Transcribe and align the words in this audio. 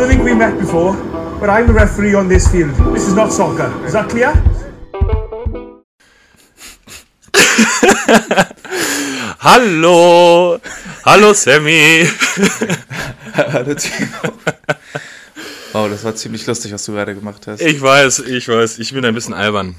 don't 0.00 0.08
think 0.08 0.24
we 0.24 0.34
met 0.34 0.58
before, 0.58 0.94
but 1.40 1.50
I'm 1.50 1.66
the 1.66 1.74
referee 1.74 2.14
on 2.14 2.26
this 2.26 2.50
field. 2.50 2.70
This 2.94 3.06
is 3.06 3.14
not 3.14 3.30
soccer. 3.30 3.68
Is 3.84 3.92
that 3.92 4.08
clear? 4.08 4.32
Hallo! 9.40 10.58
Hallo 11.04 11.32
Sammy! 11.34 12.04
Hallo 13.34 13.74
Timo. 13.82 14.32
Wow, 15.74 15.90
das 15.90 16.02
war 16.02 16.14
ziemlich 16.14 16.46
lustig, 16.46 16.72
was 16.72 16.82
du 16.86 16.92
gerade 16.92 17.14
gemacht 17.14 17.46
hast. 17.46 17.60
Ich 17.60 17.82
weiß, 17.82 18.20
ich 18.20 18.48
weiß, 18.48 18.78
ich 18.78 18.94
bin 18.94 19.04
ein 19.04 19.14
bisschen 19.14 19.34
albern. 19.34 19.74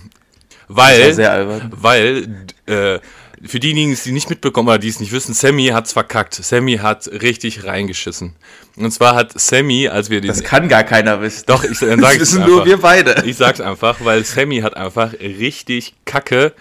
Das 0.68 0.78
Weil, 0.78 1.04
war 1.08 1.14
sehr 1.14 1.32
albern. 1.32 1.72
weil, 1.76 2.46
äh, 2.68 3.00
für 3.46 3.60
diejenigen, 3.60 3.90
die 3.90 3.94
es 3.94 4.06
nicht 4.06 4.30
mitbekommen 4.30 4.70
oder 4.70 4.78
die 4.78 4.90
es 4.90 5.00
nicht 5.00 5.12
wissen, 5.12 5.34
Sammy 5.34 5.68
hat's 5.68 5.94
verkackt. 5.94 6.36
Sammy 6.36 6.78
hat 6.78 7.08
richtig 7.08 7.64
reingeschissen. 7.64 8.36
Und 8.76 8.92
zwar 8.92 9.16
hat 9.16 9.40
Sammy, 9.40 9.88
als 9.88 10.10
wir 10.10 10.22
den. 10.22 10.28
Das 10.28 10.44
kann 10.44 10.68
gar 10.68 10.84
keiner 10.84 11.22
wissen. 11.22 11.44
doch, 11.48 11.64
ich 11.64 11.80
dann 11.80 12.00
das 12.00 12.02
sag 12.02 12.12
ich's 12.14 12.22
wissen 12.22 12.44
einfach. 12.44 12.56
nur 12.56 12.66
wir 12.66 12.78
beide. 12.78 13.24
Ich 13.26 13.38
sag's 13.38 13.62
einfach, 13.62 13.98
weil 14.04 14.24
Sammy 14.24 14.62
hat 14.62 14.78
einfach 14.78 15.14
richtig 15.14 15.94
kacke 16.06 16.54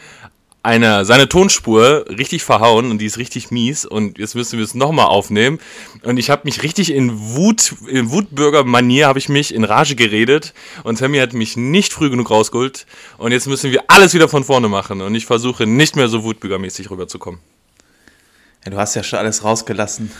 eine, 0.62 1.04
seine 1.04 1.28
Tonspur 1.28 2.04
richtig 2.08 2.42
verhauen 2.42 2.90
und 2.90 2.98
die 2.98 3.06
ist 3.06 3.18
richtig 3.18 3.50
mies 3.50 3.86
und 3.86 4.18
jetzt 4.18 4.34
müssen 4.34 4.58
wir 4.58 4.64
es 4.64 4.74
nochmal 4.74 5.06
aufnehmen 5.06 5.58
und 6.02 6.18
ich 6.18 6.28
habe 6.28 6.42
mich 6.44 6.62
richtig 6.62 6.92
in 6.92 7.18
Wut, 7.34 7.74
in 7.88 8.10
Wutbürger-Manier 8.10 9.06
habe 9.06 9.18
ich 9.18 9.28
mich 9.28 9.54
in 9.54 9.64
Rage 9.64 9.96
geredet 9.96 10.52
und 10.84 10.98
Sammy 10.98 11.18
hat 11.18 11.32
mich 11.32 11.56
nicht 11.56 11.92
früh 11.92 12.10
genug 12.10 12.30
rausgeholt 12.30 12.86
und 13.16 13.32
jetzt 13.32 13.46
müssen 13.46 13.72
wir 13.72 13.84
alles 13.88 14.12
wieder 14.12 14.28
von 14.28 14.44
vorne 14.44 14.68
machen 14.68 15.00
und 15.00 15.14
ich 15.14 15.24
versuche 15.24 15.66
nicht 15.66 15.96
mehr 15.96 16.08
so 16.08 16.24
wutbürgermäßig 16.24 16.90
rüberzukommen. 16.90 17.40
Ja, 18.64 18.70
du 18.72 18.76
hast 18.76 18.94
ja 18.94 19.02
schon 19.02 19.18
alles 19.18 19.42
rausgelassen. 19.42 20.10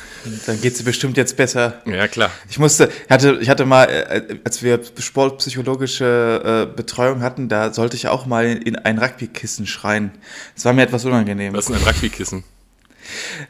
Dann 0.47 0.61
geht's 0.62 0.79
dir 0.79 0.85
bestimmt 0.85 1.19
jetzt 1.19 1.37
besser. 1.37 1.83
Ja, 1.85 2.09
klar. 2.09 2.30
Ich 2.49 2.59
musste, 2.59 2.91
ich 3.05 3.10
hatte, 3.10 3.38
ich 3.41 3.51
hatte 3.51 3.66
mal, 3.66 3.85
äh, 3.85 4.37
als 4.45 4.63
wir 4.63 4.80
sportpsychologische 4.99 6.68
äh, 6.71 6.74
Betreuung 6.74 7.21
hatten, 7.23 7.51
da 7.51 7.73
sollte 7.74 7.96
ich 7.96 8.09
auch 8.09 8.24
mal 8.24 8.46
in 8.46 8.77
ein 8.77 8.99
Rugbykissen 8.99 9.66
schreien. 9.66 10.11
Das 10.55 10.65
war 10.65 10.73
mir 10.73 10.83
etwas 10.83 11.05
unangenehm. 11.05 11.52
Was 11.52 11.68
ist 11.68 11.74
denn 11.74 11.77
ein 11.87 11.95
Rugby-Kissen? 11.95 12.45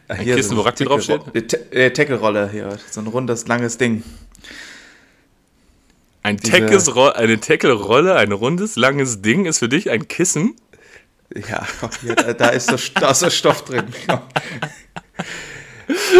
ein 0.08 0.24
Kissen, 0.24 0.56
wo 0.56 0.62
Rugby 0.62 0.84
draufsteht? 0.84 1.72
Äh, 1.72 1.91
Tackle-Rolle 1.92 2.48
hier, 2.50 2.77
so 2.91 3.00
ein 3.00 3.06
rundes, 3.06 3.46
langes 3.46 3.78
Ding. 3.78 4.02
Ein 6.22 6.36
Diese- 6.36 7.16
eine 7.16 7.41
Tackle-Rolle, 7.41 8.16
ein 8.16 8.33
rundes, 8.33 8.77
langes 8.77 9.22
Ding 9.22 9.46
ist 9.46 9.58
für 9.58 9.68
dich 9.68 9.91
ein 9.91 10.06
Kissen? 10.08 10.55
Ja, 11.48 11.67
hier, 12.03 12.14
da, 12.14 12.48
ist 12.48 12.69
so, 12.70 12.77
da 13.00 13.11
ist 13.12 13.20
so 13.20 13.31
Stoff 13.31 13.64
drin. 13.64 13.84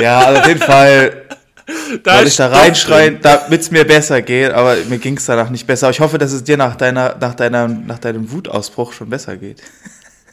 Ja, 0.01 0.19
also 0.21 0.41
auf 0.41 0.49
jeden 0.49 0.61
Fall 0.61 1.23
Da 2.03 2.17
wollte 2.17 2.29
ich 2.29 2.37
da 2.37 2.49
reinschreien, 2.49 3.21
damit 3.23 3.61
es 3.61 3.71
mir 3.71 3.85
besser 3.85 4.23
geht, 4.23 4.51
aber 4.51 4.75
mir 4.89 4.99
ging 4.99 5.17
es 5.17 5.27
danach 5.27 5.51
nicht 5.51 5.67
besser. 5.69 5.87
Aber 5.87 5.93
ich 5.93 6.01
hoffe, 6.01 6.19
dass 6.19 6.33
es 6.33 6.43
dir 6.43 6.57
nach, 6.57 6.75
deiner, 6.75 7.17
nach, 7.21 7.35
deiner, 7.35 7.69
nach 7.69 7.99
deinem 8.01 8.31
Wutausbruch 8.33 8.93
schon 8.93 9.09
besser 9.09 9.37
geht. 9.37 9.63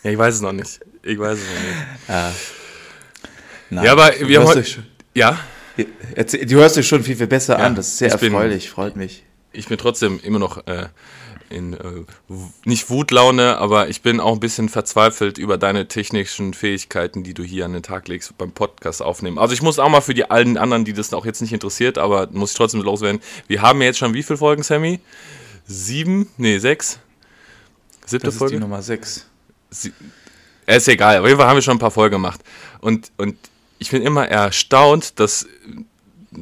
Ja, 0.01 0.09
ich 0.09 0.17
weiß 0.17 0.35
es 0.35 0.41
noch 0.41 0.53
nicht. 0.53 0.79
Ich 1.03 1.19
weiß 1.19 1.37
es 1.37 1.43
noch 1.45 1.61
nicht. 1.61 1.77
Ja, 2.09 2.31
Nein, 3.69 3.85
Ja, 3.85 3.91
aber 3.91 4.11
du 4.11 4.27
wir 4.27 4.39
haben 4.39 4.45
hörst, 4.45 4.49
heute- 4.57 4.61
dich 4.61 4.73
schon, 4.73 4.85
Ja, 5.13 5.37
du 6.47 6.55
hörst 6.55 6.75
dich 6.77 6.87
schon 6.87 7.03
viel, 7.03 7.15
viel 7.15 7.27
besser 7.27 7.59
Ja, 7.59 7.65
an. 7.65 7.75
Das 7.75 7.87
ist 7.89 7.97
sehr 7.99 8.07
ich 8.15 8.19
bin- 8.19 8.33
erfreulich, 8.33 8.69
freut 8.71 8.95
mich. 8.95 9.23
ich 9.51 9.67
bin 9.67 9.77
trotzdem 9.77 10.19
immer 10.23 10.39
noch 10.39 10.65
äh, 10.65 10.87
in, 11.49 11.73
äh, 11.73 11.77
nicht 12.65 12.89
Wutlaune, 12.89 13.57
aber 13.57 13.89
ich 13.89 14.01
bin 14.01 14.19
auch 14.19 14.33
ein 14.33 14.39
bisschen 14.39 14.69
verzweifelt 14.69 15.37
über 15.37 15.57
deine 15.57 15.87
technischen 15.87 16.53
Fähigkeiten, 16.53 17.23
die 17.23 17.33
du 17.33 17.43
hier 17.43 17.65
an 17.65 17.73
den 17.73 17.83
Tag 17.83 18.07
legst 18.07 18.37
beim 18.37 18.51
Podcast 18.51 19.01
aufnehmen. 19.01 19.37
Also 19.37 19.53
ich 19.53 19.61
muss 19.61 19.79
auch 19.79 19.89
mal 19.89 20.01
für 20.01 20.13
die 20.13 20.29
allen 20.29 20.57
anderen, 20.57 20.85
die 20.85 20.93
das 20.93 21.13
auch 21.13 21.25
jetzt 21.25 21.41
nicht 21.41 21.53
interessiert, 21.53 21.97
aber 21.97 22.27
muss 22.31 22.51
ich 22.51 22.57
trotzdem 22.57 22.81
loswerden. 22.81 23.21
Wir 23.47 23.61
haben 23.61 23.79
ja 23.81 23.87
jetzt 23.87 23.99
schon 23.99 24.13
wie 24.13 24.23
viele 24.23 24.37
Folgen, 24.37 24.63
Sammy? 24.63 24.99
Sieben? 25.65 26.29
Nee, 26.37 26.59
sechs? 26.59 26.99
Siebte 28.05 28.25
Das 28.27 28.35
ist 28.35 28.39
die 28.39 28.45
Folge? 28.45 28.59
Nummer 28.59 28.81
6. 28.81 29.25
Sie- 29.69 29.93
ist 30.65 30.87
egal, 30.89 31.19
auf 31.19 31.25
jeden 31.25 31.37
Fall 31.37 31.47
haben 31.47 31.55
wir 31.57 31.61
schon 31.61 31.75
ein 31.77 31.79
paar 31.79 31.91
Folgen 31.91 32.13
gemacht. 32.15 32.41
Und, 32.81 33.11
und 33.17 33.37
ich 33.79 33.89
bin 33.91 34.01
immer 34.01 34.27
erstaunt, 34.27 35.19
dass 35.19 35.45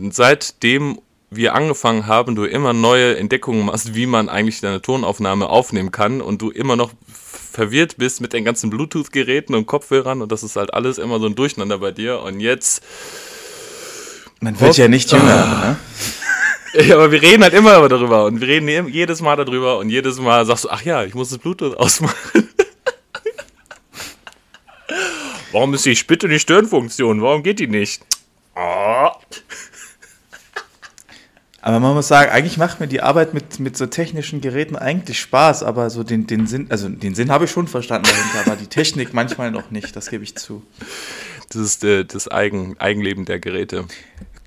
seitdem 0.09 0.99
wir 1.35 1.56
angefangen 1.56 2.07
haben, 2.07 2.35
du 2.35 2.46
immer 2.46 2.73
neue 2.73 3.18
Entdeckungen 3.18 3.66
machst, 3.66 3.96
wie 3.96 4.06
man 4.06 4.29
eigentlich 4.29 4.62
deine 4.62 4.81
Tonaufnahme 4.81 5.50
aufnehmen 5.50 5.91
kann 5.91 6.22
und 6.22 6.41
du 6.41 6.50
immer 6.51 6.75
noch 6.75 6.91
verwirrt 7.51 7.97
bist 7.97 8.22
mit 8.22 8.34
den 8.34 8.44
ganzen 8.44 8.69
Bluetooth-Geräten 8.69 9.56
und 9.56 9.66
Kopfhörern 9.66 10.22
und 10.22 10.31
das 10.31 10.44
ist 10.44 10.56
halt 10.56 10.74
alles 10.74 10.97
immer 10.97 11.19
so 11.19 11.25
ein 11.28 11.35
Durcheinander 11.35 11.78
bei 11.79 11.91
dir 11.91 12.22
und 12.22 12.40
jetzt, 12.41 12.84
Man 14.41 14.59
wird 14.59 14.75
ja 14.78 14.88
nicht 14.88 15.12
jünger, 15.12 15.78
ne? 16.75 16.84
ja, 16.85 16.95
aber 16.95 17.12
wir 17.12 17.22
reden 17.22 17.44
halt 17.44 17.53
immer 17.53 17.88
darüber 17.88 18.25
und 18.25 18.41
wir 18.41 18.47
reden 18.47 18.68
je- 18.68 18.90
jedes 18.91 19.22
Mal 19.22 19.38
darüber 19.38 19.78
und 19.78 19.90
jedes 19.90 20.19
Mal 20.19 20.45
sagst 20.45 20.66
du, 20.66 20.69
ach 20.69 20.81
ja, 20.81 21.03
ich 21.06 21.13
muss 21.16 21.29
das 21.29 21.38
Bluetooth 21.38 21.78
ausmachen. 21.78 22.50
Warum 25.51 25.74
ist 25.74 25.85
die 25.85 25.95
Spitte 25.95 26.28
die 26.28 26.40
Störenfunktion? 26.40 27.22
Warum 27.22 27.41
geht 27.44 27.59
die 27.59 27.68
nicht? 27.68 28.01
Oh. 28.56 29.09
Aber 31.65 31.79
man 31.79 31.95
muss 31.95 32.07
sagen, 32.07 32.29
eigentlich 32.29 32.59
macht 32.59 32.79
mir 32.79 32.85
die 32.85 33.01
Arbeit 33.01 33.33
mit, 33.33 33.59
mit 33.59 33.75
so 33.75 33.87
technischen 33.87 34.39
Geräten 34.39 34.75
eigentlich 34.75 35.19
Spaß, 35.19 35.63
aber 35.63 35.89
so 35.89 36.03
den, 36.03 36.27
den 36.27 36.45
Sinn, 36.45 36.67
also 36.69 36.87
den 36.89 37.15
Sinn 37.15 37.31
habe 37.31 37.45
ich 37.45 37.51
schon 37.51 37.67
verstanden 37.67 38.07
dahinter, 38.07 38.51
aber 38.51 38.55
die 38.55 38.67
Technik 38.67 39.15
manchmal 39.15 39.49
noch 39.49 39.71
nicht, 39.71 39.95
das 39.95 40.11
gebe 40.11 40.23
ich 40.23 40.35
zu. 40.35 40.61
Das 41.49 41.59
ist 41.59 41.83
äh, 41.83 42.05
das 42.05 42.29
Eigen, 42.29 42.79
Eigenleben 42.79 43.25
der 43.25 43.39
Geräte. 43.39 43.85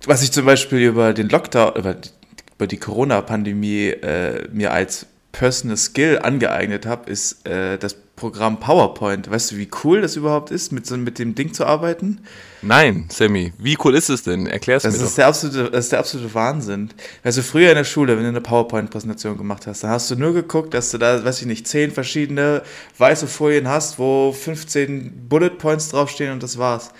Was 0.07 0.23
ich 0.23 0.31
zum 0.31 0.47
Beispiel 0.47 0.79
über 0.79 1.13
den 1.13 1.29
Lockdown, 1.29 1.75
über 1.75 1.95
die, 1.95 2.09
über 2.55 2.69
die 2.69 2.77
Corona-Pandemie 2.77 3.89
äh, 3.89 4.47
mir 4.53 4.73
als 4.73 5.07
Personal 5.33 5.77
Skill 5.77 6.21
angeeignet 6.23 6.87
habe, 6.87 7.11
ist 7.11 7.45
äh, 7.49 7.79
das 7.79 7.97
Programm 8.19 8.59
PowerPoint. 8.61 9.31
Weißt 9.31 9.53
du, 9.53 9.57
wie 9.57 9.69
cool 9.85 10.01
das 10.03 10.17
überhaupt 10.17 10.51
ist, 10.51 10.73
mit, 10.73 10.87
so, 10.87 10.97
mit 10.97 11.19
dem 11.19 11.35
Ding 11.35 11.55
zu 11.55 11.65
arbeiten? 11.65 12.21
Nein, 12.61 13.07
Sammy, 13.11 13.53
wie 13.59 13.77
cool 13.85 13.95
ist 13.95 14.09
es 14.11 14.25
denn? 14.25 14.47
Erklär's 14.47 14.83
Das 14.83 14.97
mir 14.99 15.05
ist, 15.05 15.11
doch. 15.13 15.17
der 15.17 15.27
absolute, 15.29 15.71
das 15.71 15.85
ist 15.87 15.93
der 15.93 16.01
absolute 16.01 16.35
Wahnsinn. 16.35 16.91
Also 17.23 17.43
früher 17.43 17.71
in 17.71 17.77
der 17.77 17.85
Schule, 17.85 18.17
wenn 18.17 18.25
du 18.25 18.29
eine 18.31 18.41
PowerPoint-Präsentation 18.41 19.39
gemacht 19.39 19.67
hast, 19.67 19.85
dann 19.85 19.91
hast 19.91 20.11
du 20.11 20.17
nur 20.17 20.35
geguckt, 20.35 20.75
dass 20.75 20.91
du 20.91 20.99
da, 20.99 21.25
weiß 21.25 21.41
ich 21.41 21.47
nicht, 21.47 21.69
zehn 21.69 21.91
verschiedene 21.93 22.63
weiße 22.99 23.29
Folien 23.29 23.69
hast, 23.69 23.99
wo 23.99 24.33
15 24.33 25.29
Bullet 25.29 25.51
Points 25.51 25.89
draufstehen 25.91 26.33
und 26.33 26.43
das 26.43 26.59
war's. 26.59 26.91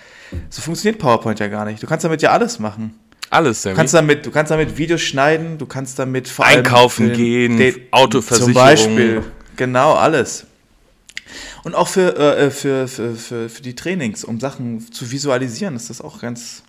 So 0.49 0.61
funktioniert 0.61 0.99
PowerPoint 0.99 1.39
ja 1.39 1.47
gar 1.47 1.65
nicht. 1.65 1.83
Du 1.83 1.87
kannst 1.87 2.05
damit 2.05 2.21
ja 2.21 2.31
alles 2.31 2.59
machen. 2.59 2.97
Alles, 3.31 3.61
Sammy. 3.61 3.73
Du 3.73 3.77
kannst 3.77 3.93
damit, 3.93 4.25
du 4.25 4.31
kannst 4.31 4.51
damit 4.51 4.77
Videos 4.77 5.01
schneiden, 5.01 5.57
du 5.59 5.65
kannst 5.67 5.99
damit 5.99 6.27
vor 6.27 6.45
allem 6.45 6.59
Einkaufen 6.59 7.09
den- 7.09 7.57
gehen, 7.57 7.75
Autoversicherung. 7.91 8.45
Zum 8.45 8.53
Beispiel, 8.53 9.23
genau, 9.55 9.93
alles. 9.93 10.45
Und 11.63 11.75
auch 11.75 11.87
für, 11.87 12.15
äh, 12.17 12.51
für, 12.51 12.87
für, 12.87 13.15
für, 13.15 13.49
für 13.49 13.61
die 13.61 13.75
Trainings, 13.75 14.23
um 14.23 14.39
Sachen 14.39 14.91
zu 14.91 15.11
visualisieren, 15.11 15.75
ist 15.75 15.89
das 15.89 16.01
auch 16.01 16.19
ganz, 16.21 16.63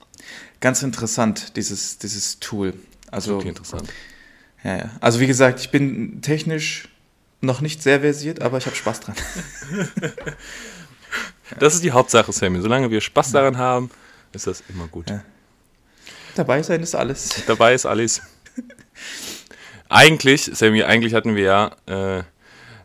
ganz 0.61 0.83
interessant, 0.83 1.57
dieses, 1.57 1.99
dieses 1.99 2.41
Tool. 2.41 2.75
Also, 3.11 3.37
Okay, 3.37 3.49
interessant. 3.49 3.89
ja, 4.63 4.77
ja. 4.77 4.91
also 5.01 5.21
wie 5.21 5.27
gesagt, 5.27 5.61
ich 5.61 5.71
bin 5.71 6.23
technisch 6.23 6.89
noch 7.41 7.61
nicht 7.61 7.83
sehr 7.83 8.01
versiert, 8.01 8.43
aber 8.43 8.59
ich 8.59 8.67
habe 8.67 8.77
Spaß 8.77 9.01
dran. 9.01 9.17
Das 11.59 11.75
ist 11.75 11.83
die 11.83 11.91
Hauptsache, 11.91 12.33
Sammy. 12.33 12.61
Solange 12.61 12.91
wir 12.91 13.01
Spaß 13.01 13.33
daran 13.33 13.59
haben, 13.59 13.91
ist 14.33 14.47
das 14.47 14.63
immer 14.69 14.87
gut. 14.87 15.11
Ja. 15.11 15.25
Dabei 16.37 16.63
sein 16.63 16.83
ist 16.83 16.95
alles. 16.95 17.43
Dabei 17.47 17.75
ist 17.75 17.87
alles. 17.87 18.23
Eigentlich, 19.89 20.49
Sammy, 20.55 20.85
eigentlich 20.85 21.15
hatten 21.15 21.35
wir 21.35 21.43
ja, 21.43 22.19
äh, 22.19 22.23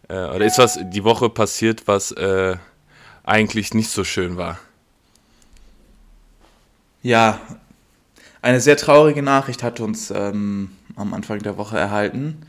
äh, 0.07 0.13
oder 0.13 0.45
ist 0.45 0.57
was 0.57 0.79
die 0.81 1.03
Woche 1.03 1.29
passiert, 1.29 1.87
was 1.87 2.11
äh, 2.11 2.55
eigentlich 3.23 3.73
nicht 3.73 3.89
so 3.89 4.03
schön 4.03 4.37
war. 4.37 4.59
Ja, 7.01 7.39
eine 8.41 8.59
sehr 8.59 8.77
traurige 8.77 9.21
Nachricht 9.21 9.63
hat 9.63 9.79
uns 9.79 10.11
ähm, 10.11 10.71
am 10.95 11.13
Anfang 11.13 11.39
der 11.39 11.57
Woche 11.57 11.77
erhalten. 11.77 12.41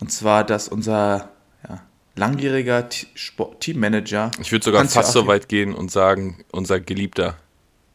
Und 0.00 0.10
zwar, 0.10 0.44
dass 0.44 0.68
unser 0.68 1.30
ja, 1.68 1.80
langjähriger 2.16 2.88
T- 2.88 3.06
Sport- 3.14 3.60
Teammanager, 3.60 4.30
Ich 4.40 4.50
würde 4.52 4.64
sogar 4.64 4.80
Hans-Joachim- 4.80 5.02
fast 5.02 5.12
so 5.12 5.26
weit 5.26 5.48
gehen 5.48 5.74
und 5.74 5.90
sagen, 5.90 6.42
unser 6.52 6.80
geliebter 6.80 7.36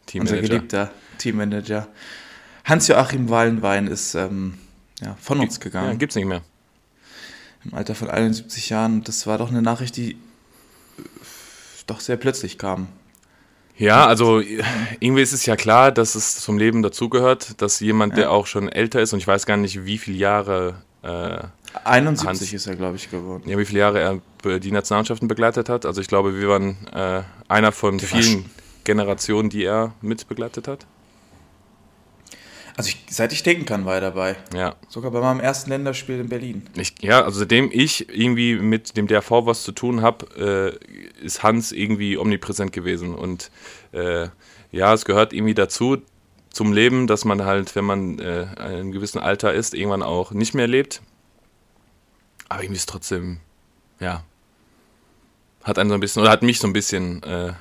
Teammanager. 0.06 0.38
unser 0.38 0.48
geliebter 0.48 0.92
Teammanager, 1.18 1.88
Hans-Joachim 2.66 3.30
Wallenwein, 3.30 3.88
ist 3.88 4.14
ähm, 4.16 4.58
ja, 5.02 5.16
von 5.20 5.40
uns 5.40 5.56
Ja, 5.58 5.64
gegangen. 5.64 5.98
gibt's 5.98 6.16
nicht 6.16 6.26
mehr. 6.28 6.42
Im 7.70 7.74
Alter 7.78 7.96
von 7.96 8.10
71 8.10 8.70
Jahren. 8.70 9.04
Das 9.04 9.28
war 9.28 9.38
doch 9.38 9.50
eine 9.50 9.62
Nachricht, 9.62 9.98
die 9.98 10.12
äh, 10.12 10.16
doch 11.86 12.00
sehr 12.00 12.18
plötzlich 12.18 12.58
kam. 12.58 12.88
Ja, 13.78 14.08
also 14.08 14.40
irgendwie 15.00 15.22
ist 15.22 15.34
es 15.34 15.46
ja 15.46 15.56
klar, 15.56 15.92
dass 15.92 16.16
es 16.16 16.38
zum 16.38 16.58
Leben 16.58 16.82
dazugehört, 16.82 17.62
dass 17.62 17.80
jemand, 17.80 18.18
der 18.18 18.32
auch 18.32 18.48
schon 18.48 18.70
älter 18.70 19.02
ist 19.02 19.14
und 19.14 19.20
ich 19.20 19.28
weiß 19.28 19.46
gar 19.46 19.56
nicht, 19.58 19.86
wie 19.86 20.00
viele 20.00 20.18
Jahre, 20.18 20.82
äh, 21.04 21.38
71 21.84 22.28
Hans- 22.28 22.54
ist 22.54 22.66
er, 22.66 22.76
glaube 22.76 22.96
ich, 22.96 23.12
geworden. 23.12 23.44
ja, 23.48 23.56
wie 23.60 23.66
viele 23.66 23.80
Jahre 23.82 24.00
er 24.44 24.60
die 24.60 24.72
Nationalmannschaften 24.72 25.28
begleitet 25.28 25.70
hat. 25.70 25.86
Also 25.86 26.02
ich 26.02 26.08
glaube, 26.08 26.40
wir 26.40 26.48
waren 26.50 26.76
äh, 26.92 27.22
einer 27.50 27.72
von 27.72 28.00
Der 28.00 28.08
vielen 28.08 28.46
Generationen, 28.84 29.50
die 29.52 29.64
er 29.66 29.94
mit 30.02 30.28
begleitet 30.28 30.68
hat. 30.68 30.88
Also 32.78 32.90
ich, 32.90 32.98
seit 33.10 33.34
ich 33.34 33.42
denken 33.42 33.66
kann, 33.66 33.86
war 33.86 33.96
er 33.96 34.02
dabei. 34.02 34.36
Ja. 34.54 34.76
Sogar 34.88 35.10
bei 35.10 35.20
meinem 35.20 35.40
ersten 35.40 35.72
Länderspiel 35.72 36.20
in 36.20 36.30
Berlin. 36.30 36.62
Ich, 36.76 36.94
ja, 37.02 37.24
also 37.24 37.40
seitdem 37.40 37.72
ich 37.74 38.08
irgendwie 38.16 38.56
mit 38.56 38.96
dem 38.96 39.08
DRV 39.08 39.32
was 39.48 39.64
zu 39.64 39.72
tun 39.72 40.04
habe, 40.04 40.80
äh, 40.80 41.26
ist 41.26 41.42
Hans 41.42 41.72
irgendwie 41.72 42.20
omnipräsent 42.20 42.72
gewesen. 42.72 43.16
Und 43.16 43.50
äh, 43.94 44.28
ja, 44.72 44.94
es 44.94 45.06
gehört 45.06 45.34
irgendwie 45.34 45.56
dazu, 45.56 45.98
zum 46.52 46.72
Leben, 46.72 47.08
dass 47.08 47.26
man 47.26 47.46
halt, 47.46 47.76
wenn 47.76 47.86
man 47.86 48.20
äh, 48.20 48.44
in 48.44 48.58
einem 48.58 48.92
gewissen 48.92 49.20
Alter 49.20 49.54
ist, 49.54 49.74
irgendwann 49.74 50.04
auch 50.04 50.32
nicht 50.32 50.54
mehr 50.54 50.68
lebt. 50.68 51.02
Aber 52.48 52.62
irgendwie 52.62 52.78
ist 52.78 52.90
trotzdem, 52.90 53.40
ja, 54.00 54.24
hat 55.64 55.80
einen 55.80 55.90
so 55.90 55.96
ein 55.96 56.00
bisschen, 56.00 56.22
oder 56.22 56.32
hat 56.32 56.44
mich 56.44 56.60
so 56.60 56.68
ein 56.68 56.74
bisschen 56.74 57.24
äh, 57.24 57.54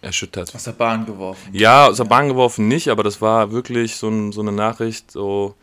erschüttert. 0.00 0.54
Aus 0.54 0.64
der 0.64 0.72
Bahn 0.72 1.06
geworfen. 1.06 1.50
Ja, 1.52 1.86
aus 1.86 1.96
der 1.96 2.04
Bahn 2.04 2.28
geworfen 2.28 2.68
nicht, 2.68 2.88
aber 2.88 3.02
das 3.02 3.20
war 3.20 3.52
wirklich 3.52 3.96
so, 3.96 4.08
ein, 4.08 4.32
so 4.32 4.40
eine 4.40 4.52
Nachricht, 4.52 5.10
so 5.10 5.54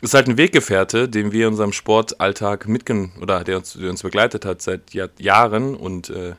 ist 0.00 0.14
halt 0.14 0.28
ein 0.28 0.36
Weggefährte, 0.36 1.08
den 1.08 1.32
wir 1.32 1.46
in 1.46 1.52
unserem 1.52 1.72
Sportalltag 1.72 2.66
mitgen 2.66 3.12
oder 3.20 3.44
der 3.44 3.58
uns, 3.58 3.74
der 3.74 3.88
uns 3.88 4.02
begleitet 4.02 4.44
hat 4.44 4.60
seit 4.60 4.92
Jahr, 4.94 5.10
Jahren 5.18 5.76
und 5.76 6.10
äh, 6.10 6.34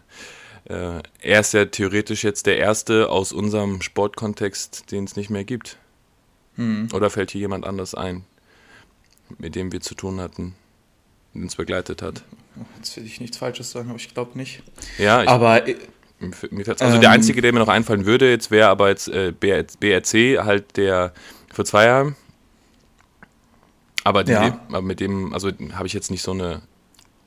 äh, 0.65 1.01
er 1.21 1.39
ist 1.39 1.53
ja 1.53 1.65
theoretisch 1.65 2.23
jetzt 2.23 2.45
der 2.45 2.57
Erste 2.57 3.09
aus 3.09 3.33
unserem 3.33 3.81
Sportkontext, 3.81 4.91
den 4.91 5.05
es 5.05 5.15
nicht 5.15 5.29
mehr 5.29 5.43
gibt. 5.43 5.77
Hm. 6.55 6.89
Oder 6.93 7.09
fällt 7.09 7.31
hier 7.31 7.41
jemand 7.41 7.65
anders 7.65 7.95
ein, 7.95 8.25
mit 9.37 9.55
dem 9.55 9.71
wir 9.71 9.81
zu 9.81 9.95
tun 9.95 10.19
hatten, 10.19 10.55
der 11.33 11.43
uns 11.43 11.55
begleitet 11.55 12.01
hat? 12.01 12.23
Jetzt 12.77 12.95
will 12.97 13.05
ich 13.05 13.19
nichts 13.19 13.37
Falsches 13.37 13.71
sagen, 13.71 13.89
aber 13.89 13.97
ich 13.97 14.13
glaube 14.13 14.37
nicht. 14.37 14.61
Ja, 14.97 15.23
ich, 15.23 15.29
Aber 15.29 15.67
äh, 15.67 15.75
also 16.31 16.95
Ähm, 16.95 17.01
der 17.01 17.09
einzige, 17.11 17.41
der 17.41 17.53
mir 17.53 17.59
noch 17.59 17.67
einfallen 17.67 18.05
würde, 18.05 18.29
jetzt 18.29 18.51
wäre 18.51 18.69
aber 18.69 18.89
jetzt 18.89 19.07
äh, 19.09 19.31
BR 19.37 19.63
BRC 19.79 20.43
halt 20.43 20.77
der 20.77 21.13
für 21.53 21.65
Zweierheim. 21.65 22.15
Aber, 24.03 24.23
die, 24.23 24.31
Ja. 24.33 24.59
aber 24.67 24.81
mit 24.81 24.99
dem, 24.99 25.33
also 25.33 25.49
habe 25.73 25.87
ich 25.87 25.93
jetzt 25.93 26.11
nicht 26.11 26.23
so 26.23 26.31
eine, 26.31 26.61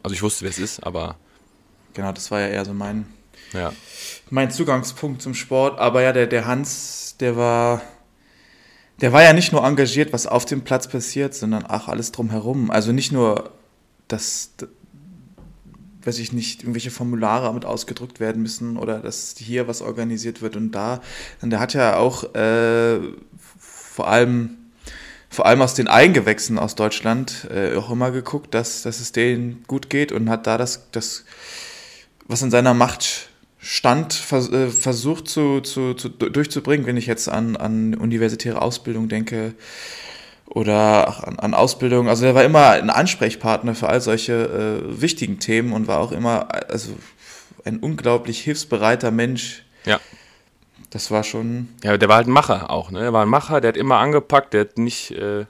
also 0.02 0.14
ich 0.14 0.22
wusste, 0.22 0.42
wer 0.44 0.50
es 0.50 0.58
ist, 0.58 0.82
aber 0.86 1.16
genau, 1.94 2.12
das 2.12 2.30
war 2.30 2.40
ja 2.40 2.48
eher 2.48 2.64
so 2.64 2.74
mein, 2.74 3.06
ja. 3.52 3.72
mein 4.30 4.50
Zugangspunkt 4.50 5.22
zum 5.22 5.34
Sport. 5.34 5.78
Aber 5.78 6.02
ja, 6.02 6.12
der, 6.12 6.26
der 6.26 6.46
Hans, 6.46 7.16
der 7.18 7.36
war, 7.36 7.80
der 9.00 9.12
war 9.12 9.22
ja 9.22 9.32
nicht 9.32 9.52
nur 9.52 9.64
engagiert, 9.64 10.12
was 10.12 10.26
auf 10.26 10.44
dem 10.44 10.62
Platz 10.62 10.86
passiert, 10.88 11.34
sondern 11.34 11.64
auch 11.64 11.88
alles 11.88 12.12
drumherum. 12.12 12.70
Also 12.70 12.92
nicht 12.92 13.10
nur, 13.12 13.52
dass, 14.08 14.54
d- 14.56 14.66
weiß 16.06 16.18
ich 16.18 16.32
nicht, 16.32 16.62
irgendwelche 16.62 16.90
Formulare 16.90 17.52
mit 17.52 17.64
ausgedrückt 17.64 18.20
werden 18.20 18.42
müssen 18.42 18.76
oder 18.76 18.98
dass 19.00 19.34
hier 19.38 19.68
was 19.68 19.82
organisiert 19.82 20.42
wird 20.42 20.56
und 20.56 20.72
da. 20.72 21.00
Und 21.42 21.50
der 21.50 21.60
hat 21.60 21.74
ja 21.74 21.96
auch 21.96 22.34
äh, 22.34 23.00
vor 23.58 24.08
allem 24.08 24.58
vor 25.28 25.44
allem 25.44 25.60
aus 25.60 25.74
den 25.74 25.88
Eigengewächsen 25.88 26.58
aus 26.58 26.76
Deutschland 26.76 27.48
äh, 27.50 27.74
auch 27.76 27.90
immer 27.90 28.10
geguckt, 28.10 28.54
dass, 28.54 28.82
dass 28.82 29.00
es 29.00 29.12
denen 29.12 29.64
gut 29.66 29.90
geht 29.90 30.12
und 30.12 30.30
hat 30.30 30.46
da 30.46 30.56
das, 30.56 30.88
das 30.92 31.24
was 32.26 32.42
in 32.42 32.50
seiner 32.50 32.74
Macht 32.74 33.28
stand, 33.58 34.14
vers 34.14 34.50
äh, 34.50 34.68
versucht 34.68 35.28
zu, 35.28 35.60
zu, 35.60 35.94
zu, 35.94 36.08
durchzubringen, 36.08 36.86
wenn 36.86 36.96
ich 36.96 37.06
jetzt 37.06 37.28
an, 37.28 37.56
an 37.56 37.94
universitäre 37.94 38.62
Ausbildung 38.62 39.08
denke 39.08 39.54
oder 40.56 41.28
an, 41.28 41.38
an 41.38 41.52
Ausbildung. 41.52 42.08
Also 42.08 42.24
er 42.24 42.34
war 42.34 42.42
immer 42.42 42.70
ein 42.70 42.88
Ansprechpartner 42.88 43.74
für 43.74 43.90
all 43.90 44.00
solche 44.00 44.80
äh, 44.82 45.02
wichtigen 45.02 45.38
Themen 45.38 45.74
und 45.74 45.86
war 45.86 45.98
auch 46.00 46.12
immer 46.12 46.48
also 46.70 46.92
ein 47.66 47.76
unglaublich 47.78 48.40
hilfsbereiter 48.40 49.10
Mensch. 49.10 49.64
Ja. 49.84 50.00
Das 50.88 51.10
war 51.10 51.24
schon, 51.24 51.68
Ja, 51.84 51.98
der 51.98 52.08
war 52.08 52.16
halt 52.16 52.26
ein 52.26 52.30
Macher 52.32 52.70
auch, 52.70 52.90
ne? 52.90 53.00
Der 53.00 53.12
war 53.12 53.22
ein 53.22 53.28
Macher, 53.28 53.60
der 53.60 53.68
hat 53.68 53.76
immer 53.76 53.98
angepackt, 53.98 54.54
der 54.54 54.62
hat 54.62 54.78
nicht 54.78 55.10
äh, 55.10 55.44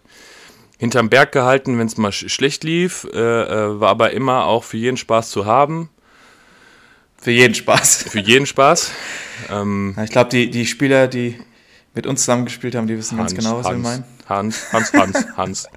hinterm 0.77 1.09
Berg 1.09 1.31
gehalten, 1.31 1.79
wenn 1.79 1.87
es 1.87 1.97
mal 1.97 2.11
sch 2.11 2.29
schlecht 2.29 2.65
lief, 2.65 3.07
äh, 3.15 3.19
äh, 3.19 3.79
war 3.79 3.91
aber 3.91 4.11
immer 4.11 4.47
auch 4.47 4.65
für 4.65 4.77
jeden 4.77 4.97
Spaß 4.97 5.31
zu 5.31 5.47
haben, 5.47 5.89
für 7.17 7.31
jeden 7.31 7.55
Spaß. 7.55 8.03
für 8.11 8.19
jeden 8.19 8.47
Spaß. 8.47 8.91
Ähm, 9.51 9.95
Ich 10.03 10.11
glaube, 10.11 10.31
die, 10.31 10.51
die 10.51 10.67
Spieler, 10.67 11.07
die 11.07 11.39
mit 11.95 12.09
uns 12.09 12.23
zusammengespielt 12.23 12.75
haben, 12.75 12.89
die 12.89 12.99
wissen 12.99 13.17
ganz 13.17 13.35
genau, 13.37 13.59
was 13.59 13.67
wir 13.67 13.71
Hans, 13.71 13.83
meinen. 13.85 14.16
Hans, 14.29 14.73
Hans, 14.73 14.93
Hans, 14.93 15.27
Hans. 15.37 15.69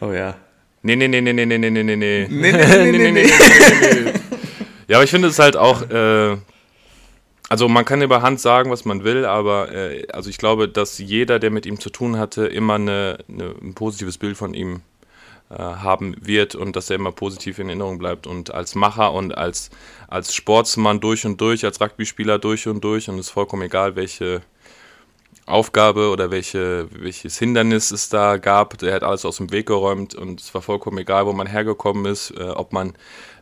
Oh 0.00 0.12
ja. 0.12 0.34
Nee, 0.82 0.96
nee, 0.96 1.08
nee, 1.08 1.20
nee, 1.20 1.32
nee, 1.32 1.46
nee, 1.46 1.58
nee, 1.58 1.70
nee, 1.70 1.96
nee. 1.96 1.96
Nee, 1.96 2.52
nee, 2.52 2.92
nee, 2.92 3.10
nee, 3.10 3.10
nee. 3.12 4.12
Ja, 4.88 4.96
aber 4.96 5.04
ich 5.04 5.10
finde 5.10 5.28
es 5.28 5.38
halt 5.38 5.56
auch, 5.56 5.88
äh, 5.90 6.36
also 7.48 7.68
man 7.68 7.84
kann 7.84 8.02
über 8.02 8.20
Hans 8.22 8.42
sagen, 8.42 8.70
was 8.70 8.84
man 8.84 9.04
will, 9.04 9.24
aber 9.24 9.72
äh, 9.72 10.06
also 10.12 10.28
ich 10.28 10.38
glaube, 10.38 10.68
dass 10.68 10.98
jeder, 10.98 11.38
der 11.38 11.50
mit 11.50 11.66
ihm 11.66 11.78
zu 11.78 11.90
tun 11.90 12.18
hatte, 12.18 12.46
immer 12.46 12.74
eine, 12.74 13.18
eine, 13.28 13.54
ein 13.62 13.74
positives 13.74 14.18
Bild 14.18 14.36
von 14.36 14.54
ihm 14.54 14.80
äh, 15.50 15.56
haben 15.56 16.16
wird 16.20 16.54
und 16.54 16.76
dass 16.76 16.90
er 16.90 16.96
immer 16.96 17.12
positiv 17.12 17.58
in 17.58 17.68
Erinnerung 17.68 17.98
bleibt 17.98 18.26
und 18.26 18.52
als 18.52 18.74
Macher 18.74 19.12
und 19.12 19.36
als, 19.36 19.70
als 20.08 20.34
Sportsmann 20.34 21.00
durch 21.00 21.24
und 21.24 21.40
durch, 21.40 21.64
als 21.64 21.80
Rugby-Spieler 21.80 22.38
durch 22.38 22.66
und 22.66 22.82
durch 22.82 23.08
und 23.08 23.18
es 23.18 23.26
ist 23.26 23.32
vollkommen 23.32 23.62
egal, 23.62 23.94
welche 23.96 24.42
Aufgabe 25.46 26.10
oder 26.10 26.30
welche, 26.30 26.88
welches 26.92 27.38
Hindernis 27.38 27.90
es 27.90 28.08
da 28.08 28.36
gab. 28.36 28.78
Der 28.78 28.94
hat 28.94 29.02
alles 29.02 29.24
aus 29.24 29.38
dem 29.38 29.50
Weg 29.50 29.66
geräumt 29.66 30.14
und 30.14 30.40
es 30.40 30.54
war 30.54 30.62
vollkommen 30.62 30.98
egal, 30.98 31.26
wo 31.26 31.32
man 31.32 31.46
hergekommen 31.46 32.06
ist, 32.06 32.30
äh, 32.30 32.44
ob 32.44 32.72
man 32.72 32.94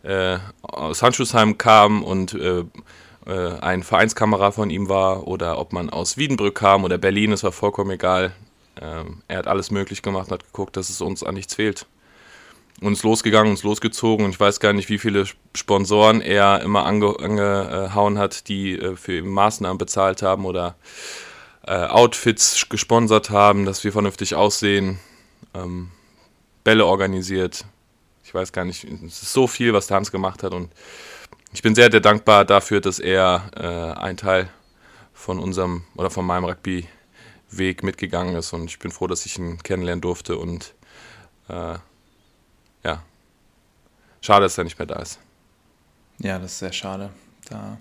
äh, 0.03 0.39
aus 0.63 1.03
Handschuhsheim 1.03 1.59
kam 1.59 2.03
und 2.03 2.35
äh, 2.35 2.65
äh, 3.27 3.59
ein 3.61 3.83
Vereinskamerad 3.83 4.55
von 4.55 4.71
ihm 4.71 4.89
war 4.89 5.27
oder 5.27 5.59
ob 5.59 5.73
man 5.73 5.91
aus 5.91 6.17
Wiedenbrück 6.17 6.55
kam 6.55 6.85
oder 6.85 6.99
Berlin, 6.99 7.33
es 7.33 7.45
war 7.45 7.53
vollkommen 7.53 7.91
egal. 7.91 8.33
Ähm, 8.81 9.23
er 9.29 9.39
hat 9.39 9.47
alles 9.47 9.71
möglich 9.71 10.03
gemacht 10.03 10.29
und 10.29 10.33
hat 10.33 10.45
geguckt, 10.45 10.77
dass 10.77 10.89
es 10.89 11.01
uns 11.01 11.23
an 11.23 11.35
nichts 11.35 11.55
fehlt. 11.55 11.87
Uns 12.81 13.03
losgegangen, 13.03 13.51
uns 13.51 13.63
losgezogen 13.63 14.25
und 14.25 14.31
ich 14.31 14.41
weiß 14.41 14.59
gar 14.59 14.73
nicht, 14.73 14.89
wie 14.89 14.97
viele 14.97 15.27
Sponsoren 15.55 16.23
er 16.23 16.63
immer 16.63 16.87
ange 16.87 17.15
angehauen 17.19 18.17
hat, 18.17 18.49
die 18.49 18.79
äh, 18.79 18.97
für 18.97 19.23
Maßnahmen 19.23 19.77
bezahlt 19.77 20.23
haben 20.23 20.47
oder 20.47 20.77
äh, 21.67 21.73
Outfits 21.73 22.69
gesponsert 22.69 23.31
haben, 23.31 23.65
dass 23.65 23.85
wir 23.85 23.93
vernünftig 23.93 24.35
aussehen, 24.35 24.99
ähm, 25.55 25.91
Bälle 26.65 26.87
organisiert. 26.87 27.65
Ich 28.25 28.35
weiß 28.35 28.53
gar 28.53 28.65
nicht, 28.65 28.85
es 28.85 29.23
ist 29.23 29.33
so 29.33 29.47
viel, 29.47 29.73
was 29.73 29.89
der 29.89 29.97
Hans 29.97 30.13
gemacht 30.13 30.43
hat 30.43 30.53
und 30.53 30.71
ich 31.53 31.63
bin 31.63 31.75
sehr, 31.75 31.91
sehr 31.91 32.01
dankbar 32.01 32.45
dafür, 32.45 32.81
dass 32.81 32.99
er 32.99 33.51
äh, 33.57 34.01
ein 34.01 34.17
Teil 34.17 34.49
von 35.13 35.39
unserem 35.39 35.85
oder 35.97 36.11
von 36.11 36.25
meinem 36.25 36.45
Rugby-Weg 36.45 37.83
mitgegangen 37.83 38.37
ist 38.37 38.53
und 38.53 38.67
ich 38.67 38.79
bin 38.79 38.91
froh, 38.91 39.07
dass 39.07 39.27
ich 39.27 39.39
ihn 39.39 39.63
kennenlernen 39.63 40.01
durfte 40.01 40.37
und 40.37 40.75
äh, 41.49 41.77
ja, 42.85 43.03
schade, 44.21 44.45
dass 44.45 44.57
er 44.57 44.65
nicht 44.65 44.79
mehr 44.79 44.87
da 44.87 45.01
ist. 45.01 45.19
Ja, 46.19 46.39
das 46.39 46.53
ist 46.53 46.59
sehr 46.61 46.73
schade. 46.73 47.11
Da, 47.49 47.79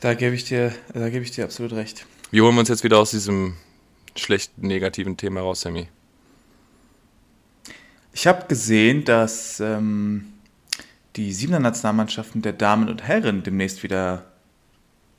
da 0.00 0.14
gebe 0.14 0.34
ich 0.34 0.44
dir, 0.44 0.72
da 0.92 1.08
gebe 1.10 1.24
ich 1.24 1.30
dir 1.30 1.44
absolut 1.44 1.72
recht. 1.72 2.06
Wie 2.30 2.40
holen 2.40 2.54
wir 2.54 2.60
uns 2.60 2.68
jetzt 2.68 2.84
wieder 2.84 2.98
aus 2.98 3.10
diesem 3.12 3.54
schlechten, 4.16 4.66
negativen 4.66 5.16
Thema 5.16 5.40
raus, 5.40 5.60
Sammy? 5.62 5.88
Ich 8.12 8.26
habe 8.26 8.46
gesehen, 8.48 9.04
dass 9.04 9.60
ähm, 9.60 10.32
die 11.16 11.32
Siebener 11.32 11.60
Nationalmannschaften 11.60 12.42
der 12.42 12.52
Damen 12.54 12.88
und 12.88 13.02
Herren 13.02 13.42
demnächst 13.42 13.82
wieder 13.82 14.24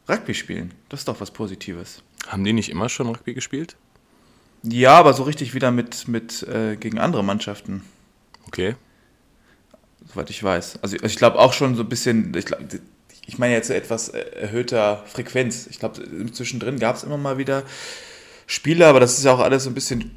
Rugby 0.10 0.34
spielen. 0.34 0.74
Das 0.90 1.02
ist 1.02 1.08
doch 1.08 1.22
was 1.22 1.32
Positives. 1.32 2.02
Haben 2.28 2.44
die 2.44 2.54
nicht 2.54 2.70
immer 2.70 2.90
schon 2.90 3.08
Rugby 3.08 3.34
gespielt? 3.34 3.76
Ja, 4.64 4.98
aber 4.98 5.14
so 5.14 5.24
richtig 5.24 5.54
wieder 5.54 5.72
mit, 5.72 6.08
mit 6.08 6.44
äh, 6.44 6.76
gegen 6.76 6.98
andere 6.98 7.24
Mannschaften, 7.24 7.84
Okay. 8.48 8.76
soweit 10.08 10.30
ich 10.30 10.42
weiß. 10.42 10.80
Also 10.82 10.98
ich 11.02 11.16
glaube 11.18 11.38
auch 11.38 11.54
schon 11.54 11.76
so 11.76 11.84
ein 11.84 11.90
bisschen, 11.90 12.34
ich, 12.36 12.46
glaub, 12.46 12.60
ich 13.28 13.38
meine 13.38 13.54
jetzt 13.54 13.70
etwas 13.70 14.10
äh, 14.10 14.20
erhöhter 14.20 15.04
Frequenz. 15.06 15.68
Ich 15.70 15.80
glaube, 15.80 16.02
zwischendrin 16.32 16.80
gab 16.80 16.96
es 16.96 17.04
immer 17.04 17.18
mal 17.18 17.38
wieder 17.38 17.64
Spiele, 18.48 18.88
aber 18.88 19.00
das 19.00 19.18
ist 19.18 19.26
ja 19.26 19.34
auch 19.34 19.40
alles 19.40 19.66
so 19.66 19.70
ein 19.70 19.74
bisschen 19.74 20.16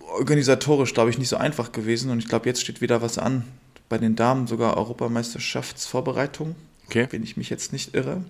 organisatorisch, 0.00 0.94
glaube 0.94 1.10
ich, 1.10 1.18
nicht 1.18 1.28
so 1.28 1.36
einfach 1.36 1.72
gewesen. 1.72 2.10
Und 2.10 2.20
ich 2.20 2.28
glaube, 2.28 2.48
jetzt 2.48 2.60
steht 2.60 2.80
wieder 2.80 3.02
was 3.02 3.18
an. 3.18 3.44
Bei 3.88 3.98
den 3.98 4.14
Damen 4.16 4.46
sogar 4.46 4.76
Europameisterschaftsvorbereitung, 4.76 6.54
Okay. 6.86 7.08
wenn 7.10 7.22
ich 7.22 7.36
mich 7.36 7.50
jetzt 7.50 7.72
nicht 7.72 7.94
irre. 7.94 8.24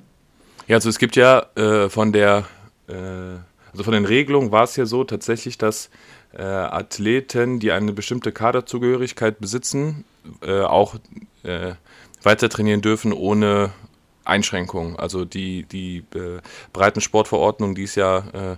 Ja, 0.66 0.76
also 0.76 0.88
es 0.88 0.99
gibt 0.99 1.16
ja 1.16 1.47
äh, 1.57 1.90
von 1.90 2.12
der, 2.12 2.47
äh, 2.88 2.95
also 3.73 3.85
von 3.85 3.93
den 3.93 4.07
Regelungen 4.07 4.50
war 4.50 4.64
es 4.64 4.76
ja 4.76 4.87
so 4.87 5.04
tatsächlich, 5.04 5.59
dass 5.59 5.90
äh, 6.33 6.43
Athleten, 6.43 7.61
die 7.61 7.73
eine 7.73 7.93
bestimmte 7.93 8.33
Kaderzugehörigkeit 8.33 9.38
besitzen, 9.38 10.04
äh, 10.43 10.62
auch 10.62 10.97
äh, 11.43 11.75
weiter 12.23 12.49
trainieren 12.49 12.81
dürfen 12.81 13.12
ohne 13.12 13.71
Einschränkung. 14.25 14.97
Also 14.97 15.25
die, 15.25 15.64
die 15.64 16.04
äh, 16.14 16.40
Breitensportverordnung, 16.73 17.75
die 17.75 17.85
ist 17.85 17.97
ja 17.97 18.19
äh, 18.19 18.57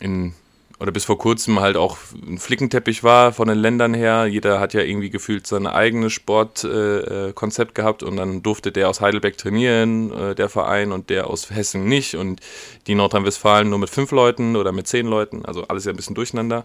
in 0.00 0.34
oder 0.80 0.92
bis 0.92 1.04
vor 1.04 1.18
kurzem 1.18 1.58
halt 1.58 1.76
auch 1.76 1.96
ein 2.14 2.38
Flickenteppich 2.38 3.02
war 3.02 3.32
von 3.32 3.48
den 3.48 3.58
Ländern 3.58 3.94
her. 3.94 4.26
Jeder 4.26 4.60
hat 4.60 4.74
ja 4.74 4.82
irgendwie 4.82 5.10
gefühlt 5.10 5.46
sein 5.46 5.66
eigenes 5.66 6.12
Sportkonzept 6.12 7.70
äh, 7.72 7.74
gehabt 7.74 8.02
und 8.04 8.16
dann 8.16 8.42
durfte 8.42 8.70
der 8.70 8.88
aus 8.88 9.00
Heidelberg 9.00 9.36
trainieren, 9.36 10.12
äh, 10.12 10.34
der 10.36 10.48
Verein, 10.48 10.92
und 10.92 11.10
der 11.10 11.26
aus 11.26 11.50
Hessen 11.50 11.86
nicht 11.86 12.14
und 12.14 12.40
die 12.86 12.94
Nordrhein-Westfalen 12.94 13.68
nur 13.68 13.80
mit 13.80 13.90
fünf 13.90 14.12
Leuten 14.12 14.54
oder 14.54 14.70
mit 14.70 14.86
zehn 14.86 15.06
Leuten, 15.06 15.44
also 15.44 15.64
alles 15.66 15.84
ja 15.84 15.92
ein 15.92 15.96
bisschen 15.96 16.14
durcheinander. 16.14 16.64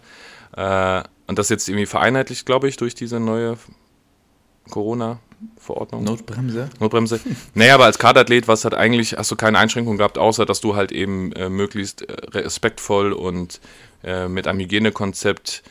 Äh, 0.56 1.04
und 1.26 1.40
das 1.40 1.50
jetzt 1.50 1.68
irgendwie 1.68 1.88
vereinheitlicht, 1.88 2.46
glaube 2.46 2.68
ich, 2.68 2.78
durch 2.78 2.94
diese 2.94 3.20
neue 3.20 3.58
Corona-Verordnung. 5.64 6.04
Notbremse. 6.04 6.70
Notbremse. 6.80 7.20
naja, 7.54 7.76
aber 7.76 7.86
als 7.86 8.00
Kaderathlet 8.00 8.48
was 8.48 8.66
hat 8.66 8.74
eigentlich, 8.74 9.14
hast 9.18 9.32
du 9.32 9.36
keine 9.36 9.60
Einschränkungen 9.60 9.98
gehabt, 9.98 10.18
außer 10.18 10.46
dass 10.46 10.62
du 10.62 10.76
halt 10.76 10.92
eben 10.92 11.32
äh, 11.34 11.50
möglichst 11.50 12.02
äh, 12.02 12.14
respektvoll 12.32 13.14
und 13.14 13.60
äh, 14.04 14.28
mit 14.28 14.48
einem 14.48 14.60
Hygienekonzept 14.60 15.64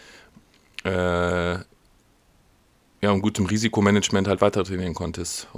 äh, 0.84 1.52
ja, 1.52 3.10
und 3.10 3.22
gutem 3.22 3.46
Risikomanagement 3.46 4.28
halt 4.28 4.40
weiter 4.40 4.64
trainieren 4.64 4.94
konntest. 4.94 5.48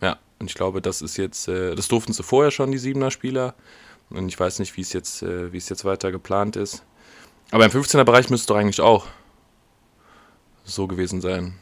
Ja, 0.00 0.18
und 0.38 0.48
ich 0.48 0.54
glaube, 0.54 0.80
das 0.80 1.02
ist 1.02 1.16
jetzt, 1.16 1.48
äh, 1.48 1.74
das 1.74 1.88
durften 1.88 2.12
sie 2.12 2.22
vorher 2.22 2.50
schon, 2.50 2.70
die 2.70 2.78
Siebener 2.78 3.10
Spieler. 3.10 3.54
Und 4.10 4.28
ich 4.28 4.40
weiß 4.40 4.58
nicht, 4.60 4.76
wie 4.76 4.80
es 4.80 4.92
jetzt, 4.92 5.22
äh, 5.22 5.52
wie 5.52 5.58
es 5.58 5.68
jetzt 5.68 5.84
weiter 5.84 6.10
geplant 6.12 6.56
ist. 6.56 6.82
Aber 7.50 7.64
im 7.64 7.70
15er 7.70 8.04
Bereich 8.04 8.30
müsste 8.30 8.44
es 8.44 8.46
doch 8.46 8.56
eigentlich 8.56 8.80
auch 8.80 9.06
so 10.64 10.86
gewesen 10.86 11.20
sein. 11.20 11.54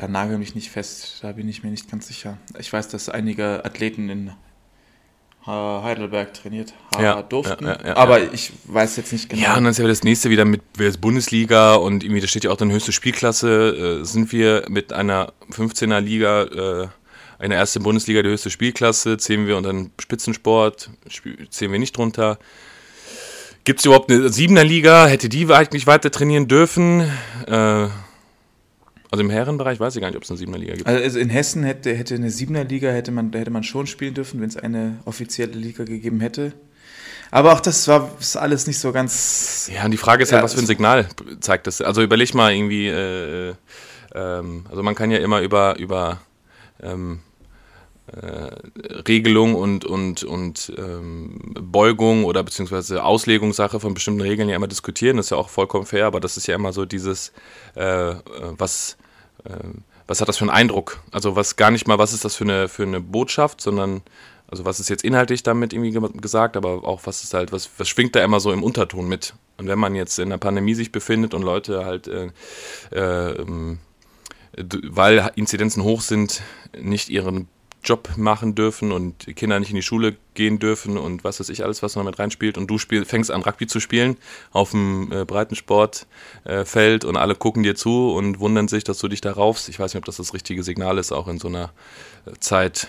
Da 0.00 0.08
nagel 0.08 0.38
mich 0.38 0.54
nicht 0.54 0.70
fest, 0.70 1.18
da 1.20 1.32
bin 1.32 1.46
ich 1.46 1.62
mir 1.62 1.68
nicht 1.68 1.90
ganz 1.90 2.08
sicher. 2.08 2.38
Ich 2.58 2.72
weiß, 2.72 2.88
dass 2.88 3.10
einige 3.10 3.66
Athleten 3.66 4.08
in 4.08 4.32
Heidelberg 5.46 6.32
trainiert 6.32 6.72
ja, 6.98 7.20
durften, 7.20 7.66
ja, 7.66 7.78
ja, 7.84 7.96
aber 7.96 8.32
ich 8.32 8.52
weiß 8.64 8.96
jetzt 8.96 9.12
nicht 9.12 9.28
genau. 9.28 9.42
Ja, 9.42 9.56
und 9.56 9.64
dann 9.64 9.72
ist 9.72 9.78
ja 9.78 9.86
das 9.86 10.02
nächste 10.02 10.30
wieder 10.30 10.46
mit 10.46 10.62
Bundesliga 11.02 11.74
und 11.74 12.02
irgendwie, 12.02 12.22
da 12.22 12.28
steht 12.28 12.44
ja 12.44 12.50
auch 12.50 12.56
dann 12.56 12.70
höchste 12.70 12.92
Spielklasse, 12.92 14.00
äh, 14.00 14.04
sind 14.04 14.32
wir 14.32 14.64
mit 14.70 14.94
einer 14.94 15.34
15er 15.50 16.00
Liga, 16.00 16.44
äh, 16.44 16.88
eine 17.38 17.56
erste 17.56 17.80
Bundesliga, 17.80 18.22
die 18.22 18.30
höchste 18.30 18.48
Spielklasse, 18.48 19.18
zählen 19.18 19.46
wir 19.46 19.58
unter 19.58 19.70
den 19.70 19.90
Spitzensport, 20.00 20.88
zählen 21.50 21.72
wir 21.72 21.78
nicht 21.78 21.94
drunter. 21.94 22.38
Gibt 23.64 23.80
es 23.80 23.84
überhaupt 23.84 24.10
eine 24.10 24.30
Siebener 24.30 24.64
Liga? 24.64 25.06
Hätte 25.06 25.28
die 25.28 25.52
eigentlich 25.52 25.86
weiter 25.86 26.10
trainieren 26.10 26.48
dürfen? 26.48 27.02
Äh, 27.46 27.88
also 29.10 29.24
im 29.24 29.30
Herrenbereich 29.30 29.80
weiß 29.80 29.96
ich 29.96 30.00
gar 30.00 30.08
nicht, 30.08 30.16
ob 30.16 30.22
es 30.22 30.30
eine 30.30 30.38
Siebener 30.38 30.58
Liga 30.58 30.74
gibt. 30.74 30.86
Also 30.86 31.18
in 31.18 31.30
Hessen 31.30 31.64
hätte, 31.64 31.92
hätte 31.94 32.14
eine 32.14 32.30
Siebener 32.30 32.64
Liga, 32.64 32.90
hätte 32.90 33.10
man, 33.10 33.32
hätte 33.32 33.50
man 33.50 33.64
schon 33.64 33.86
spielen 33.86 34.14
dürfen, 34.14 34.40
wenn 34.40 34.48
es 34.48 34.56
eine 34.56 34.98
offizielle 35.04 35.52
Liga 35.52 35.84
gegeben 35.84 36.20
hätte. 36.20 36.52
Aber 37.32 37.52
auch 37.52 37.60
das 37.60 37.86
war 37.88 38.10
ist 38.18 38.36
alles 38.36 38.66
nicht 38.66 38.78
so 38.78 38.92
ganz. 38.92 39.70
Ja, 39.72 39.84
und 39.84 39.92
die 39.92 39.96
Frage 39.96 40.22
ist 40.22 40.30
ja, 40.30 40.36
halt, 40.36 40.44
was 40.44 40.54
für 40.54 40.60
ein 40.60 40.66
Signal 40.66 41.08
zeigt 41.40 41.66
das. 41.66 41.80
Also 41.80 42.02
überleg 42.02 42.34
mal 42.34 42.52
irgendwie, 42.52 42.88
äh, 42.88 43.50
äh, 43.50 43.54
ähm, 44.14 44.66
also 44.68 44.82
man 44.82 44.94
kann 44.94 45.10
ja 45.10 45.18
immer 45.18 45.40
über, 45.40 45.78
über 45.78 46.20
ähm, 46.82 47.20
äh, 48.06 48.50
Regelung 49.06 49.54
und, 49.54 49.84
und, 49.84 50.24
und 50.24 50.72
ähm, 50.76 51.54
Beugung 51.60 52.24
oder 52.24 52.42
beziehungsweise 52.42 53.04
Auslegungssache 53.04 53.78
von 53.78 53.94
bestimmten 53.94 54.22
Regeln 54.22 54.48
ja 54.48 54.56
immer 54.56 54.66
diskutieren. 54.66 55.16
Das 55.16 55.26
ist 55.26 55.30
ja 55.30 55.36
auch 55.36 55.48
vollkommen 55.48 55.86
fair, 55.86 56.06
aber 56.06 56.18
das 56.18 56.36
ist 56.36 56.48
ja 56.48 56.56
immer 56.56 56.72
so 56.72 56.84
dieses, 56.84 57.32
äh, 57.76 58.14
was, 58.58 58.96
äh, 58.98 58.99
was 60.06 60.20
hat 60.20 60.28
das 60.28 60.38
für 60.38 60.44
einen 60.44 60.50
Eindruck? 60.50 61.00
Also 61.12 61.36
was 61.36 61.56
gar 61.56 61.70
nicht 61.70 61.86
mal, 61.86 61.98
was 61.98 62.12
ist 62.12 62.24
das 62.24 62.36
für 62.36 62.44
eine, 62.44 62.68
für 62.68 62.82
eine 62.82 63.00
Botschaft, 63.00 63.60
sondern 63.60 64.02
also 64.48 64.64
was 64.64 64.80
ist 64.80 64.88
jetzt 64.88 65.04
inhaltlich 65.04 65.42
damit 65.42 65.72
irgendwie 65.72 65.96
gesagt, 66.20 66.56
aber 66.56 66.84
auch 66.84 67.02
was 67.04 67.22
ist 67.22 67.34
halt, 67.34 67.52
was, 67.52 67.70
was 67.78 67.88
schwingt 67.88 68.16
da 68.16 68.24
immer 68.24 68.40
so 68.40 68.52
im 68.52 68.64
Unterton 68.64 69.08
mit? 69.08 69.34
Und 69.58 69.68
wenn 69.68 69.78
man 69.78 69.94
jetzt 69.94 70.18
in 70.18 70.30
der 70.30 70.38
Pandemie 70.38 70.74
sich 70.74 70.90
befindet 70.90 71.34
und 71.34 71.42
Leute 71.42 71.84
halt 71.84 72.08
äh, 72.08 72.30
äh, 72.90 73.46
weil 74.56 75.30
Inzidenzen 75.36 75.84
hoch 75.84 76.00
sind, 76.00 76.42
nicht 76.78 77.08
ihren 77.08 77.48
Job 77.82 78.10
machen 78.16 78.54
dürfen 78.54 78.92
und 78.92 79.26
die 79.26 79.34
Kinder 79.34 79.58
nicht 79.58 79.70
in 79.70 79.76
die 79.76 79.82
Schule 79.82 80.16
gehen 80.34 80.58
dürfen 80.58 80.98
und 80.98 81.24
was 81.24 81.40
weiß 81.40 81.48
ich 81.48 81.64
alles, 81.64 81.82
was 81.82 81.96
noch 81.96 82.04
mit 82.04 82.18
reinspielt. 82.18 82.58
Und 82.58 82.66
du 82.66 82.78
spiel, 82.78 83.04
fängst 83.04 83.30
an, 83.30 83.42
Rugby 83.42 83.66
zu 83.66 83.80
spielen 83.80 84.16
auf 84.52 84.72
dem 84.72 85.10
äh, 85.12 85.24
Breitensportfeld 85.24 87.04
äh, 87.04 87.06
und 87.06 87.16
alle 87.16 87.34
gucken 87.34 87.62
dir 87.62 87.74
zu 87.74 88.12
und 88.12 88.38
wundern 88.38 88.68
sich, 88.68 88.84
dass 88.84 88.98
du 88.98 89.08
dich 89.08 89.20
da 89.20 89.32
raufst. 89.32 89.68
Ich 89.68 89.78
weiß 89.78 89.94
nicht, 89.94 89.98
ob 89.98 90.04
das 90.04 90.16
das 90.16 90.34
richtige 90.34 90.62
Signal 90.62 90.98
ist, 90.98 91.10
auch 91.12 91.26
in 91.28 91.38
so 91.38 91.48
einer 91.48 91.72
äh, 92.26 92.32
Zeit. 92.38 92.88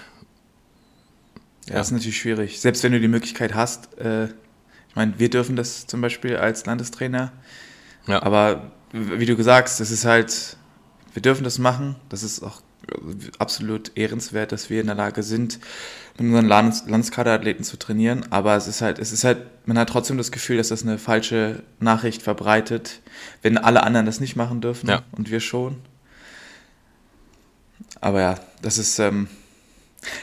Ja, 1.67 1.75
das 1.75 1.87
ist 1.87 1.93
natürlich 1.93 2.17
schwierig. 2.17 2.59
Selbst 2.59 2.83
wenn 2.83 2.91
du 2.91 2.99
die 2.99 3.07
Möglichkeit 3.07 3.55
hast, 3.55 3.97
äh, 3.97 4.25
ich 4.25 4.95
meine, 4.95 5.17
wir 5.19 5.29
dürfen 5.29 5.55
das 5.55 5.87
zum 5.87 6.01
Beispiel 6.01 6.35
als 6.35 6.65
Landestrainer. 6.65 7.31
Ja. 8.07 8.23
Aber 8.23 8.71
wie 8.91 9.25
du 9.25 9.41
sagst, 9.41 9.79
es 9.79 9.89
ist 9.89 10.03
halt, 10.03 10.57
wir 11.13 11.21
dürfen 11.21 11.45
das 11.45 11.59
machen. 11.59 11.95
Das 12.09 12.23
ist 12.23 12.43
auch 12.43 12.61
absolut 13.39 13.91
ehrenswert, 13.95 14.51
dass 14.51 14.69
wir 14.69 14.81
in 14.81 14.87
der 14.87 14.95
Lage 14.95 15.23
sind, 15.23 15.59
mit 16.17 16.27
unseren 16.27 16.47
Landes 16.47 16.83
Landskaderathleten 16.87 17.63
zu 17.63 17.77
trainieren. 17.77 18.25
Aber 18.31 18.55
es 18.55 18.67
ist 18.67 18.81
halt, 18.81 18.99
es 18.99 19.11
ist 19.11 19.23
halt, 19.23 19.39
man 19.65 19.77
hat 19.77 19.89
trotzdem 19.89 20.17
das 20.17 20.31
Gefühl, 20.31 20.57
dass 20.57 20.69
das 20.69 20.83
eine 20.83 20.97
falsche 20.97 21.63
Nachricht 21.79 22.21
verbreitet, 22.21 23.01
wenn 23.41 23.57
alle 23.57 23.83
anderen 23.83 24.05
das 24.05 24.19
nicht 24.19 24.35
machen 24.35 24.61
dürfen 24.61 24.89
ja. 24.89 25.01
und 25.11 25.31
wir 25.31 25.39
schon. 25.39 25.77
Aber 27.99 28.21
ja, 28.21 28.39
das 28.61 28.77
ist, 28.77 28.99
ähm, 28.99 29.27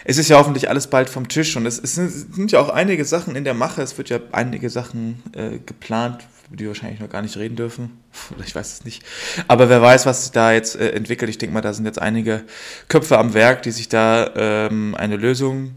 es 0.04 0.18
ist 0.18 0.28
ja 0.28 0.38
hoffentlich 0.38 0.68
alles 0.68 0.88
bald 0.88 1.08
vom 1.08 1.28
Tisch 1.28 1.56
und 1.56 1.64
es, 1.66 1.78
es 1.78 1.94
sind 1.94 2.50
ja 2.50 2.60
auch 2.60 2.68
einige 2.68 3.04
Sachen 3.04 3.36
in 3.36 3.44
der 3.44 3.54
Mache. 3.54 3.82
Es 3.82 3.96
wird 3.96 4.08
ja 4.08 4.18
einige 4.32 4.70
Sachen 4.70 5.22
äh, 5.32 5.58
geplant, 5.58 6.26
über 6.48 6.56
die 6.56 6.64
wir 6.64 6.70
wahrscheinlich 6.70 7.00
noch 7.00 7.10
gar 7.10 7.22
nicht 7.22 7.36
reden 7.36 7.56
dürfen. 7.56 8.00
Oder 8.34 8.44
ich 8.44 8.54
weiß 8.54 8.72
es 8.72 8.84
nicht. 8.84 9.04
Aber 9.46 9.68
wer 9.68 9.82
weiß, 9.82 10.06
was 10.06 10.24
sich 10.24 10.32
da 10.32 10.52
jetzt 10.52 10.76
äh, 10.76 10.90
entwickelt. 10.90 11.30
Ich 11.30 11.38
denke 11.38 11.54
mal, 11.54 11.60
da 11.60 11.72
sind 11.72 11.84
jetzt 11.84 12.00
einige 12.00 12.44
Köpfe 12.88 13.18
am 13.18 13.34
Werk, 13.34 13.62
die 13.62 13.70
sich 13.70 13.88
da 13.88 14.32
ähm, 14.34 14.94
eine 14.94 15.16
Lösung, 15.16 15.72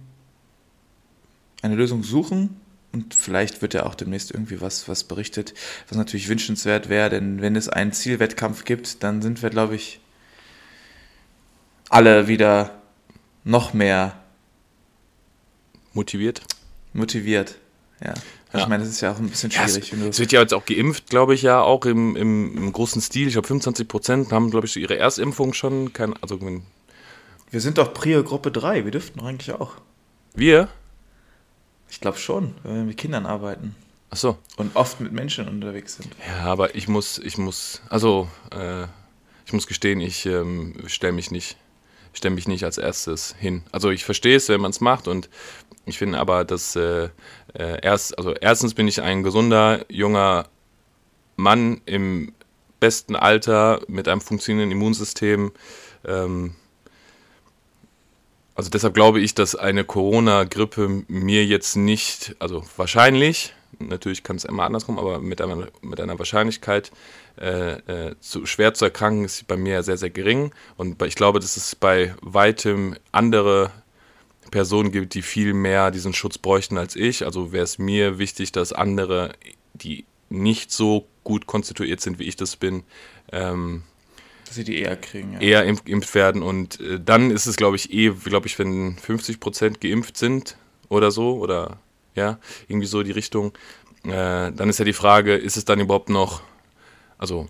eine 1.61 1.75
Lösung 1.75 2.03
suchen. 2.03 2.57
Und 2.93 3.13
vielleicht 3.13 3.61
wird 3.61 3.73
ja 3.73 3.85
auch 3.85 3.95
demnächst 3.95 4.31
irgendwie 4.31 4.59
was, 4.59 4.89
was 4.89 5.05
berichtet, 5.05 5.53
was 5.87 5.97
natürlich 5.97 6.27
wünschenswert 6.27 6.89
wäre, 6.89 7.09
denn 7.09 7.41
wenn 7.41 7.55
es 7.55 7.69
einen 7.69 7.93
Zielwettkampf 7.93 8.65
gibt, 8.65 9.01
dann 9.01 9.21
sind 9.21 9.41
wir, 9.41 9.49
glaube 9.49 9.75
ich, 9.75 10.01
alle 11.89 12.27
wieder 12.27 12.81
noch 13.45 13.73
mehr 13.73 14.19
motiviert. 15.93 16.41
Motiviert, 16.93 17.57
ja. 18.03 18.13
Ja. 18.53 18.59
Ich 18.59 18.67
meine, 18.67 18.83
das 18.83 18.91
ist 18.91 19.01
ja 19.01 19.13
auch 19.13 19.17
ein 19.17 19.29
bisschen 19.29 19.49
schwierig. 19.49 19.91
Ja, 19.91 19.97
es, 19.99 20.09
es, 20.15 20.19
wird 20.19 20.31
ja 20.33 20.41
jetzt 20.41 20.53
auch 20.53 20.65
geimpft, 20.65 21.09
glaube 21.09 21.33
ich, 21.33 21.41
ja, 21.41 21.61
auch 21.61 21.85
im, 21.85 22.15
im, 22.17 22.57
im 22.57 22.73
großen 22.73 23.01
Stil. 23.01 23.27
Ich 23.27 23.33
glaube, 23.33 23.47
25 23.47 23.87
Prozent 23.87 24.31
haben, 24.31 24.51
glaube 24.51 24.67
ich, 24.67 24.75
ihre 24.75 24.97
Erstimpfung 24.97 25.53
schon. 25.53 25.93
Kein, 25.93 26.13
also, 26.21 26.39
wir 27.49 27.61
sind 27.61 27.77
doch 27.77 27.93
Prio 27.93 28.23
Gruppe 28.23 28.51
3, 28.51 28.83
wir 28.83 28.91
dürften 28.91 29.21
eigentlich 29.21 29.53
auch. 29.53 29.75
Wir? 30.33 30.67
Ich 31.89 32.01
glaube 32.01 32.17
schon, 32.17 32.55
wenn 32.63 32.75
wir 32.75 32.83
mit 32.83 32.97
Kindern 32.97 33.25
arbeiten. 33.25 33.75
Ach 34.09 34.17
so. 34.17 34.37
Und 34.57 34.75
oft 34.75 34.99
mit 34.99 35.13
Menschen 35.13 35.47
unterwegs 35.47 35.95
sind. 35.95 36.09
Ja, 36.27 36.45
aber 36.45 36.75
ich 36.75 36.89
muss, 36.89 37.19
ich 37.19 37.37
muss, 37.37 37.81
also, 37.89 38.27
äh, 38.53 38.83
ich 39.45 39.53
muss 39.53 39.67
gestehen, 39.67 40.01
ich 40.01 40.25
ähm, 40.25 40.75
stelle 40.87 41.13
mich 41.13 41.31
nicht 41.31 41.57
stelle 42.13 42.35
mich 42.35 42.47
nicht 42.47 42.63
als 42.63 42.77
erstes 42.77 43.35
hin. 43.39 43.63
Also 43.71 43.89
ich 43.89 44.03
verstehe 44.03 44.35
es, 44.35 44.49
wenn 44.49 44.61
man 44.61 44.71
es 44.71 44.81
macht 44.81 45.07
und 45.07 45.29
ich 45.85 45.97
finde 45.97 46.19
aber, 46.19 46.45
dass 46.45 46.75
äh, 46.75 47.09
äh, 47.53 47.81
erst, 47.81 48.17
also 48.17 48.33
erstens 48.33 48.73
bin 48.73 48.87
ich 48.87 49.01
ein 49.01 49.23
gesunder, 49.23 49.85
junger 49.89 50.47
Mann 51.35 51.81
im 51.85 52.33
besten 52.79 53.15
Alter 53.15 53.81
mit 53.87 54.07
einem 54.07 54.21
funktionierenden 54.21 54.77
Immunsystem. 54.77 55.51
Ähm, 56.05 56.55
also 58.55 58.69
deshalb 58.69 58.93
glaube 58.93 59.21
ich, 59.21 59.33
dass 59.33 59.55
eine 59.55 59.83
Corona-Grippe 59.83 61.03
mir 61.07 61.45
jetzt 61.45 61.75
nicht, 61.75 62.35
also 62.39 62.63
wahrscheinlich, 62.77 63.53
natürlich 63.79 64.23
kann 64.23 64.35
es 64.35 64.45
immer 64.45 64.63
anders 64.63 64.85
kommen, 64.85 64.99
aber 64.99 65.19
mit 65.19 65.41
einer, 65.41 65.67
mit 65.81 65.99
einer 65.99 66.19
Wahrscheinlichkeit 66.19 66.91
äh, 67.39 68.09
äh, 68.09 68.15
zu, 68.19 68.45
schwer 68.45 68.73
zu 68.73 68.85
erkranken 68.85 69.25
ist 69.25 69.47
bei 69.47 69.57
mir 69.57 69.83
sehr, 69.83 69.97
sehr 69.97 70.09
gering. 70.09 70.51
Und 70.77 71.01
ich 71.01 71.15
glaube, 71.15 71.39
dass 71.39 71.57
es 71.57 71.75
bei 71.75 72.13
weitem 72.21 72.95
andere 73.11 73.71
Personen 74.51 74.91
gibt, 74.91 75.13
die 75.13 75.21
viel 75.21 75.53
mehr 75.53 75.91
diesen 75.91 76.13
Schutz 76.13 76.37
bräuchten 76.37 76.77
als 76.77 76.95
ich. 76.95 77.25
Also 77.25 77.51
wäre 77.51 77.63
es 77.63 77.79
mir 77.79 78.19
wichtig, 78.19 78.51
dass 78.51 78.73
andere, 78.73 79.33
die 79.73 80.05
nicht 80.29 80.71
so 80.71 81.07
gut 81.23 81.47
konstituiert 81.47 82.01
sind, 82.01 82.19
wie 82.19 82.25
ich 82.25 82.35
das 82.35 82.55
bin, 82.55 82.83
ähm, 83.31 83.83
dass 84.45 84.55
sie 84.57 84.63
die 84.63 84.79
eher 84.79 84.97
kriegen. 84.97 85.33
Ja. 85.33 85.39
Eher 85.39 85.63
impft 85.63 86.13
werden. 86.13 86.43
Und 86.43 86.79
äh, 86.81 86.99
dann 86.99 87.31
ist 87.31 87.45
es, 87.45 87.55
glaube 87.55 87.77
ich, 87.77 87.93
eh, 87.93 88.09
glaube 88.09 88.47
ich, 88.47 88.59
wenn 88.59 88.97
50 88.97 89.39
Prozent 89.39 89.81
geimpft 89.81 90.17
sind 90.17 90.57
oder 90.89 91.09
so, 91.09 91.37
oder 91.37 91.79
ja, 92.15 92.37
irgendwie 92.67 92.87
so 92.87 93.01
die 93.01 93.11
Richtung, 93.11 93.53
äh, 94.03 94.51
dann 94.51 94.69
ist 94.69 94.79
ja 94.79 94.85
die 94.85 94.93
Frage, 94.93 95.35
ist 95.35 95.55
es 95.55 95.63
dann 95.63 95.79
überhaupt 95.79 96.09
noch, 96.09 96.41
also 97.17 97.47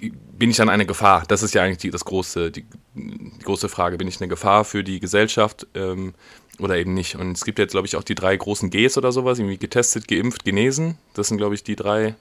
bin 0.00 0.50
ich 0.50 0.56
dann 0.56 0.68
eine 0.68 0.86
Gefahr? 0.86 1.24
Das 1.28 1.42
ist 1.42 1.54
ja 1.54 1.62
eigentlich 1.62 1.78
die, 1.78 1.90
das 1.90 2.04
große, 2.04 2.50
die, 2.50 2.64
die, 2.94 3.44
große 3.44 3.68
Frage. 3.68 3.98
Bin 3.98 4.08
ich 4.08 4.20
eine 4.20 4.28
Gefahr 4.28 4.64
für 4.64 4.84
die 4.84 5.00
Gesellschaft? 5.00 5.66
Ähm, 5.74 6.14
oder 6.58 6.76
eben 6.76 6.94
nicht. 6.94 7.16
Und 7.16 7.32
es 7.32 7.44
gibt 7.44 7.58
jetzt, 7.58 7.72
glaube 7.72 7.86
ich, 7.86 7.96
auch 7.96 8.02
die 8.02 8.14
drei 8.14 8.36
großen 8.36 8.70
Gs 8.70 8.98
oder 8.98 9.12
sowas, 9.12 9.38
irgendwie 9.38 9.58
getestet, 9.58 10.08
geimpft, 10.08 10.44
genesen. 10.44 10.98
Das 11.14 11.28
sind, 11.28 11.38
glaube 11.38 11.54
ich, 11.54 11.62
die 11.62 11.76
drei, 11.76 12.16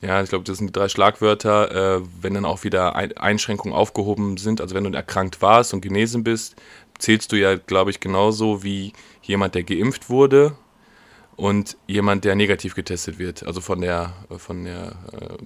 ja, 0.00 0.22
ich 0.22 0.28
glaube, 0.28 0.44
das 0.44 0.58
sind 0.58 0.68
die 0.68 0.72
drei 0.72 0.88
Schlagwörter. 0.88 1.96
Äh, 1.96 2.02
wenn 2.20 2.34
dann 2.34 2.44
auch 2.44 2.64
wieder 2.64 2.94
Ein 2.96 3.16
Einschränkungen 3.16 3.74
aufgehoben 3.74 4.36
sind, 4.36 4.60
also 4.60 4.74
wenn 4.74 4.84
du 4.84 4.90
erkrankt 4.90 5.40
warst 5.40 5.72
und 5.72 5.80
genesen 5.80 6.24
bist, 6.24 6.56
zählst 6.98 7.32
du 7.32 7.36
ja, 7.36 7.56
glaube 7.56 7.90
ich, 7.90 8.00
genauso 8.00 8.62
wie 8.62 8.92
jemand, 9.22 9.54
der 9.54 9.62
geimpft 9.62 10.10
wurde 10.10 10.56
und 11.36 11.76
jemand, 11.86 12.24
der 12.24 12.34
negativ 12.34 12.74
getestet 12.74 13.18
wird. 13.18 13.44
Also 13.44 13.60
von 13.60 13.80
der, 13.80 14.12
von 14.36 14.64
der 14.64 14.96
äh, 15.12 15.36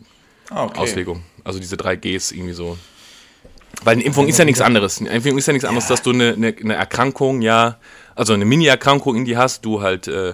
Ah, 0.50 0.64
okay. 0.64 0.78
Auslegung. 0.78 1.22
Also 1.44 1.58
diese 1.58 1.76
drei 1.76 1.96
Gs 1.96 2.32
irgendwie 2.32 2.52
so. 2.52 2.78
Weil 3.84 3.94
eine 3.94 4.04
Impfung 4.04 4.28
ist 4.28 4.38
ja 4.38 4.44
nichts 4.44 4.60
anderes. 4.60 5.00
Eine 5.00 5.10
Impfung 5.10 5.36
ist 5.38 5.46
ja 5.46 5.52
nichts 5.52 5.66
anderes, 5.66 5.86
dass 5.86 6.02
du 6.02 6.10
eine, 6.10 6.32
eine, 6.32 6.54
eine 6.58 6.74
Erkrankung, 6.74 7.42
ja, 7.42 7.78
also 8.14 8.32
eine 8.32 8.44
Mini-Erkrankung 8.44 9.16
in 9.16 9.24
die 9.24 9.36
hast, 9.36 9.64
du 9.64 9.82
halt 9.82 10.08
äh, 10.08 10.30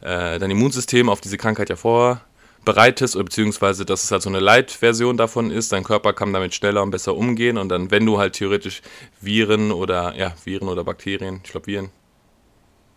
äh, 0.00 0.38
dein 0.38 0.50
Immunsystem 0.50 1.08
auf 1.08 1.20
diese 1.20 1.36
Krankheit 1.36 1.68
ja 1.68 1.76
vorbereitest, 1.76 3.16
oder 3.16 3.24
beziehungsweise 3.24 3.84
dass 3.84 4.04
es 4.04 4.10
halt 4.10 4.22
so 4.22 4.30
eine 4.30 4.40
Light-Version 4.40 5.16
davon 5.16 5.50
ist, 5.50 5.72
dein 5.72 5.84
Körper 5.84 6.12
kann 6.12 6.32
damit 6.32 6.54
schneller 6.54 6.82
und 6.82 6.90
besser 6.90 7.14
umgehen 7.14 7.58
und 7.58 7.68
dann, 7.68 7.90
wenn 7.90 8.06
du 8.06 8.18
halt 8.18 8.34
theoretisch 8.34 8.80
Viren 9.20 9.70
oder, 9.70 10.14
ja, 10.16 10.34
Viren 10.44 10.68
oder 10.68 10.84
Bakterien, 10.84 11.40
ich 11.44 11.50
glaube 11.50 11.66
Viren, 11.66 11.90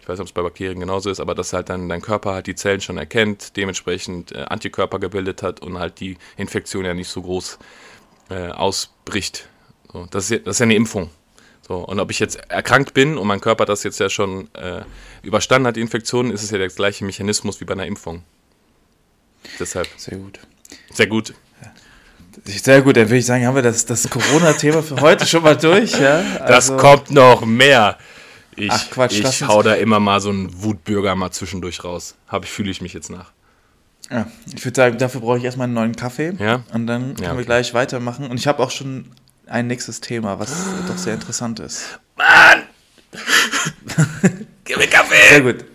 ich 0.01 0.07
weiß 0.09 0.17
nicht, 0.17 0.21
ob 0.21 0.27
es 0.27 0.33
bei 0.33 0.41
Bakterien 0.41 0.79
genauso 0.79 1.09
ist, 1.11 1.19
aber 1.19 1.35
dass 1.35 1.53
halt 1.53 1.69
dann 1.69 1.87
dein 1.87 2.01
Körper 2.01 2.33
halt 2.33 2.47
die 2.47 2.55
Zellen 2.55 2.81
schon 2.81 2.97
erkennt, 2.97 3.55
dementsprechend 3.55 4.31
äh, 4.31 4.39
Antikörper 4.49 4.97
gebildet 4.99 5.43
hat 5.43 5.61
und 5.61 5.77
halt 5.77 5.99
die 5.99 6.17
Infektion 6.37 6.85
ja 6.85 6.93
nicht 6.93 7.07
so 7.09 7.21
groß 7.21 7.59
äh, 8.31 8.47
ausbricht. 8.49 9.47
So, 9.93 10.07
das, 10.09 10.25
ist 10.25 10.29
ja, 10.31 10.37
das 10.39 10.55
ist 10.55 10.59
ja 10.59 10.63
eine 10.63 10.75
Impfung. 10.75 11.09
So, 11.67 11.77
und 11.77 11.99
ob 11.99 12.09
ich 12.09 12.19
jetzt 12.19 12.35
erkrankt 12.49 12.93
bin 12.95 13.17
und 13.17 13.27
mein 13.27 13.39
Körper 13.39 13.65
das 13.65 13.83
jetzt 13.83 13.99
ja 13.99 14.09
schon 14.09 14.49
äh, 14.55 14.81
überstanden 15.21 15.67
hat, 15.67 15.75
die 15.75 15.81
Infektion, 15.81 16.31
ist 16.31 16.43
es 16.43 16.49
ja 16.49 16.57
der 16.57 16.69
gleiche 16.69 17.05
Mechanismus 17.05 17.61
wie 17.61 17.65
bei 17.65 17.73
einer 17.73 17.85
Impfung. 17.85 18.23
Deshalb 19.59 19.87
Sehr 19.97 20.17
gut. 20.17 20.39
sehr 20.91 21.07
gut. 21.07 21.33
Sehr 22.45 22.81
gut, 22.81 22.95
dann 22.97 23.07
würde 23.07 23.17
ich 23.17 23.25
sagen, 23.25 23.45
haben 23.45 23.55
wir 23.55 23.61
das, 23.61 23.85
das 23.85 24.09
Corona-Thema 24.09 24.81
für 24.81 24.99
heute 25.01 25.25
schon 25.27 25.43
mal 25.43 25.57
durch. 25.57 25.99
Ja? 25.99 26.23
Das 26.39 26.71
Also- 26.71 26.77
kommt 26.77 27.11
noch 27.11 27.45
mehr. 27.45 27.97
Ich, 28.55 28.69
Ach, 28.71 28.89
Quatsch, 28.89 29.13
ich 29.19 29.25
uns- 29.25 29.41
hau 29.47 29.61
da 29.63 29.73
immer 29.75 29.99
mal 29.99 30.19
so 30.19 30.29
einen 30.29 30.61
Wutbürger 30.63 31.15
mal 31.15 31.31
zwischendurch 31.31 31.83
raus. 31.83 32.15
Hab 32.27 32.43
ich, 32.43 32.51
fühle 32.51 32.69
ich 32.71 32.81
mich 32.81 32.93
jetzt 32.93 33.09
nach. 33.09 33.31
Ja, 34.09 34.27
ich 34.53 34.65
würde 34.65 34.75
sagen, 34.75 34.97
dafür 34.97 35.21
brauche 35.21 35.37
ich 35.37 35.43
erstmal 35.45 35.65
einen 35.65 35.73
neuen 35.73 35.95
Kaffee. 35.95 36.33
Ja? 36.37 36.63
Und 36.73 36.85
dann 36.87 37.13
können 37.15 37.23
Ja, 37.23 37.29
wir 37.31 37.35
okay. 37.35 37.45
gleich 37.45 37.73
weitermachen. 37.73 38.29
Und 38.29 38.37
ich 38.37 38.47
habe 38.47 38.61
auch 38.61 38.71
schon 38.71 39.05
ein 39.47 39.67
nächstes 39.67 40.01
Thema, 40.01 40.37
was 40.39 40.51
doch 40.87 40.97
sehr 40.97 41.13
interessant 41.13 41.59
ist. 41.61 41.99
Mann! 42.17 42.63
Gib 44.65 44.77
mir 44.77 44.87
Kaffee! 44.87 45.29
Sehr 45.29 45.41
gut. 45.41 45.65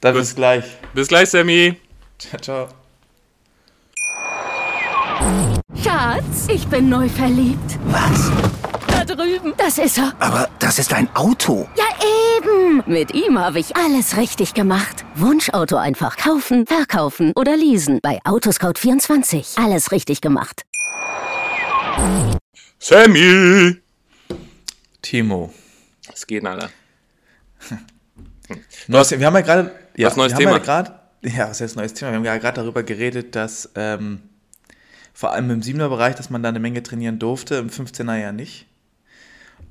Dann 0.00 0.14
bis 0.14 0.34
gleich. 0.34 0.64
Bis 0.94 1.08
gleich, 1.08 1.28
Sammy. 1.28 1.76
Ciao, 2.18 2.40
ciao. 2.40 2.68
Schatz, 5.82 6.46
ich 6.48 6.66
bin 6.68 6.88
neu 6.88 7.08
verliebt. 7.08 7.78
Was? 7.86 8.30
Drüben. 9.06 9.54
Das 9.56 9.78
ist 9.78 9.98
er. 9.98 10.12
Aber 10.18 10.48
das 10.58 10.78
ist 10.78 10.92
ein 10.92 11.08
Auto. 11.14 11.68
Ja, 11.76 11.84
eben. 12.36 12.82
Mit 12.86 13.14
ihm 13.14 13.38
habe 13.38 13.60
ich 13.60 13.76
alles 13.76 14.16
richtig 14.16 14.54
gemacht. 14.54 15.04
Wunschauto 15.14 15.76
einfach 15.76 16.16
kaufen, 16.16 16.66
verkaufen 16.66 17.32
oder 17.36 17.56
leasen. 17.56 18.00
Bei 18.02 18.20
Autoscout24. 18.24 19.62
Alles 19.62 19.92
richtig 19.92 20.20
gemacht. 20.20 20.62
Sammy! 22.78 23.76
Timo. 25.02 25.52
Was 26.08 26.26
geht, 26.26 26.44
Alter? 26.44 26.70
Neues, 28.88 29.10
wir 29.12 29.26
haben 29.26 29.34
ja 29.34 29.40
gerade. 29.40 29.72
Ja, 29.96 30.08
Was 30.08 30.16
neues 30.16 30.32
wir 30.32 30.38
Thema? 30.38 30.52
Ja, 30.52 30.58
gerade, 30.58 31.00
ja, 31.22 31.48
was 31.48 31.60
heißt 31.60 31.76
neues 31.76 31.94
Thema? 31.94 32.10
Wir 32.10 32.16
haben 32.18 32.24
ja 32.24 32.36
gerade 32.38 32.60
darüber 32.60 32.82
geredet, 32.82 33.34
dass 33.34 33.70
ähm, 33.76 34.20
vor 35.14 35.32
allem 35.32 35.50
im 35.50 35.62
7er 35.62 35.88
Bereich, 35.88 36.14
dass 36.16 36.28
man 36.28 36.42
da 36.42 36.50
eine 36.50 36.60
Menge 36.60 36.82
trainieren 36.82 37.18
durfte, 37.18 37.54
im 37.56 37.70
15er 37.70 38.16
ja 38.16 38.32
nicht. 38.32 38.65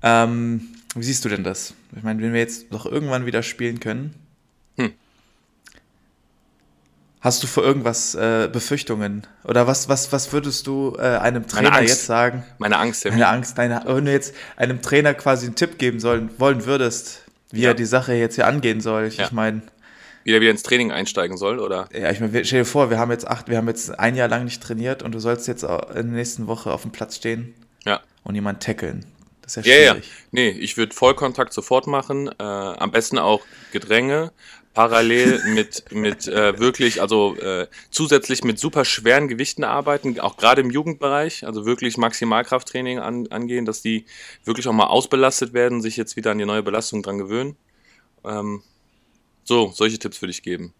Ähm, 0.01 0.61
wie 0.95 1.03
siehst 1.03 1.25
du 1.25 1.29
denn 1.29 1.43
das? 1.43 1.73
Ich 1.95 2.03
meine, 2.03 2.21
wenn 2.21 2.33
wir 2.33 2.39
jetzt 2.39 2.67
doch 2.71 2.85
irgendwann 2.85 3.25
wieder 3.25 3.43
spielen 3.43 3.79
können. 3.79 4.13
Hm. 4.77 4.93
Hast 7.21 7.41
du 7.41 7.47
vor 7.47 7.63
irgendwas 7.63 8.13
äh, 8.13 8.47
Befürchtungen? 8.51 9.25
Oder 9.43 9.65
was, 9.65 9.89
was, 9.89 10.11
was 10.11 10.31
würdest 10.31 10.67
du 10.67 10.95
äh, 10.99 11.01
einem 11.17 11.47
Trainer 11.47 11.81
jetzt 11.81 12.05
sagen? 12.05 12.43
Meine 12.59 12.77
Angst, 12.77 13.01
Sammy. 13.01 13.15
Eine 13.15 13.27
Angst, 13.27 13.57
deine, 13.57 13.81
wenn 13.87 14.05
du 14.05 14.11
jetzt 14.11 14.35
einem 14.57 14.81
Trainer 14.81 15.13
quasi 15.15 15.47
einen 15.47 15.55
Tipp 15.55 15.79
geben 15.79 15.99
sollen, 15.99 16.29
wollen 16.37 16.65
würdest, 16.65 17.23
wie 17.51 17.61
Ja. 17.61 17.69
er 17.69 17.73
die 17.73 17.85
Sache 17.85 18.13
jetzt 18.13 18.35
hier 18.35 18.45
angehen 18.45 18.79
soll. 18.79 19.05
Ich 19.05 19.17
Ja. 19.17 19.29
meine, 19.31 19.63
Wie 20.23 20.31
der 20.31 20.41
wieder 20.41 20.51
ins 20.51 20.61
Training 20.63 20.91
einsteigen 20.91 21.35
soll, 21.37 21.59
oder? 21.59 21.89
ja, 21.93 22.11
ich 22.11 22.19
meine, 22.19 22.45
stell 22.45 22.59
dir 22.59 22.65
vor, 22.65 22.89
wir 22.91 22.99
haben 22.99 23.11
jetzt 23.11 23.27
acht, 23.27 23.47
wir 23.49 23.57
haben 23.57 23.67
jetzt 23.67 23.97
ein 23.99 24.15
Jahr 24.15 24.27
lang 24.27 24.43
nicht 24.43 24.61
trainiert 24.61 25.01
und 25.01 25.13
du 25.13 25.19
sollst 25.19 25.47
jetzt 25.47 25.63
in 25.63 25.69
der 25.93 26.03
nächsten 26.03 26.45
Woche 26.47 26.71
auf 26.71 26.83
dem 26.83 26.91
Platz 26.91 27.15
stehen 27.15 27.55
Ja. 27.85 28.01
und 28.23 28.35
jemanden 28.35 28.59
tackeln. 28.61 29.03
Das 29.45 29.57
ist 29.57 29.65
ja 29.65 29.75
Ja, 29.75 29.95
ja. 29.95 30.01
Nee, 30.31 30.49
ich 30.49 30.75
würde 30.75 30.93
Vollkontakt 30.93 31.53
sofort 31.53 31.87
machen. 31.87 32.27
Äh, 32.39 32.43
am 32.43 32.91
besten 32.91 33.17
auch 33.17 33.41
Gedränge. 33.71 34.31
Parallel 34.73 35.41
mit, 35.53 35.85
mit 35.91 36.27
äh, 36.27 36.59
wirklich, 36.59 37.01
also 37.01 37.35
äh, 37.37 37.67
zusätzlich 37.91 38.43
mit 38.43 38.59
super 38.59 38.83
schweren 38.83 39.27
Gewichten 39.27 39.63
arbeiten, 39.63 40.19
auch 40.19 40.35
gerade 40.35 40.61
im 40.61 40.69
Jugendbereich, 40.69 41.45
also 41.47 41.65
wirklich 41.65 41.97
Maximalkrafttraining 41.97 42.99
an, 42.99 43.27
angehen, 43.27 43.65
dass 43.65 43.81
die 43.81 44.05
wirklich 44.43 44.67
auch 44.67 44.73
mal 44.73 44.87
ausbelastet 44.87 45.53
werden, 45.53 45.81
sich 45.81 45.95
jetzt 45.95 46.17
wieder 46.17 46.31
an 46.31 46.37
die 46.37 46.45
neue 46.45 46.61
Belastung 46.61 47.01
dran 47.03 47.17
gewöhnen. 47.17 47.55
Ähm, 48.25 48.63
so, 49.45 49.71
solche 49.73 49.97
Tipps 49.97 50.21
würde 50.21 50.31
ich 50.31 50.43
geben. 50.43 50.73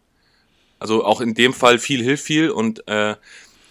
Also 0.78 1.06
auch 1.06 1.21
in 1.21 1.34
dem 1.34 1.54
Fall 1.54 1.80
viel 1.80 2.04
hilft 2.04 2.25
viel 2.25 2.49
und 2.49 2.86
äh, 2.89 3.15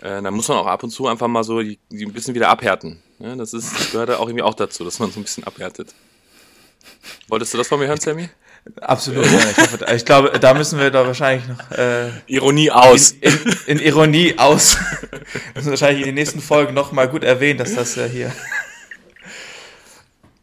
äh, 0.05 0.21
da 0.21 0.31
muss 0.31 0.49
man 0.49 0.59
auch 0.59 0.67
ab 0.67 0.83
und 0.83 0.91
zu 0.91 1.09
einfach 1.09 1.29
mal 1.29 1.43
so 1.43 1.63
die, 1.63 1.79
die 1.89 2.05
ein 2.05 2.13
bisschen 2.13 2.35
wieder 2.35 2.51
abhärten. 2.51 3.03
Ja, 3.19 3.35
das 3.37 3.55
ist, 3.55 3.73
das 3.73 3.91
gehört 3.91 4.11
auch 4.11 4.27
irgendwie 4.29 4.43
auch 4.43 4.55
dazu, 4.55 4.85
dass 4.85 4.99
man 4.99 5.11
so 5.11 5.19
ein 5.19 5.23
bisschen 5.23 5.45
abhärtet. 5.45 5.95
Wolltest 7.29 7.55
du 7.55 7.59
das 7.59 7.69
von 7.69 7.79
mir 7.79 7.87
hören, 7.87 7.99
Sammy? 7.99 8.29
Absolut. 8.83 9.25
ja, 9.25 9.51
ich, 9.51 9.59
hoffe, 9.59 9.87
ich 9.95 10.05
glaube, 10.05 10.39
da 10.39 10.53
müssen 10.53 10.79
wir 10.79 10.91
da 10.91 11.07
wahrscheinlich 11.07 11.49
noch 11.49 11.71
äh, 11.71 12.11
Ironie 12.27 12.71
aus. 12.71 13.13
in, 13.13 13.57
in 13.67 13.79
Ironie 13.79 14.39
aus. 14.39 14.77
müssen 15.55 15.67
wir 15.67 15.73
wahrscheinlich 15.73 16.01
in 16.01 16.07
den 16.07 16.15
nächsten 16.17 16.41
Folgen 16.41 16.75
noch 16.75 16.93
mal 16.93 17.09
gut 17.09 17.25
erwähnen, 17.25 17.59
dass 17.59 17.75
das 17.75 17.95
ja 17.97 18.05
hier. 18.05 18.31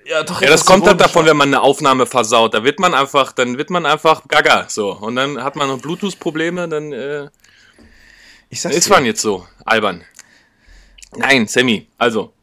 Ja, 0.05 0.23
doch. 0.23 0.41
Ja, 0.41 0.49
das 0.49 0.65
kommt 0.65 0.87
halt 0.87 0.99
davon, 0.99 1.27
wenn 1.27 1.37
man 1.37 1.49
eine 1.49 1.61
Aufnahme 1.61 2.07
versaut. 2.07 2.55
Da 2.55 2.63
wird 2.63 2.79
man 2.79 2.95
einfach, 2.95 3.31
dann 3.31 3.59
wird 3.59 3.69
man 3.69 3.85
einfach 3.85 4.27
gaga. 4.27 4.65
So. 4.69 4.91
Und 4.91 5.15
dann 5.15 5.43
hat 5.43 5.55
man 5.55 5.67
noch 5.67 5.79
Bluetooth-Probleme, 5.79 6.67
dann 6.67 6.91
äh, 6.91 7.27
Ich 8.51 8.59
sag's 8.59 8.75
ist 8.75 8.87
dir. 8.87 8.93
man 8.93 9.05
jetzt 9.05 9.21
so. 9.21 9.47
Albern. 9.63 10.03
Nein, 11.15 11.47
Sammy, 11.47 11.87
also, 11.97 12.33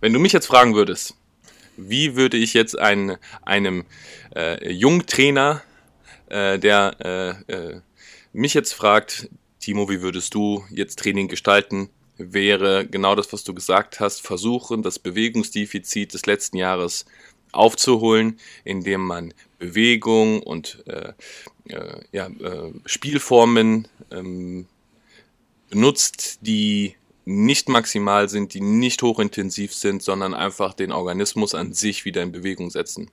wenn 0.00 0.12
du 0.12 0.20
mich 0.20 0.32
jetzt 0.32 0.46
fragen 0.46 0.74
würdest, 0.76 1.16
wie 1.76 2.14
würde 2.14 2.36
ich 2.36 2.54
jetzt 2.54 2.78
ein, 2.78 3.16
einem 3.42 3.84
äh, 4.36 4.72
Jungtrainer, 4.72 5.62
äh, 6.28 6.60
der 6.60 6.96
äh, 7.48 7.52
äh, 7.52 7.80
mich 8.32 8.54
jetzt 8.54 8.72
fragt, 8.72 9.28
Timo, 9.58 9.88
wie 9.90 10.00
würdest 10.00 10.32
du 10.34 10.64
jetzt 10.70 11.00
Training 11.00 11.26
gestalten, 11.26 11.90
wäre 12.18 12.86
genau 12.86 13.16
das, 13.16 13.32
was 13.32 13.42
du 13.42 13.52
gesagt 13.52 13.98
hast, 13.98 14.24
versuchen, 14.24 14.82
das 14.82 15.00
Bewegungsdefizit 15.00 16.14
des 16.14 16.24
letzten 16.26 16.56
Jahres 16.56 17.04
aufzuholen, 17.50 18.38
indem 18.62 19.00
man 19.00 19.34
Bewegung 19.58 20.40
und 20.40 20.84
äh, 20.86 21.12
äh, 21.68 22.00
ja, 22.12 22.26
äh, 22.28 22.72
Spielformen 22.86 23.88
ähm, 24.12 24.66
benutzt, 25.72 26.40
die 26.42 26.96
nicht 27.24 27.68
maximal 27.68 28.28
sind, 28.28 28.52
die 28.52 28.60
nicht 28.60 29.02
hochintensiv 29.02 29.74
sind, 29.74 30.02
sondern 30.02 30.34
einfach 30.34 30.74
den 30.74 30.92
Organismus 30.92 31.54
an 31.54 31.72
sich 31.72 32.04
wieder 32.04 32.22
in 32.22 32.30
Bewegung 32.30 32.70
setzen. 32.70 33.10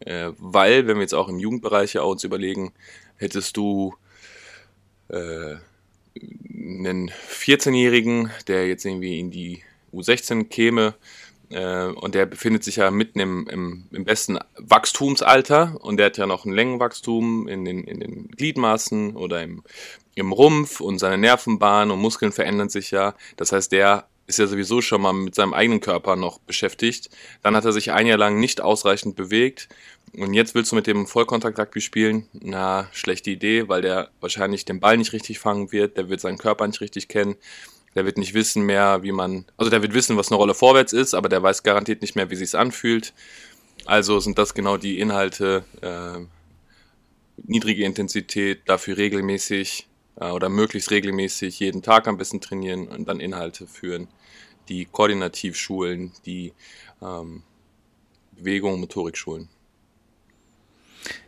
Äh, 0.00 0.32
weil, 0.36 0.86
wenn 0.86 0.96
wir 0.96 1.02
jetzt 1.02 1.14
auch 1.14 1.28
im 1.28 1.38
Jugendbereich 1.38 1.94
ja 1.94 2.02
uns 2.02 2.24
überlegen, 2.24 2.72
hättest 3.16 3.56
du 3.56 3.94
äh, 5.08 5.56
einen 6.16 7.10
14-Jährigen, 7.30 8.30
der 8.48 8.66
jetzt 8.66 8.84
irgendwie 8.84 9.20
in 9.20 9.30
die 9.30 9.62
U16 9.92 10.48
käme 10.48 10.94
äh, 11.50 11.84
und 11.86 12.16
der 12.16 12.26
befindet 12.26 12.64
sich 12.64 12.76
ja 12.76 12.90
mitten 12.90 13.20
im, 13.20 13.46
im, 13.48 13.84
im 13.92 14.04
besten 14.04 14.38
Wachstumsalter 14.56 15.76
und 15.80 15.98
der 15.98 16.06
hat 16.06 16.16
ja 16.16 16.26
noch 16.26 16.44
ein 16.44 16.52
Längenwachstum 16.52 17.46
in 17.46 17.64
den, 17.64 17.84
in 17.84 18.00
den 18.00 18.28
Gliedmaßen 18.28 19.14
oder 19.14 19.42
im, 19.42 19.62
im 20.14 20.32
Rumpf 20.32 20.80
und 20.80 20.98
seine 20.98 21.18
Nervenbahn 21.18 21.90
und 21.90 22.00
Muskeln 22.00 22.32
verändern 22.32 22.68
sich 22.68 22.90
ja. 22.90 23.14
Das 23.36 23.52
heißt, 23.52 23.72
der 23.72 24.06
ist 24.30 24.38
ja 24.38 24.46
sowieso 24.46 24.80
schon 24.80 25.02
mal 25.02 25.12
mit 25.12 25.34
seinem 25.34 25.52
eigenen 25.52 25.80
Körper 25.80 26.16
noch 26.16 26.38
beschäftigt. 26.38 27.10
Dann 27.42 27.56
hat 27.56 27.64
er 27.64 27.72
sich 27.72 27.90
ein 27.92 28.06
Jahr 28.06 28.18
lang 28.18 28.38
nicht 28.38 28.60
ausreichend 28.60 29.16
bewegt. 29.16 29.68
Und 30.16 30.34
jetzt 30.34 30.54
willst 30.54 30.72
du 30.72 30.76
mit 30.76 30.86
dem 30.86 31.06
Vollkontakt-Rugby 31.06 31.80
spielen? 31.80 32.26
Na, 32.32 32.88
schlechte 32.92 33.30
Idee, 33.30 33.68
weil 33.68 33.82
der 33.82 34.10
wahrscheinlich 34.20 34.64
den 34.64 34.80
Ball 34.80 34.96
nicht 34.96 35.12
richtig 35.12 35.38
fangen 35.38 35.72
wird, 35.72 35.96
der 35.96 36.08
wird 36.08 36.20
seinen 36.20 36.38
Körper 36.38 36.66
nicht 36.66 36.80
richtig 36.80 37.08
kennen, 37.08 37.36
der 37.94 38.04
wird 38.04 38.18
nicht 38.18 38.34
wissen 38.34 38.62
mehr, 38.62 39.02
wie 39.02 39.12
man, 39.12 39.44
also 39.56 39.70
der 39.70 39.82
wird 39.82 39.94
wissen, 39.94 40.16
was 40.16 40.30
eine 40.30 40.36
Rolle 40.36 40.54
vorwärts 40.54 40.92
ist, 40.92 41.14
aber 41.14 41.28
der 41.28 41.42
weiß 41.42 41.62
garantiert 41.62 42.02
nicht 42.02 42.16
mehr, 42.16 42.30
wie 42.30 42.36
sich's 42.36 42.54
anfühlt. 42.54 43.12
Also 43.84 44.20
sind 44.20 44.38
das 44.38 44.54
genau 44.54 44.76
die 44.76 44.98
Inhalte, 44.98 45.64
äh, 45.80 46.24
niedrige 47.36 47.84
Intensität, 47.84 48.62
dafür 48.66 48.96
regelmäßig 48.96 49.88
oder 50.20 50.48
möglichst 50.48 50.90
regelmäßig 50.90 51.58
jeden 51.60 51.82
Tag 51.82 52.06
am 52.06 52.18
besten 52.18 52.40
trainieren 52.40 52.88
und 52.88 53.08
dann 53.08 53.20
Inhalte 53.20 53.66
führen, 53.66 54.08
die 54.68 54.84
koordinativ 54.84 55.56
schulen, 55.56 56.12
die 56.26 56.52
ähm, 57.02 57.42
Bewegung 58.36 58.74
und 58.74 58.80
Motorik 58.80 59.16
schulen. 59.16 59.48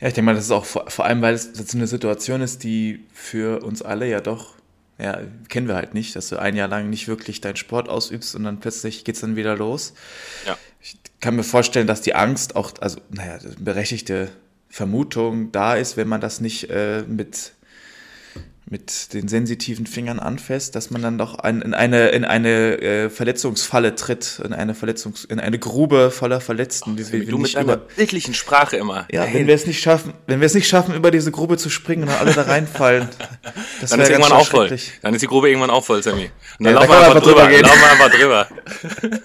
Ja, 0.00 0.09
ich 0.09 0.14
denke 0.14 0.26
mal, 0.26 0.35
das 0.35 0.44
ist 0.44 0.50
auch 0.50 0.66
vor, 0.66 0.90
vor 0.90 1.07
allem, 1.07 1.22
weil 1.22 1.35
es 1.35 1.74
eine 1.74 1.87
Situation 1.87 2.42
ist, 2.42 2.62
die 2.62 3.05
für 3.12 3.62
uns 3.62 3.83
alle 3.83 4.09
ja 4.09 4.20
doch, 4.20 4.55
ja, 4.98 5.20
kennen 5.48 5.68
wir 5.68 5.74
halt 5.74 5.94
nicht, 5.94 6.14
dass 6.14 6.28
du 6.28 6.38
ein 6.38 6.55
Jahr 6.55 6.68
lang 6.68 6.90
nicht 6.90 7.09
wirklich 7.09 7.40
deinen 7.40 7.57
Sport 7.57 7.88
ausübst 7.88 8.35
und 8.35 8.44
dann 8.44 8.61
plötzlich 8.61 9.05
geht 9.05 9.14
es 9.14 9.22
dann 9.22 9.37
wieder 9.37 9.57
los. 9.57 9.94
Ja. 10.46 10.59
Ich 10.81 10.96
kann 11.20 11.37
mir 11.37 11.44
vorstellen, 11.44 11.87
dass 11.87 12.02
die 12.02 12.14
Angst 12.14 12.57
auch, 12.57 12.72
also, 12.81 13.00
naja, 13.11 13.38
berechtigte 13.59 14.31
Vermutung 14.68 15.50
da 15.52 15.74
ist, 15.74 15.96
wenn 15.96 16.09
man 16.09 16.20
das 16.20 16.40
nicht 16.40 16.70
äh, 16.70 17.05
mit 17.09 17.52
mit 18.73 19.13
den 19.13 19.29
sensitiven 19.29 19.87
Fingern 19.87 20.19
anfasst, 20.19 20.75
dass 20.75 20.91
man 20.91 21.03
dann 21.03 21.19
doch 21.19 21.39
ein, 21.39 21.61
in 21.61 21.75
eine, 21.75 22.09
in 22.09 22.25
eine 22.25 22.81
äh, 22.81 23.11
Verletzungsfalle 23.11 23.95
tritt, 23.97 24.41
in 24.43 24.55
eine 24.55 24.75
Verletzungs, 24.75 25.25
in 25.25 25.39
eine 25.39 25.59
Grube 25.59 26.11
voller 26.11 26.41
Verletzten. 26.41 26.97
Die 26.97 27.13
wir, 27.13 27.27
du 27.27 27.37
mit 27.37 27.55
deiner 27.55 27.77
bildlichen 27.77 28.33
Sprache 28.33 28.79
immer. 28.79 29.07
Ja, 29.13 29.27
wenn 29.31 29.47
wir 29.47 29.55
es 29.55 29.67
nicht 29.67 29.83
schaffen, 29.83 30.15
wenn 30.27 30.41
wir 30.41 30.47
es 30.47 30.55
nicht 30.55 30.67
schaffen, 30.67 30.95
über 30.95 31.11
diese 31.11 31.31
Grube 31.31 31.59
zu 31.59 31.69
springen 31.69 32.05
und 32.05 32.09
dann 32.09 32.19
alle 32.19 32.33
da 32.33 32.43
reinfallen, 32.43 33.11
das 33.83 33.91
dann 33.91 34.01
ist 34.01 34.09
irgendwann 34.09 34.33
auch 34.33 34.49
voll. 34.49 34.75
Dann 35.03 35.15
ist 35.15 35.21
die 35.21 35.27
Grube 35.27 35.51
irgendwann 35.51 35.71
auch 35.71 35.85
voll, 35.85 36.03
Sammy. 36.03 36.31
Und 36.59 36.65
dann 36.65 36.73
ja, 36.73 36.81
laufen 36.81 36.89
wir 36.89 36.99
einfach 36.99 37.23
drüber, 37.23 37.49
gehen. 37.49 37.61
laufen 37.61 37.81
wir 37.81 37.91
einfach 37.91 38.11
drüber. 38.11 38.49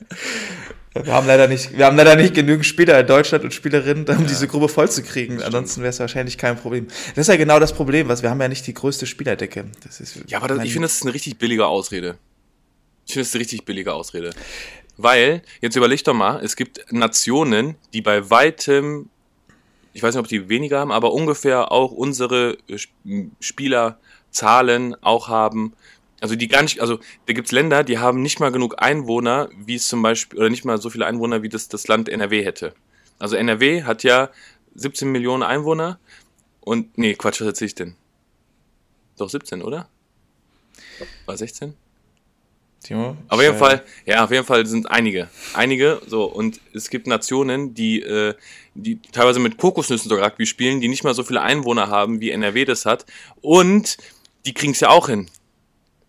Wir 1.04 1.14
haben 1.14 1.28
leider 1.28 1.48
nicht, 1.48 1.78
wir 1.78 1.86
haben 1.86 1.98
leider 1.98 2.16
nicht 2.16 2.34
genügend 2.34 2.66
Spieler 2.66 3.00
in 3.00 3.08
Deutschland 3.08 3.44
und 3.44 3.54
Spielerinnen, 3.54 4.06
um 4.08 4.20
ja. 4.22 4.28
diese 4.28 4.48
Grube 4.48 4.70
voll 4.70 4.90
zu 4.90 5.04
kriegen. 5.04 5.42
Ansonsten 5.42 5.82
wäre 5.82 5.90
es 5.90 6.00
wahrscheinlich 6.00 6.38
kein 6.38 6.58
Problem. 6.58 6.88
Das 7.16 7.28
ist 7.28 7.28
ja 7.28 7.38
genau 7.38 7.60
das 7.60 7.74
Problem, 7.74 8.08
was 8.08 8.24
wir 8.24 8.30
haben 8.30 8.42
ja 8.42 8.48
nicht 8.48 8.66
die 8.68 8.74
größte 8.74 9.06
Spielerdecke. 9.06 9.66
Das 9.84 10.00
ist, 10.00 10.20
ja, 10.28 10.38
aber 10.40 10.48
das, 10.48 10.64
ich 10.64 10.74
finde, 10.74 10.88
das 10.88 10.96
ist 10.96 11.04
eine 11.04 11.14
richtig 11.14 11.38
billige 11.38 11.66
Ausrede. 11.66 12.18
Ich 13.06 13.14
finde, 13.14 13.22
das 13.22 13.30
ist 13.30 13.36
eine 13.36 13.42
richtig 13.42 13.66
billige 13.66 13.94
Ausrede. 13.94 14.32
Weil, 14.98 15.44
jetzt 15.62 15.76
überleg 15.76 16.04
doch 16.04 16.14
mal, 16.14 16.44
es 16.44 16.56
gibt 16.56 16.92
Nationen, 16.92 17.76
die 17.94 18.02
bei 18.02 18.30
weitem, 18.30 19.10
ich 19.94 20.02
weiß 20.02 20.16
nicht, 20.16 20.20
ob 20.20 20.28
die 20.28 20.50
weniger 20.50 20.80
haben, 20.80 20.92
aber 20.92 21.14
ungefähr 21.14 21.72
auch 21.72 21.92
unsere 21.92 22.58
Spielerzahlen 23.40 24.96
auch 25.04 25.28
haben, 25.28 25.74
also 26.20 26.36
die 26.36 26.48
gar 26.48 26.64
nicht, 26.64 26.82
also 26.82 27.00
da 27.26 27.34
gibt's 27.34 27.52
Länder, 27.52 27.84
die 27.84 28.00
haben 28.00 28.22
nicht 28.22 28.40
mal 28.40 28.52
genug 28.52 28.82
Einwohner, 28.82 29.50
wie 29.58 29.76
es 29.76 29.88
zum 29.88 30.02
Beispiel, 30.02 30.40
oder 30.40 30.50
nicht 30.50 30.66
mal 30.66 30.80
so 30.82 30.90
viele 30.90 31.06
Einwohner, 31.06 31.44
wie 31.44 31.50
das 31.50 31.68
das 31.68 31.88
Land 31.88 32.10
NRW 32.10 32.44
hätte. 32.44 32.74
Also 33.20 33.36
NRW 33.36 33.84
hat 33.84 34.04
ja 34.04 34.30
17 34.76 35.12
Millionen 35.12 35.44
Einwohner 35.44 36.00
und, 36.62 36.98
nee, 36.98 37.14
Quatsch, 37.14 37.42
was 37.42 37.48
erzähl 37.48 37.68
ich 37.68 37.76
denn? 37.76 37.96
Doch 39.18 39.30
17, 39.30 39.62
oder? 39.62 39.88
War 41.26 41.38
16? 41.38 41.74
Timo? 42.84 43.18
Auf 43.28 43.42
jeden 43.42 43.58
Fall, 43.58 43.84
ja, 44.06 44.24
auf 44.24 44.32
jeden 44.32 44.46
Fall 44.46 44.66
sind 44.66 44.90
einige. 44.90 45.30
Einige, 45.54 46.02
so, 46.08 46.26
und 46.26 46.60
es 46.74 46.90
gibt 46.90 47.08
Nationen, 47.08 47.74
die, 47.74 48.02
äh, 48.02 48.36
die 48.76 49.00
teilweise 49.12 49.40
mit 49.40 49.58
Kokosnüssen 49.58 50.10
sogar 50.10 50.26
Rugby 50.26 50.46
spielen, 50.46 50.80
die 50.80 50.88
nicht 50.88 51.04
mal 51.04 51.14
so 51.14 51.24
viele 51.24 51.42
Einwohner 51.42 51.88
haben, 51.90 52.22
wie 52.22 52.32
NRW 52.32 52.66
das 52.66 52.86
hat. 52.86 53.06
Und 53.42 53.98
die 54.46 54.54
kriegen's 54.54 54.80
ja 54.80 54.90
auch 54.90 55.10
hin. 55.10 55.30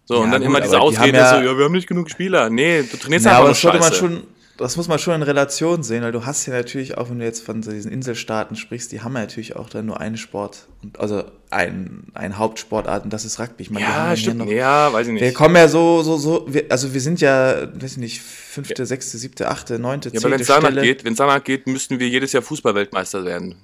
So, 0.08 0.14
ja, 0.14 0.20
und 0.20 0.30
dann 0.30 0.40
gut, 0.40 0.48
immer 0.48 0.62
diese 0.62 0.80
Ausrede, 0.80 1.18
ja, 1.18 1.38
so, 1.38 1.44
ja, 1.44 1.58
wir 1.58 1.66
haben 1.66 1.72
nicht 1.72 1.86
genug 1.86 2.08
Spieler. 2.08 2.48
Nee, 2.48 2.82
du 2.82 2.96
trainierst 2.96 3.26
ja, 3.26 3.32
einfach 3.32 3.40
aber 3.42 3.48
das 3.50 3.60
sollte 3.60 3.78
man 3.78 3.92
schon, 3.92 4.22
das 4.56 4.78
muss 4.78 4.88
man 4.88 4.98
schon 4.98 5.16
in 5.16 5.22
Relation 5.22 5.82
sehen, 5.82 6.02
weil 6.02 6.12
du 6.12 6.24
hast 6.24 6.46
ja 6.46 6.54
natürlich 6.54 6.96
auch, 6.96 7.10
wenn 7.10 7.18
du 7.18 7.26
jetzt 7.26 7.44
von 7.44 7.60
diesen 7.60 7.92
Inselstaaten 7.92 8.56
sprichst, 8.56 8.90
die 8.90 9.02
haben 9.02 9.12
ja 9.16 9.20
natürlich 9.20 9.54
auch 9.56 9.68
dann 9.68 9.84
nur 9.84 10.00
einen 10.00 10.16
Sport, 10.16 10.66
also 10.96 11.24
ein, 11.50 12.04
ein 12.14 12.38
Hauptsportart 12.38 13.04
und 13.04 13.12
das 13.12 13.26
ist 13.26 13.38
Rugby. 13.38 13.64
Ich 13.64 13.70
meine, 13.70 13.84
ja, 13.84 14.16
stimmt, 14.16 14.38
noch, 14.38 14.46
ja, 14.46 14.90
weiß 14.90 15.08
ich 15.08 15.12
nicht. 15.12 15.20
Wir 15.20 15.34
kommen 15.34 15.56
ja 15.56 15.68
so, 15.68 16.02
so, 16.02 16.16
so, 16.16 16.46
wir, 16.48 16.64
also 16.70 16.94
wir 16.94 17.02
sind 17.02 17.20
ja, 17.20 17.68
weiß 17.78 17.92
ich 17.92 17.98
nicht, 17.98 18.22
fünfte, 18.22 18.80
ja. 18.80 18.86
sechste, 18.86 19.18
siebte, 19.18 19.50
achte, 19.50 19.78
neunte, 19.78 20.10
zehnte 20.10 20.22
Ja, 20.22 20.26
aber 20.26 20.34
wenn 20.36 20.40
es 20.40 20.46
danach 20.46 20.82
geht, 20.82 21.04
wenn 21.04 21.12
es 21.12 21.18
danach 21.18 21.44
geht, 21.44 21.66
müssten 21.66 22.00
wir 22.00 22.08
jedes 22.08 22.32
Jahr 22.32 22.42
Fußballweltmeister 22.42 23.26
werden 23.26 23.56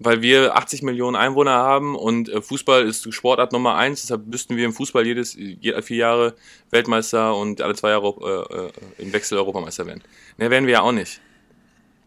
weil 0.00 0.22
wir 0.22 0.56
80 0.56 0.82
Millionen 0.82 1.14
Einwohner 1.14 1.52
haben 1.52 1.94
und 1.94 2.30
äh, 2.30 2.40
Fußball 2.40 2.86
ist 2.86 3.12
Sportart 3.12 3.52
Nummer 3.52 3.76
eins, 3.76 4.00
deshalb 4.00 4.26
müssten 4.26 4.56
wir 4.56 4.64
im 4.64 4.72
Fußball 4.72 5.06
jedes 5.06 5.34
vier 5.34 5.96
Jahre 5.96 6.34
Weltmeister 6.70 7.36
und 7.36 7.60
alle 7.60 7.74
zwei 7.74 7.90
Jahre 7.90 8.72
äh, 8.98 9.02
äh, 9.02 9.04
im 9.04 9.12
Wechsel 9.12 9.36
Europameister 9.36 9.86
werden. 9.86 10.02
Ne, 10.38 10.50
werden 10.50 10.66
wir 10.66 10.72
ja 10.72 10.80
auch 10.80 10.92
nicht. 10.92 11.20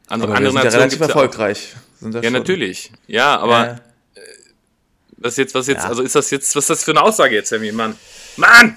Andere, 0.08 0.32
aber 0.32 0.38
andere 0.38 0.56
wir 0.56 0.62
sind 0.62 0.73
ja 0.73 0.79
relativ 0.79 0.99
erfolgreich. 1.01 1.75
ja, 2.01 2.21
ja 2.21 2.29
natürlich. 2.32 2.91
Ja, 3.08 3.38
aber 3.38 3.65
ja. 3.65 3.79
was 5.17 5.38
jetzt, 5.38 5.53
was 5.53 5.67
jetzt, 5.67 5.84
ja. 5.84 5.89
also 5.89 6.01
ist 6.01 6.15
das 6.15 6.32
jetzt, 6.32 6.56
was 6.56 6.63
ist 6.63 6.69
das 6.69 6.84
für 6.84 6.91
eine 6.91 7.03
Aussage 7.03 7.36
jetzt, 7.36 7.49
Sammy? 7.49 7.71
Mann. 7.71 7.95
Mann! 8.38 8.75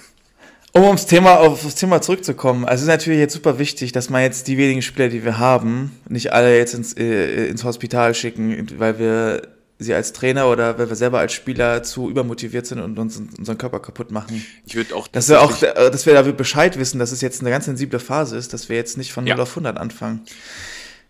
Um 0.77 0.85
aufs 0.85 1.07
Thema, 1.07 1.39
auf 1.39 1.62
das 1.62 1.75
Thema 1.75 2.03
zurückzukommen, 2.03 2.67
also 2.67 2.75
es 2.75 2.83
ist 2.83 2.89
natürlich 2.89 3.19
jetzt 3.19 3.33
super 3.33 3.59
wichtig, 3.59 3.93
dass 3.93 4.11
man 4.11 4.21
jetzt 4.21 4.47
die 4.47 4.59
wenigen 4.59 4.83
Spieler, 4.83 5.09
die 5.09 5.25
wir 5.25 5.39
haben, 5.39 5.99
nicht 6.07 6.35
alle 6.35 6.55
jetzt 6.55 6.75
ins, 6.75 6.95
äh, 6.95 7.47
ins 7.47 7.65
Hospital 7.65 8.15
schicken, 8.15 8.67
weil 8.79 8.99
wir 8.99 9.43
sie 9.79 9.95
als 9.95 10.12
Trainer 10.12 10.49
oder 10.51 10.79
weil 10.79 10.91
wir 10.91 10.97
selber 10.97 11.19
als 11.19 11.33
Spieler 11.33 11.83
zu 11.83 12.11
übermotiviert 12.11 12.67
sind 12.67 12.81
und 12.81 12.99
uns 12.99 13.17
unseren 13.17 13.57
Körper 13.57 13.81
kaputt 13.81 14.11
machen. 14.11 14.45
Ich 14.67 14.75
würde 14.75 14.95
auch, 14.97 15.09
dass 15.09 15.31
wir 15.31 15.41
auch, 15.41 15.57
dass 15.59 16.05
wir 16.05 16.12
da 16.12 16.21
Bescheid 16.21 16.79
wissen, 16.79 16.99
dass 16.99 17.11
es 17.11 17.23
jetzt 17.23 17.41
eine 17.41 17.49
ganz 17.49 17.65
sensible 17.65 17.99
Phase 17.99 18.37
ist, 18.37 18.53
dass 18.53 18.69
wir 18.69 18.77
jetzt 18.77 18.99
nicht 18.99 19.15
von 19.15 19.25
0 19.25 19.31
ja. 19.31 19.43
auf 19.43 19.49
100 19.49 19.79
anfangen. 19.79 20.27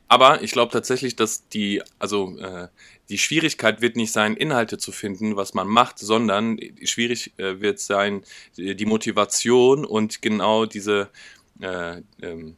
Aber 0.07 0.43
ich 0.43 0.53
glaube 0.53 0.71
tatsächlich, 0.71 1.17
dass 1.17 1.49
die, 1.49 1.83
also 1.99 2.39
äh, 2.39 2.69
die 3.09 3.19
Schwierigkeit 3.19 3.81
wird 3.81 3.97
nicht 3.97 4.12
sein, 4.12 4.37
Inhalte 4.37 4.79
zu 4.79 4.92
finden, 4.92 5.37
was 5.37 5.55
man 5.55 5.69
macht, 5.69 5.99
sondern 5.99 6.59
schwierig 6.85 7.33
äh, 7.38 7.61
wird 7.61 7.79
sein, 7.79 8.23
die 8.57 8.87
Motivation 8.87 9.85
und 9.85 10.23
genau 10.23 10.66
diese, 10.66 11.11
äh, 11.61 12.03
ähm, 12.23 12.57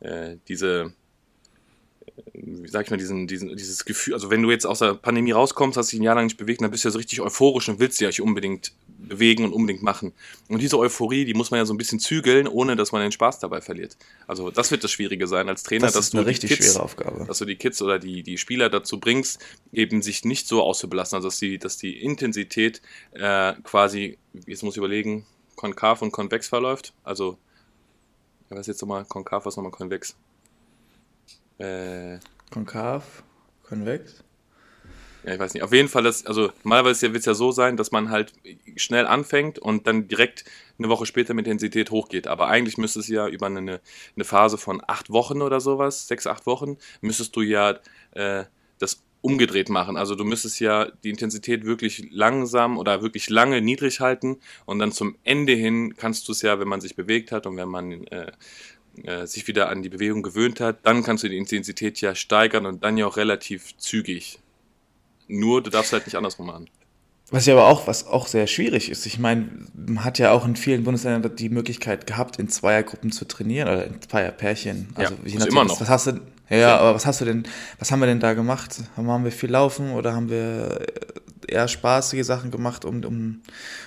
äh, 0.00 0.36
diese 0.48 0.92
wie 2.32 2.68
sag 2.68 2.86
ich 2.86 2.90
mal, 2.90 2.96
diesen, 2.96 3.26
diesen, 3.26 3.56
dieses 3.56 3.84
Gefühl, 3.84 4.14
also 4.14 4.30
wenn 4.30 4.42
du 4.42 4.50
jetzt 4.50 4.66
aus 4.66 4.80
der 4.80 4.94
Pandemie 4.94 5.32
rauskommst, 5.32 5.76
hast 5.76 5.92
dich 5.92 6.00
ein 6.00 6.02
Jahr 6.02 6.14
lang 6.14 6.24
nicht 6.24 6.36
bewegt, 6.36 6.62
dann 6.62 6.70
bist 6.70 6.84
du 6.84 6.88
ja 6.88 6.92
so 6.92 6.98
richtig 6.98 7.20
euphorisch 7.20 7.68
und 7.68 7.78
willst 7.78 8.00
dich 8.00 8.16
ja 8.16 8.24
unbedingt 8.24 8.72
bewegen 8.86 9.44
und 9.44 9.52
unbedingt 9.52 9.82
machen. 9.82 10.12
Und 10.48 10.60
diese 10.60 10.78
Euphorie, 10.78 11.24
die 11.24 11.34
muss 11.34 11.50
man 11.50 11.58
ja 11.58 11.66
so 11.66 11.74
ein 11.74 11.78
bisschen 11.78 12.00
zügeln, 12.00 12.46
ohne 12.46 12.76
dass 12.76 12.92
man 12.92 13.02
den 13.02 13.12
Spaß 13.12 13.38
dabei 13.38 13.60
verliert. 13.60 13.96
Also 14.26 14.50
das 14.50 14.70
wird 14.70 14.84
das 14.84 14.90
Schwierige 14.90 15.26
sein 15.26 15.48
als 15.48 15.62
Trainer, 15.62 15.86
das 15.86 15.94
dass 15.94 16.10
du 16.10 16.24
die 16.24 16.34
Kids, 16.34 16.78
dass 17.26 17.38
du 17.38 17.44
die 17.44 17.56
Kids 17.56 17.82
oder 17.82 17.98
die, 17.98 18.22
die 18.22 18.38
Spieler 18.38 18.68
dazu 18.68 19.00
bringst, 19.00 19.40
eben 19.72 20.02
sich 20.02 20.24
nicht 20.24 20.46
so 20.46 20.62
auszubelassen, 20.62 21.16
also 21.16 21.28
dass 21.28 21.38
die, 21.38 21.58
dass 21.58 21.76
die 21.76 22.02
Intensität 22.02 22.82
äh, 23.12 23.54
quasi, 23.62 24.18
jetzt 24.46 24.62
muss 24.62 24.74
ich 24.74 24.78
überlegen, 24.78 25.26
konkav 25.56 26.02
und 26.02 26.10
konvex 26.10 26.48
verläuft. 26.48 26.94
Also, 27.04 27.36
was 28.48 28.66
jetzt 28.66 28.80
nochmal 28.80 29.04
konkav, 29.04 29.46
was 29.46 29.56
nochmal 29.56 29.72
konvex? 29.72 30.16
Äh, 31.60 32.18
Konkav, 32.50 33.22
konvex. 33.62 34.24
Ja, 35.24 35.34
ich 35.34 35.38
weiß 35.38 35.52
nicht. 35.52 35.62
Auf 35.62 35.74
jeden 35.74 35.88
Fall, 35.88 36.02
das, 36.02 36.24
also 36.24 36.50
normalerweise 36.64 37.12
wird 37.12 37.20
es 37.20 37.26
ja 37.26 37.34
so 37.34 37.52
sein, 37.52 37.76
dass 37.76 37.92
man 37.92 38.10
halt 38.10 38.32
schnell 38.76 39.06
anfängt 39.06 39.58
und 39.58 39.86
dann 39.86 40.08
direkt 40.08 40.44
eine 40.78 40.88
Woche 40.88 41.04
später 41.04 41.34
mit 41.34 41.46
Intensität 41.46 41.90
hochgeht. 41.90 42.26
Aber 42.26 42.48
eigentlich 42.48 42.78
müsste 42.78 43.00
es 43.00 43.08
ja 43.08 43.28
über 43.28 43.46
eine, 43.46 43.80
eine 44.16 44.24
Phase 44.24 44.56
von 44.56 44.82
acht 44.86 45.10
Wochen 45.10 45.42
oder 45.42 45.60
sowas, 45.60 46.08
sechs, 46.08 46.26
acht 46.26 46.46
Wochen, 46.46 46.78
müsstest 47.02 47.36
du 47.36 47.42
ja 47.42 47.78
äh, 48.12 48.44
das 48.78 49.02
umgedreht 49.20 49.68
machen. 49.68 49.98
Also 49.98 50.14
du 50.14 50.24
müsstest 50.24 50.60
ja 50.60 50.86
die 51.04 51.10
Intensität 51.10 51.66
wirklich 51.66 52.08
langsam 52.10 52.78
oder 52.78 53.02
wirklich 53.02 53.28
lange 53.28 53.60
niedrig 53.60 54.00
halten 54.00 54.38
und 54.64 54.78
dann 54.78 54.92
zum 54.92 55.16
Ende 55.24 55.52
hin 55.52 55.94
kannst 55.98 56.26
du 56.28 56.32
es 56.32 56.40
ja, 56.40 56.58
wenn 56.58 56.68
man 56.68 56.80
sich 56.80 56.96
bewegt 56.96 57.30
hat 57.30 57.46
und 57.46 57.58
wenn 57.58 57.68
man 57.68 58.04
äh, 58.04 58.32
äh, 59.04 59.26
sich 59.26 59.46
wieder 59.48 59.68
an 59.68 59.82
die 59.82 59.88
Bewegung 59.88 60.22
gewöhnt 60.22 60.60
hat, 60.60 60.78
dann 60.84 61.02
kannst 61.02 61.24
du 61.24 61.28
die 61.28 61.36
Intensität 61.36 62.00
ja 62.00 62.14
steigern 62.14 62.66
und 62.66 62.84
dann 62.84 62.96
ja 62.96 63.06
auch 63.06 63.16
relativ 63.16 63.76
zügig. 63.76 64.38
Nur 65.28 65.62
du 65.62 65.70
darfst 65.70 65.92
halt 65.92 66.06
nicht 66.06 66.16
andersrum 66.16 66.46
machen. 66.46 66.68
Was 67.30 67.46
ja 67.46 67.54
aber 67.54 67.68
auch, 67.68 67.86
was 67.86 68.06
auch 68.08 68.26
sehr 68.26 68.48
schwierig 68.48 68.90
ist. 68.90 69.06
Ich 69.06 69.20
meine, 69.20 69.48
man 69.74 70.04
hat 70.04 70.18
ja 70.18 70.32
auch 70.32 70.44
in 70.44 70.56
vielen 70.56 70.82
Bundesländern 70.82 71.36
die 71.36 71.48
Möglichkeit 71.48 72.06
gehabt, 72.08 72.40
in 72.40 72.48
Zweiergruppen 72.48 73.12
zu 73.12 73.24
trainieren 73.24 73.68
oder 73.68 73.86
in 73.86 74.02
Zweierpärchen. 74.02 74.88
Also 74.96 75.14
ja, 75.14 75.20
je 75.24 75.34
nachdem, 75.38 75.52
immer 75.52 75.64
noch. 75.64 75.80
Was, 75.80 75.88
hast 75.88 76.06
du, 76.08 76.20
ja, 76.48 76.56
ja, 76.56 76.78
aber 76.78 76.96
was 76.96 77.06
hast 77.06 77.20
du 77.20 77.24
denn, 77.24 77.44
was 77.78 77.92
haben 77.92 78.00
wir 78.00 78.06
denn 78.06 78.18
da 78.18 78.34
gemacht? 78.34 78.82
Haben 78.96 79.22
wir 79.22 79.30
viel 79.30 79.50
laufen 79.50 79.92
oder 79.92 80.12
haben 80.12 80.28
wir 80.28 80.84
eher 81.50 81.68
spaßige 81.68 82.24
Sachen 82.24 82.50
gemacht, 82.50 82.84
um, 82.84 83.04
um, 83.04 83.42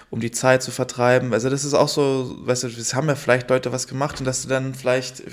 um 0.09 0.19
die 0.19 0.31
Zeit 0.31 0.63
zu 0.63 0.71
vertreiben? 0.71 1.33
Also 1.33 1.49
das 1.49 1.63
ist 1.63 1.73
auch 1.73 1.89
so, 1.89 2.35
weißt 2.39 2.63
du, 2.63 2.67
es 2.67 2.93
haben 2.93 3.07
ja 3.07 3.15
vielleicht 3.15 3.49
Leute 3.49 3.71
was 3.71 3.87
gemacht 3.87 4.19
und 4.19 4.25
dass 4.25 4.43
du 4.43 4.49
dann 4.49 4.75
vielleicht 4.75 5.23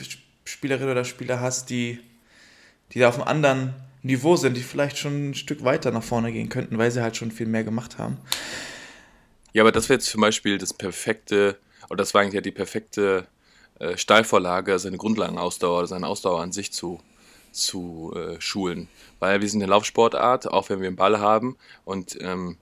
Spielerinnen 0.44 0.90
oder 0.90 1.04
Spieler 1.04 1.40
hast, 1.40 1.70
die, 1.70 2.00
die 2.92 3.00
da 3.00 3.08
auf 3.08 3.16
einem 3.16 3.28
anderen 3.28 3.74
Niveau 4.02 4.36
sind, 4.36 4.56
die 4.56 4.62
vielleicht 4.62 4.98
schon 4.98 5.30
ein 5.30 5.34
Stück 5.34 5.64
weiter 5.64 5.90
nach 5.90 6.02
vorne 6.02 6.32
gehen 6.32 6.48
könnten, 6.48 6.78
weil 6.78 6.90
sie 6.90 7.02
halt 7.02 7.16
schon 7.16 7.30
viel 7.30 7.46
mehr 7.46 7.64
gemacht 7.64 7.98
haben. 7.98 8.16
Ja, 9.52 9.62
aber 9.62 9.72
das 9.72 9.88
wäre 9.88 9.98
jetzt 9.98 10.10
zum 10.10 10.20
Beispiel 10.20 10.58
das 10.58 10.72
perfekte, 10.72 11.56
oder 11.88 11.98
das 11.98 12.14
war 12.14 12.22
eigentlich 12.22 12.34
ja 12.34 12.40
die 12.40 12.52
perfekte 12.52 13.26
äh, 13.78 13.96
Steilvorlage, 13.96 14.78
seine 14.78 14.96
Grundlagenausdauer, 14.96 15.86
seine 15.86 16.06
Ausdauer 16.06 16.40
an 16.40 16.52
sich 16.52 16.72
zu, 16.72 17.00
zu 17.52 18.12
äh, 18.14 18.40
schulen. 18.40 18.88
Weil 19.18 19.40
wir 19.40 19.48
sind 19.48 19.62
eine 19.62 19.70
Laufsportart, 19.70 20.48
auch 20.48 20.68
wenn 20.68 20.80
wir 20.80 20.88
einen 20.88 20.96
Ball 20.96 21.20
haben. 21.20 21.56
Und 21.84 22.18
ähm, 22.20 22.58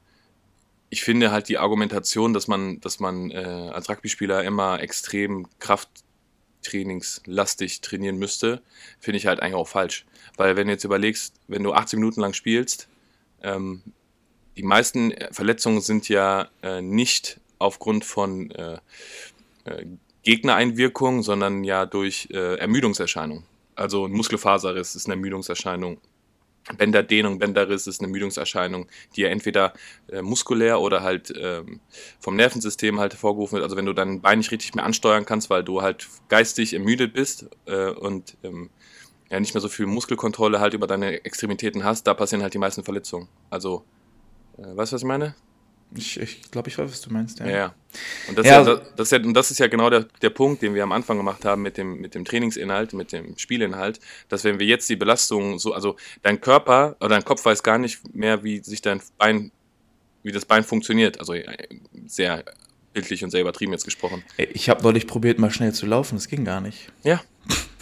ich 0.90 1.02
finde 1.02 1.30
halt 1.30 1.48
die 1.48 1.58
Argumentation, 1.58 2.32
dass 2.32 2.48
man, 2.48 2.80
dass 2.80 3.00
man 3.00 3.30
äh, 3.30 3.70
als 3.72 3.88
Rugby-Spieler 3.88 4.44
immer 4.44 4.80
extrem 4.80 5.46
krafttrainingslastig 5.58 7.80
trainieren 7.80 8.18
müsste, 8.18 8.62
finde 8.98 9.18
ich 9.18 9.26
halt 9.26 9.40
eigentlich 9.40 9.54
auch 9.54 9.68
falsch. 9.68 10.06
Weil 10.36 10.56
wenn 10.56 10.68
du 10.68 10.72
jetzt 10.72 10.84
überlegst, 10.84 11.34
wenn 11.46 11.62
du 11.62 11.72
18 11.72 11.98
Minuten 11.98 12.20
lang 12.20 12.32
spielst, 12.32 12.88
ähm, 13.42 13.82
die 14.56 14.62
meisten 14.62 15.14
Verletzungen 15.30 15.80
sind 15.80 16.08
ja 16.08 16.48
äh, 16.62 16.82
nicht 16.82 17.40
aufgrund 17.58 18.04
von 18.04 18.50
äh, 18.50 18.78
äh, 19.64 19.86
Gegnereinwirkung, 20.22 21.22
sondern 21.22 21.64
ja 21.64 21.86
durch 21.86 22.28
äh, 22.32 22.56
Ermüdungserscheinungen. 22.56 23.44
Also 23.78 24.06
ein 24.06 24.12
Muskelfaserriss 24.12 24.96
ist 24.96 25.06
eine 25.06 25.14
Ermüdungserscheinung. 25.14 26.00
Bänderdehnung, 26.76 27.38
Bänderriss 27.38 27.86
ist 27.86 28.00
eine 28.00 28.08
Ermüdungserscheinung, 28.08 28.88
die 29.16 29.22
ja 29.22 29.28
entweder 29.28 29.72
äh, 30.10 30.20
muskulär 30.20 30.80
oder 30.80 31.02
halt 31.02 31.32
ähm, 31.40 31.80
vom 32.18 32.36
Nervensystem 32.36 33.00
halt 33.00 33.12
hervorgerufen 33.12 33.54
wird. 33.54 33.64
Also 33.64 33.76
wenn 33.76 33.86
du 33.86 33.94
dein 33.94 34.20
Bein 34.20 34.38
nicht 34.38 34.50
richtig 34.50 34.74
mehr 34.74 34.84
ansteuern 34.84 35.24
kannst, 35.24 35.48
weil 35.48 35.64
du 35.64 35.80
halt 35.80 36.08
geistig 36.28 36.74
ermüdet 36.74 37.14
bist 37.14 37.46
äh, 37.66 37.90
und 37.90 38.36
ähm, 38.42 38.68
ja 39.30 39.40
nicht 39.40 39.54
mehr 39.54 39.60
so 39.60 39.68
viel 39.68 39.86
Muskelkontrolle 39.86 40.60
halt 40.60 40.74
über 40.74 40.86
deine 40.86 41.24
Extremitäten 41.24 41.84
hast, 41.84 42.06
da 42.06 42.14
passieren 42.14 42.42
halt 42.42 42.52
die 42.52 42.58
meisten 42.58 42.84
Verletzungen. 42.84 43.28
Also, 43.48 43.84
äh, 44.58 44.76
weißt 44.76 44.92
du, 44.92 44.96
was 44.96 45.02
ich 45.02 45.08
meine? 45.08 45.34
Ich, 45.94 46.20
ich 46.20 46.50
glaube, 46.50 46.68
ich 46.68 46.76
weiß, 46.78 46.90
was 46.90 47.00
du 47.00 47.10
meinst. 47.12 47.38
Ja, 47.40 47.48
ja. 47.48 47.74
Und, 48.28 48.36
das, 48.38 48.46
Ja, 48.46 48.60
ist 48.60 48.66
ja, 48.66 48.72
also- 48.74 48.84
das, 48.96 49.10
ja, 49.10 49.18
und 49.18 49.32
das 49.34 49.50
ist 49.50 49.58
ja 49.58 49.68
genau 49.68 49.88
der, 49.88 50.06
der 50.20 50.30
Punkt, 50.30 50.60
den 50.62 50.74
wir 50.74 50.82
am 50.82 50.92
Anfang 50.92 51.16
gemacht 51.16 51.44
haben 51.46 51.62
mit 51.62 51.76
dem, 51.78 52.00
mit 52.00 52.14
dem 52.14 52.24
Trainingsinhalt, 52.24 52.92
mit 52.92 53.12
dem 53.12 53.38
Spielinhalt, 53.38 53.98
dass 54.28 54.44
wenn 54.44 54.58
wir 54.58 54.66
jetzt 54.66 54.88
die 54.90 54.96
Belastung 54.96 55.58
so, 55.58 55.72
also 55.72 55.96
dein 56.22 56.40
Körper 56.40 56.96
oder 57.00 57.08
dein 57.10 57.24
Kopf 57.24 57.44
weiß 57.44 57.62
gar 57.62 57.78
nicht 57.78 58.14
mehr, 58.14 58.44
wie 58.44 58.58
sich 58.58 58.82
dein 58.82 59.00
Bein, 59.16 59.50
wie 60.22 60.32
das 60.32 60.44
Bein 60.44 60.62
funktioniert. 60.62 61.18
Also 61.20 61.32
äh, 61.32 61.46
sehr 62.06 62.44
bildlich 62.92 63.24
und 63.24 63.30
sehr 63.30 63.40
übertrieben 63.40 63.72
jetzt 63.72 63.84
gesprochen. 63.84 64.22
Ich 64.36 64.68
habe 64.68 64.82
neulich 64.82 65.06
probiert, 65.06 65.38
mal 65.38 65.50
schnell 65.50 65.72
zu 65.72 65.86
laufen. 65.86 66.16
Das 66.16 66.28
ging 66.28 66.44
gar 66.44 66.60
nicht. 66.60 66.90
Ja. 67.02 67.22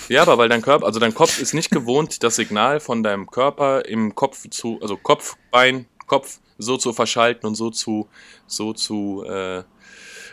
Ja, 0.08 0.22
aber 0.22 0.38
weil 0.38 0.48
dein 0.48 0.62
Körper, 0.62 0.86
also 0.86 1.00
dein 1.00 1.14
Kopf 1.14 1.40
ist 1.40 1.52
nicht 1.54 1.70
gewohnt, 1.72 2.22
das 2.22 2.36
Signal 2.36 2.78
von 2.78 3.02
deinem 3.02 3.26
Körper 3.26 3.84
im 3.86 4.14
Kopf 4.14 4.48
zu, 4.50 4.78
also 4.80 4.96
Kopf, 4.96 5.36
Bein, 5.50 5.86
Kopf 6.06 6.38
so 6.58 6.76
zu 6.76 6.92
verschalten 6.92 7.46
und 7.46 7.54
so 7.54 7.70
zu, 7.70 8.08
so 8.46 8.72
zu 8.72 9.24
äh, 9.28 9.62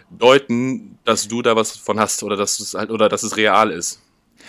deuten, 0.10 0.98
dass 1.06 1.28
du 1.28 1.42
da 1.42 1.56
was 1.56 1.72
von 1.78 2.00
hast 2.00 2.24
oder 2.24 2.36
dass 2.36 2.60
es 2.60 2.74
halt 2.74 2.92
oder 2.92 3.10
dass 3.10 3.24
es 3.24 3.38
real 3.38 3.72
ist. 3.72 4.00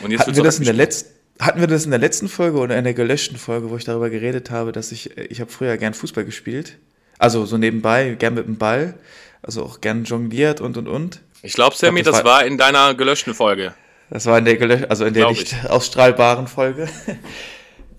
Und 0.01 0.11
jetzt 0.11 0.21
Hatten 0.23 0.37
wir, 0.37 0.43
das 0.43 0.59
in 0.59 0.65
der 0.65 0.75
letzten, 0.75 1.11
hatten 1.41 1.61
wir 1.61 1.67
das 1.67 1.85
in 1.85 1.91
der 1.91 2.01
letzten 2.01 2.29
Folge 2.29 2.59
oder 2.59 2.77
in 2.77 2.85
der 2.85 2.95
gelöschten 2.95 3.37
Folge, 3.39 3.71
wo 3.71 3.77
ich 3.77 3.85
darüber 3.85 4.11
geredet 4.11 4.51
habe, 4.51 4.73
dass 4.73 4.93
ich, 4.93 5.17
ich 5.17 5.41
habe 5.41 5.51
früher 5.51 5.77
gern 5.77 5.95
Fußball 5.95 6.25
gespielt. 6.25 6.79
Also 7.19 7.47
so 7.47 7.57
nebenbei, 7.59 8.15
gern 8.19 8.35
mit 8.35 8.47
dem 8.47 8.59
Ball. 8.59 8.95
Also 9.43 9.63
auch 9.63 9.81
gern 9.81 10.05
jongliert 10.05 10.61
und 10.61 10.77
und 10.77 10.89
und. 10.89 11.21
Ich 11.43 11.53
glaube, 11.53 11.77
Sammy, 11.77 12.03
das 12.03 12.17
das 12.17 12.25
war- 12.25 12.33
war 12.39 12.45
in 12.47 12.57
deiner 12.59 12.95
gelöschten 12.95 13.35
Folge. 13.35 13.75
Das 14.11 14.27
war 14.27 14.39
in 14.39 14.45
der, 14.45 14.57
gelösch 14.57 14.83
also 14.89 15.05
in 15.05 15.15
der 15.15 15.25
Glaub 15.25 15.37
nicht 15.37 15.55
ausstrahlbaren 15.69 16.47
Folge. 16.47 16.89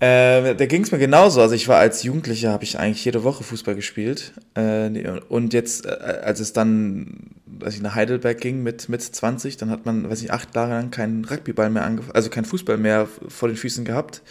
äh, 0.00 0.54
da 0.54 0.66
ging 0.66 0.82
es 0.82 0.92
mir 0.92 0.98
genauso. 0.98 1.40
Also 1.40 1.54
ich 1.54 1.68
war 1.68 1.78
als 1.78 2.02
Jugendlicher, 2.02 2.50
habe 2.50 2.64
ich 2.64 2.78
eigentlich 2.78 3.04
jede 3.04 3.24
Woche 3.24 3.44
Fußball 3.44 3.74
gespielt. 3.74 4.32
Äh, 4.54 4.90
und 5.28 5.52
jetzt, 5.54 5.86
äh, 5.86 5.88
als 5.90 6.40
es 6.40 6.52
dann, 6.52 7.30
als 7.62 7.74
ich 7.74 7.82
nach 7.82 7.94
Heidelberg 7.94 8.38
ging 8.40 8.62
mit, 8.62 8.88
mit 8.88 9.02
20, 9.02 9.56
dann 9.56 9.70
hat 9.70 9.86
man, 9.86 10.08
weiß 10.10 10.22
ich, 10.22 10.32
acht 10.32 10.54
Jahre 10.54 10.70
lang 10.70 10.90
keinen 10.90 11.24
Rugbyball 11.24 11.70
mehr 11.70 11.84
angefangen, 11.84 12.14
also 12.14 12.28
keinen 12.30 12.44
Fußball 12.44 12.76
mehr 12.76 13.08
vor 13.28 13.48
den 13.48 13.56
Füßen 13.56 13.84
gehabt. 13.84 14.22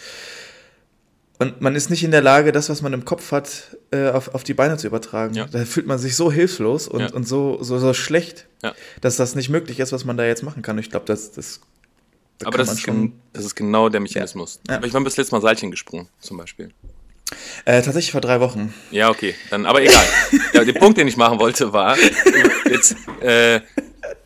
Und 1.38 1.60
man 1.60 1.76
ist 1.76 1.90
nicht 1.90 2.04
in 2.04 2.12
der 2.12 2.22
Lage, 2.22 2.52
das, 2.54 2.70
was 2.70 2.82
man 2.82 2.94
im 2.94 3.04
Kopf 3.04 3.32
hat, 3.34 3.76
äh, 3.92 4.08
auf, 4.10 4.34
auf 4.34 4.44
die 4.46 4.54
Beine 4.54 4.78
zu 4.78 4.88
übertragen. 4.88 5.34
Ja. 5.34 5.48
Da 5.52 5.66
fühlt 5.66 5.86
man 5.86 5.98
sich 6.00 6.16
so 6.16 6.32
hilflos 6.32 6.88
und, 6.88 7.02
Ja. 7.02 7.12
und 7.14 7.28
so, 7.28 7.62
so, 7.62 7.78
so 7.78 7.94
schlecht, 7.94 8.48
Ja. 8.64 8.74
dass 9.02 9.18
das 9.18 9.36
nicht 9.36 9.50
möglich 9.50 9.80
ist, 9.82 9.92
was 9.92 10.06
man 10.06 10.16
da 10.16 10.24
jetzt 10.26 10.44
machen 10.44 10.62
kann. 10.62 10.78
Ich 10.78 10.90
glaube, 10.92 11.06
das, 11.08 11.32
das 11.34 11.60
da 12.40 12.48
Aber 12.48 12.58
das 12.58 12.72
ist, 12.72 12.84
gen 12.84 13.14
das 13.34 13.46
ist 13.46 13.56
genau 13.56 13.90
der 13.90 14.00
Mechanismus. 14.00 14.60
Ja. 14.68 14.78
Aber 14.78 14.88
ich 14.88 14.94
war 14.94 15.02
bis 15.02 15.18
letztes 15.18 15.32
Mal 15.32 15.42
Seilchen 15.42 15.72
gesprungen, 15.72 16.10
zum 16.20 16.38
Beispiel. 16.38 16.72
Äh, 17.66 17.82
tatsächlich 17.82 18.12
vor 18.12 18.22
drei 18.22 18.40
Wochen. 18.40 18.74
Ja, 18.92 19.10
okay, 19.10 19.36
dann, 19.50 19.66
aber 19.66 19.82
egal. 19.82 20.06
ja, 20.54 20.64
der 20.64 20.74
Punkt, 20.74 20.98
den 20.98 21.08
ich 21.08 21.18
machen 21.18 21.40
wollte, 21.40 21.74
war, 21.74 21.98
jetzt, 22.70 22.96
äh, 23.22 23.62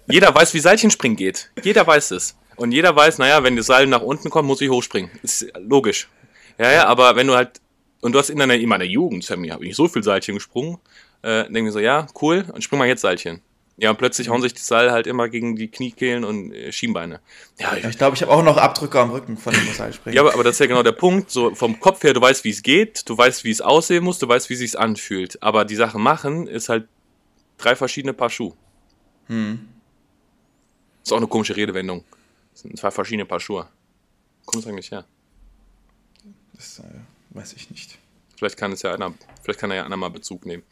jeder 0.08 0.34
weiß, 0.34 0.54
wie 0.54 0.60
Seilchenspringen 0.60 1.16
geht. 1.16 1.52
Jeder 1.64 1.86
weiß 1.86 2.12
es. 2.12 2.36
Und 2.56 2.74
jeder 2.74 2.94
weiß, 2.94 3.20
naja, 3.20 3.42
wenn 3.44 3.56
das 3.56 3.68
Seil 3.68 3.88
nach 3.88 4.02
unten 4.02 4.30
kommt, 4.30 4.48
muss 4.48 4.60
ich 4.60 4.70
hochspringen. 4.70 5.10
Ist 5.24 5.48
logisch. 5.58 6.10
Ja, 6.58 6.72
ja, 6.72 6.88
aber 6.88 7.16
wenn 7.16 7.28
du 7.28 7.36
halt, 7.36 7.62
und 8.02 8.12
du 8.12 8.20
hast 8.20 8.30
in 8.30 8.38
deiner, 8.38 8.56
in 8.56 8.68
meiner 8.68 8.84
Jugend, 8.84 9.24
Sammy, 9.24 9.48
habe 9.48 9.66
ich 9.66 9.76
so 9.76 9.88
viel 9.88 10.04
Seilchen 10.04 10.36
gesprungen, 10.36 10.78
äh, 11.22 11.44
denke 11.44 11.64
mir 11.64 11.72
so, 11.72 11.80
ja, 11.80 12.08
cool, 12.22 12.46
und 12.52 12.62
spring 12.62 12.80
mal 12.80 12.88
jetzt 12.88 13.02
Seilchen. 13.02 13.42
Ja, 13.82 13.92
und 13.92 13.98
plötzlich 13.98 14.30
hauen 14.30 14.42
sich 14.42 14.54
die 14.54 14.62
Seil 14.62 14.92
halt 14.92 15.08
immer 15.08 15.30
gegen 15.30 15.56
die 15.56 15.70
Kniekehlen 15.70 16.26
und 16.26 16.52
äh, 16.54 16.72
Schienbeine. 16.72 17.22
Ja, 17.60 17.76
ich 17.76 17.98
glaube, 17.98 18.16
ich 18.16 18.22
habe 18.22 18.32
auch 18.32 18.44
noch 18.44 18.58
Abdrücke 18.58 19.00
am 19.00 19.12
Rücken 19.12 19.38
von 19.38 19.54
dem 19.54 19.74
Seilspringen. 19.74 20.16
ja, 20.16 20.22
aber, 20.22 20.34
aber 20.34 20.44
das 20.44 20.56
ist 20.56 20.60
ja 20.60 20.66
genau 20.66 20.84
der 20.84 20.92
Punkt. 20.92 21.32
So 21.32 21.56
vom 21.56 21.80
Kopf 21.80 22.04
her, 22.04 22.14
du 22.14 22.22
weißt, 22.22 22.44
wie 22.44 22.50
es 22.50 22.62
geht, 22.62 23.08
du 23.08 23.18
weißt, 23.18 23.44
wie 23.44 23.52
es 23.52 23.62
aussehen 23.62 24.04
muss, 24.04 24.20
du 24.20 24.28
weißt, 24.28 24.50
wie 24.50 24.54
es 24.56 24.60
sich 24.60 24.78
anfühlt. 24.78 25.42
Aber 25.42 25.64
die 25.64 25.76
Sache 25.76 25.98
machen 25.98 26.48
ist 26.48 26.68
halt 26.68 26.88
drei 27.58 27.76
verschiedene 27.76 28.14
Paar 28.14 28.30
Schuhe. 28.30 28.54
Ist 31.04 31.14
auch 31.14 31.18
eine 31.18 31.28
komische 31.28 31.56
Redewendung. 31.56 32.04
Das 32.52 32.64
sind 32.64 32.78
zwei 32.78 32.92
verschiedene 32.92 33.26
Paar 33.26 33.40
Schuhe. 33.40 33.68
Kommt 34.46 34.64
es 34.64 34.70
eigentlich 34.70 34.92
her? 34.92 35.06
das 36.60 36.80
äh, 36.80 36.84
weiß 37.30 37.54
ich 37.54 37.72
nicht. 37.72 37.98
Vielleicht 38.40 38.56
kann 38.56 38.72
es 38.72 38.84
ja 38.84 38.94
einer, 38.94 39.14
vielleicht 39.44 39.60
kann 39.60 39.70
er 39.70 39.78
ja 39.78 39.86
einer 39.86 39.98
mal 39.98 40.10
Bezug 40.10 40.46
nehmen. 40.46 40.64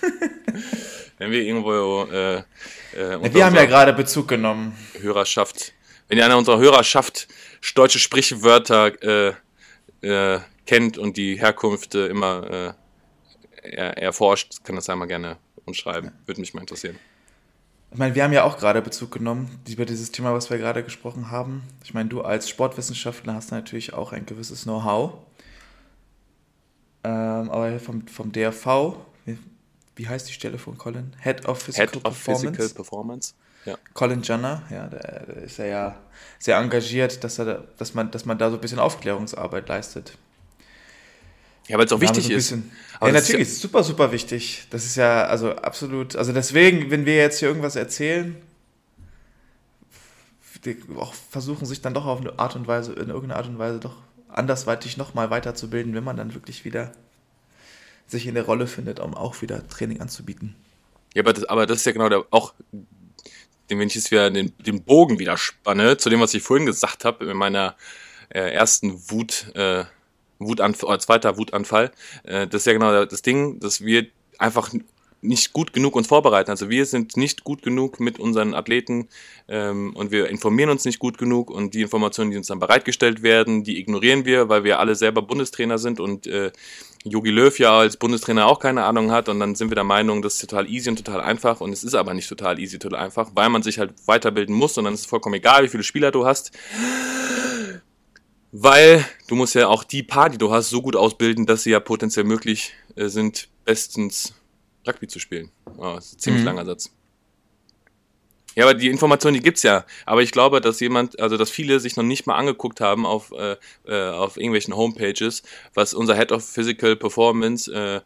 Wenn 1.18 1.30
wir 1.30 1.42
irgendwo 1.42 2.04
äh, 2.10 2.38
äh, 2.38 3.34
Wir 3.34 3.44
haben 3.44 3.54
ja 3.54 3.66
gerade 3.66 3.92
Bezug 3.92 4.28
genommen. 4.28 4.76
Hörerschaft, 4.98 5.74
wenn 6.08 6.18
einer 6.18 6.38
unserer 6.38 6.58
Hörerschaft 6.58 7.28
deutsche 7.74 7.98
Sprichwörter 7.98 8.90
äh, 9.02 9.34
äh, 10.00 10.40
kennt 10.66 10.96
und 10.96 11.18
die 11.18 11.38
Herkunft 11.38 11.94
äh, 11.94 12.06
immer 12.06 12.50
äh, 12.50 12.72
er, 13.62 13.98
erforscht, 13.98 14.64
kann 14.64 14.74
das 14.74 14.88
einmal 14.88 15.08
gerne 15.08 15.36
uns 15.66 15.76
schreiben. 15.76 16.10
Würde 16.24 16.40
mich 16.40 16.54
mal 16.54 16.62
interessieren. 16.62 16.98
Ich 17.92 17.98
meine, 17.98 18.14
wir 18.14 18.24
haben 18.24 18.32
ja 18.32 18.44
auch 18.44 18.56
gerade 18.56 18.80
Bezug 18.80 19.12
genommen 19.12 19.60
über 19.68 19.84
dieses 19.84 20.10
Thema, 20.10 20.32
was 20.32 20.48
wir 20.48 20.56
gerade 20.56 20.82
gesprochen 20.82 21.30
haben. 21.30 21.62
Ich 21.84 21.92
meine, 21.92 22.08
du 22.08 22.22
als 22.22 22.48
Sportwissenschaftler 22.48 23.34
hast 23.34 23.50
natürlich 23.50 23.92
auch 23.92 24.12
ein 24.12 24.24
gewisses 24.24 24.62
Know-how. 24.62 25.18
Ähm, 27.04 27.50
aber 27.50 27.78
vom, 27.80 28.06
vom 28.06 28.30
DRV, 28.32 28.96
wie, 29.96 30.08
heißt 30.08 30.28
die 30.28 30.32
Stelle 30.32 30.58
von 30.58 30.78
Colin? 30.78 31.14
Head 31.20 31.46
of 31.46 31.60
Physical 31.62 31.86
Head 31.88 31.96
of 31.96 32.02
Performance. 32.02 32.56
Physical 32.56 32.74
Performance. 32.74 33.34
Ja. 33.64 33.76
Colin 33.94 34.22
Janner, 34.22 34.62
ja, 34.70 34.86
der, 34.88 35.26
der 35.26 35.36
ist 35.42 35.58
ja, 35.58 35.66
ja 35.66 36.00
sehr 36.38 36.56
engagiert, 36.58 37.22
dass, 37.22 37.38
er, 37.38 37.44
da- 37.44 37.64
dass, 37.76 37.94
man, 37.94 38.10
dass 38.10 38.24
man 38.24 38.38
da 38.38 38.50
so 38.50 38.56
ein 38.56 38.60
bisschen 38.60 38.78
Aufklärungsarbeit 38.80 39.68
leistet. 39.68 40.16
ja, 41.68 41.78
weil 41.78 41.86
es 41.86 41.92
auch 41.92 42.00
wir 42.00 42.08
wichtig 42.08 42.24
so 42.24 42.32
ein 42.32 42.36
ist. 42.38 42.52
Aber 42.98 43.10
ja, 43.10 43.18
ist 43.18 43.28
natürlich, 43.28 43.48
ist 43.48 43.60
super, 43.60 43.84
super 43.84 44.10
wichtig. 44.10 44.66
Das 44.70 44.84
ist 44.84 44.96
ja, 44.96 45.24
also 45.26 45.54
absolut, 45.56 46.16
also 46.16 46.32
deswegen, 46.32 46.90
wenn 46.90 47.04
wir 47.06 47.16
jetzt 47.16 47.38
hier 47.38 47.48
irgendwas 47.48 47.76
erzählen, 47.76 48.36
die 50.64 50.76
auch 50.96 51.14
versuchen 51.14 51.66
sich 51.66 51.82
dann 51.82 51.94
doch 51.94 52.06
auf 52.06 52.20
eine 52.20 52.38
Art 52.38 52.56
und 52.56 52.66
Weise, 52.66 52.92
in 52.92 53.08
irgendeiner 53.08 53.36
Art 53.36 53.46
und 53.48 53.58
Weise 53.58 53.78
doch 53.80 53.96
andersweitig 54.32 54.96
nochmal 54.96 55.30
weiterzubilden, 55.30 55.94
wenn 55.94 56.04
man 56.04 56.16
dann 56.16 56.34
wirklich 56.34 56.64
wieder 56.64 56.92
sich 58.06 58.26
in 58.26 58.34
der 58.34 58.44
Rolle 58.44 58.66
findet, 58.66 59.00
um 59.00 59.14
auch 59.14 59.42
wieder 59.42 59.66
Training 59.68 60.00
anzubieten. 60.00 60.54
Ja, 61.14 61.22
aber 61.22 61.32
das, 61.32 61.44
aber 61.44 61.66
das 61.66 61.78
ist 61.78 61.86
ja 61.86 61.92
genau 61.92 62.08
der, 62.08 62.24
auch, 62.30 62.54
wenn 63.68 63.80
ich 63.80 63.94
jetzt 63.94 64.10
wieder 64.10 64.30
den, 64.30 64.52
den 64.58 64.82
Bogen 64.82 65.18
wieder 65.18 65.36
spanne, 65.36 65.96
zu 65.96 66.10
dem, 66.10 66.20
was 66.20 66.34
ich 66.34 66.42
vorhin 66.42 66.66
gesagt 66.66 67.04
habe, 67.04 67.24
in 67.24 67.36
meiner 67.36 67.76
äh, 68.28 68.52
ersten 68.52 69.10
Wut, 69.10 69.54
äh, 69.54 69.84
Wutanfall, 70.38 70.88
oder 70.88 70.98
zweiter 70.98 71.36
Wutanfall, 71.38 71.92
äh, 72.24 72.46
das 72.46 72.62
ist 72.62 72.66
ja 72.66 72.72
genau 72.72 73.04
das 73.04 73.22
Ding, 73.22 73.60
dass 73.60 73.82
wir 73.82 74.06
einfach 74.38 74.72
nicht 75.22 75.52
gut 75.52 75.72
genug 75.72 75.94
uns 75.94 76.08
vorbereiten. 76.08 76.50
Also 76.50 76.68
wir 76.68 76.84
sind 76.84 77.16
nicht 77.16 77.44
gut 77.44 77.62
genug 77.62 78.00
mit 78.00 78.18
unseren 78.18 78.54
Athleten 78.54 79.08
ähm, 79.48 79.94
und 79.94 80.10
wir 80.10 80.28
informieren 80.28 80.68
uns 80.68 80.84
nicht 80.84 80.98
gut 80.98 81.16
genug 81.16 81.48
und 81.48 81.74
die 81.74 81.82
Informationen, 81.82 82.32
die 82.32 82.36
uns 82.36 82.48
dann 82.48 82.58
bereitgestellt 82.58 83.22
werden, 83.22 83.62
die 83.62 83.78
ignorieren 83.78 84.24
wir, 84.24 84.48
weil 84.48 84.64
wir 84.64 84.80
alle 84.80 84.96
selber 84.96 85.22
Bundestrainer 85.22 85.78
sind 85.78 86.00
und 86.00 86.26
äh, 86.26 86.50
Jogi 87.04 87.30
Löw 87.30 87.56
ja 87.58 87.78
als 87.78 87.96
Bundestrainer 87.96 88.46
auch 88.46 88.58
keine 88.58 88.84
Ahnung 88.84 89.12
hat 89.12 89.28
und 89.28 89.38
dann 89.38 89.54
sind 89.54 89.70
wir 89.70 89.76
der 89.76 89.84
Meinung, 89.84 90.22
das 90.22 90.34
ist 90.34 90.40
total 90.40 90.68
easy 90.68 90.90
und 90.90 90.96
total 90.96 91.20
einfach 91.20 91.60
und 91.60 91.72
es 91.72 91.84
ist 91.84 91.94
aber 91.94 92.14
nicht 92.14 92.28
total 92.28 92.58
easy, 92.58 92.80
total 92.80 92.98
einfach, 92.98 93.30
weil 93.34 93.48
man 93.48 93.62
sich 93.62 93.78
halt 93.78 93.94
weiterbilden 94.06 94.54
muss 94.54 94.76
und 94.76 94.84
dann 94.84 94.94
ist 94.94 95.00
es 95.00 95.06
vollkommen 95.06 95.36
egal, 95.36 95.62
wie 95.62 95.68
viele 95.68 95.84
Spieler 95.84 96.10
du 96.10 96.26
hast. 96.26 96.50
Weil 98.50 99.04
du 99.28 99.36
musst 99.36 99.54
ja 99.54 99.68
auch 99.68 99.82
die 99.82 100.02
paar, 100.02 100.28
die 100.28 100.36
du 100.36 100.50
hast, 100.50 100.68
so 100.68 100.82
gut 100.82 100.94
ausbilden, 100.94 101.46
dass 101.46 101.62
sie 101.62 101.70
ja 101.70 101.80
potenziell 101.80 102.24
möglich 102.24 102.74
äh, 102.96 103.08
sind, 103.08 103.48
bestens 103.64 104.34
Rugby 104.86 105.06
zu 105.08 105.18
spielen. 105.18 105.50
Oh, 105.76 105.94
das 105.94 106.06
ist 106.06 106.14
ein 106.14 106.18
ziemlich 106.18 106.42
Mhm. 106.42 106.46
langer 106.46 106.66
Satz. 106.66 106.90
Ja, 108.54 108.64
aber 108.64 108.74
die 108.74 108.88
Information, 108.90 109.32
die 109.32 109.40
gibt's 109.40 109.62
ja. 109.62 109.86
Aber 110.04 110.22
ich 110.22 110.30
glaube, 110.30 110.60
dass 110.60 110.78
jemand, 110.80 111.18
also 111.18 111.38
dass 111.38 111.50
viele 111.50 111.80
sich 111.80 111.96
noch 111.96 112.02
nicht 112.04 112.26
mal 112.26 112.36
angeguckt 112.36 112.80
haben 112.82 113.06
auf, 113.06 113.32
äh, 113.32 113.56
äh, 113.86 114.10
auf 114.10 114.36
irgendwelchen 114.36 114.76
Homepages, 114.76 115.42
was 115.72 115.94
unser 115.94 116.16
Head 116.16 116.32
of 116.32 116.44
Physical 116.46 116.94
Performance 116.96 117.72
äh, 117.72 118.00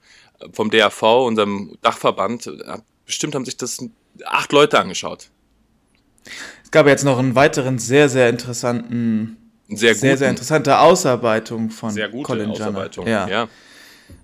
vom 0.53 0.71
DAV, 0.71 1.03
unserem 1.27 1.77
Dachverband, 1.83 2.49
bestimmt 3.05 3.35
haben 3.35 3.45
sich 3.45 3.57
das 3.57 3.85
acht 4.25 4.53
Leute 4.53 4.79
angeschaut. 4.79 5.31
Es 6.63 6.71
gab 6.71 6.87
jetzt 6.87 7.05
noch 7.05 7.19
einen 7.19 7.35
weiteren 7.35 7.79
sehr, 7.79 8.09
sehr 8.09 8.29
interessanten, 8.29 9.37
Sehr, 9.69 9.95
sehr, 9.97 10.11
guten, 10.11 10.19
sehr 10.19 10.31
interessante 10.31 10.79
Ausarbeitung 10.79 11.71
von 11.71 11.91
sehr 11.91 12.09
gute 12.09 12.25
Colin. 12.25 12.51
Ausarbeitung. 12.51 13.07
Ja. 13.07 13.27
ja. 13.29 13.49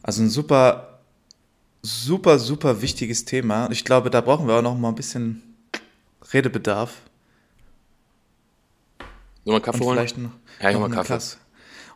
Also 0.03 0.23
ein 0.23 0.29
super, 0.31 0.92
super, 1.83 2.39
super 2.39 2.81
wichtiges 2.83 3.25
Thema. 3.25 3.69
Ich 3.71 3.85
glaube, 3.85 4.11
da 4.11 4.21
brauchen 4.21 4.47
wir 4.47 4.55
auch 4.55 4.63
noch 4.63 4.77
mal 4.77 4.89
ein 4.89 4.95
bisschen 4.95 5.43
Redebedarf. 6.33 6.91
Sollen 9.45 9.45
wir 9.45 9.55
einen 9.55 9.63
Kaffee 9.63 9.79
Und 9.79 9.85
holen? 9.87 9.97
vielleicht 9.99 10.19
noch, 10.19 10.31
Ja, 10.61 10.69
ich 10.71 10.75
noch 10.79 10.89
mal 10.89 10.95
Kaffee. 10.95 11.15
Kasse. 11.15 11.37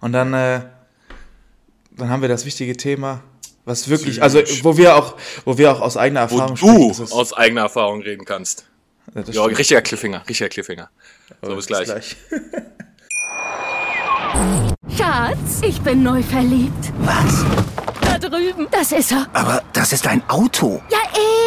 Und 0.00 0.12
dann, 0.12 0.34
äh, 0.34 0.62
dann 1.92 2.08
haben 2.10 2.20
wir 2.22 2.28
das 2.28 2.44
wichtige 2.44 2.76
Thema, 2.76 3.22
was 3.64 3.88
wirklich, 3.88 4.22
also 4.22 4.40
wo 4.62 4.76
wir 4.76 4.96
auch, 4.96 5.16
wo 5.44 5.56
wir 5.56 5.72
auch 5.72 5.80
aus 5.80 5.96
eigener 5.96 6.28
Wo 6.30 6.38
Erfahrung 6.38 6.56
du 6.56 6.88
das 6.88 7.00
ist- 7.00 7.12
aus 7.12 7.32
eigener 7.32 7.62
Erfahrung 7.62 8.02
reden 8.02 8.24
kannst. 8.24 8.66
Ja, 9.14 9.22
Ja, 9.30 9.44
richtiger 9.44 9.82
Cliffhanger, 9.82 10.28
richtiger 10.28 10.48
Cliffhanger. 10.48 10.90
So, 11.40 11.54
bis 11.54 11.66
Bis 11.66 11.84
gleich. 11.84 12.16
Schatz, 14.96 15.60
ich 15.62 15.80
bin 15.80 16.02
neu 16.02 16.22
verliebt. 16.22 16.92
Was? 16.98 17.44
Drüben. 18.30 18.66
Das 18.70 18.92
ist 18.92 19.12
er. 19.12 19.26
Aber 19.32 19.62
das 19.72 19.92
ist 19.92 20.06
ein 20.06 20.22
Auto. 20.28 20.82
Ja, 20.90 20.98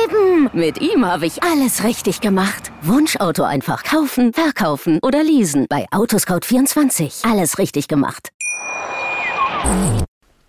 eben. 0.03 0.49
Mit 0.53 0.81
ihm 0.81 1.05
habe 1.05 1.25
ich 1.25 1.43
alles 1.43 1.83
richtig 1.83 2.21
gemacht. 2.21 2.71
Wunschauto 2.81 3.43
einfach 3.43 3.83
kaufen, 3.83 4.33
verkaufen 4.33 4.99
oder 5.01 5.23
leasen. 5.23 5.65
Bei 5.69 5.85
Autoscout24. 5.91 7.29
Alles 7.29 7.57
richtig 7.57 7.87
gemacht. 7.87 8.29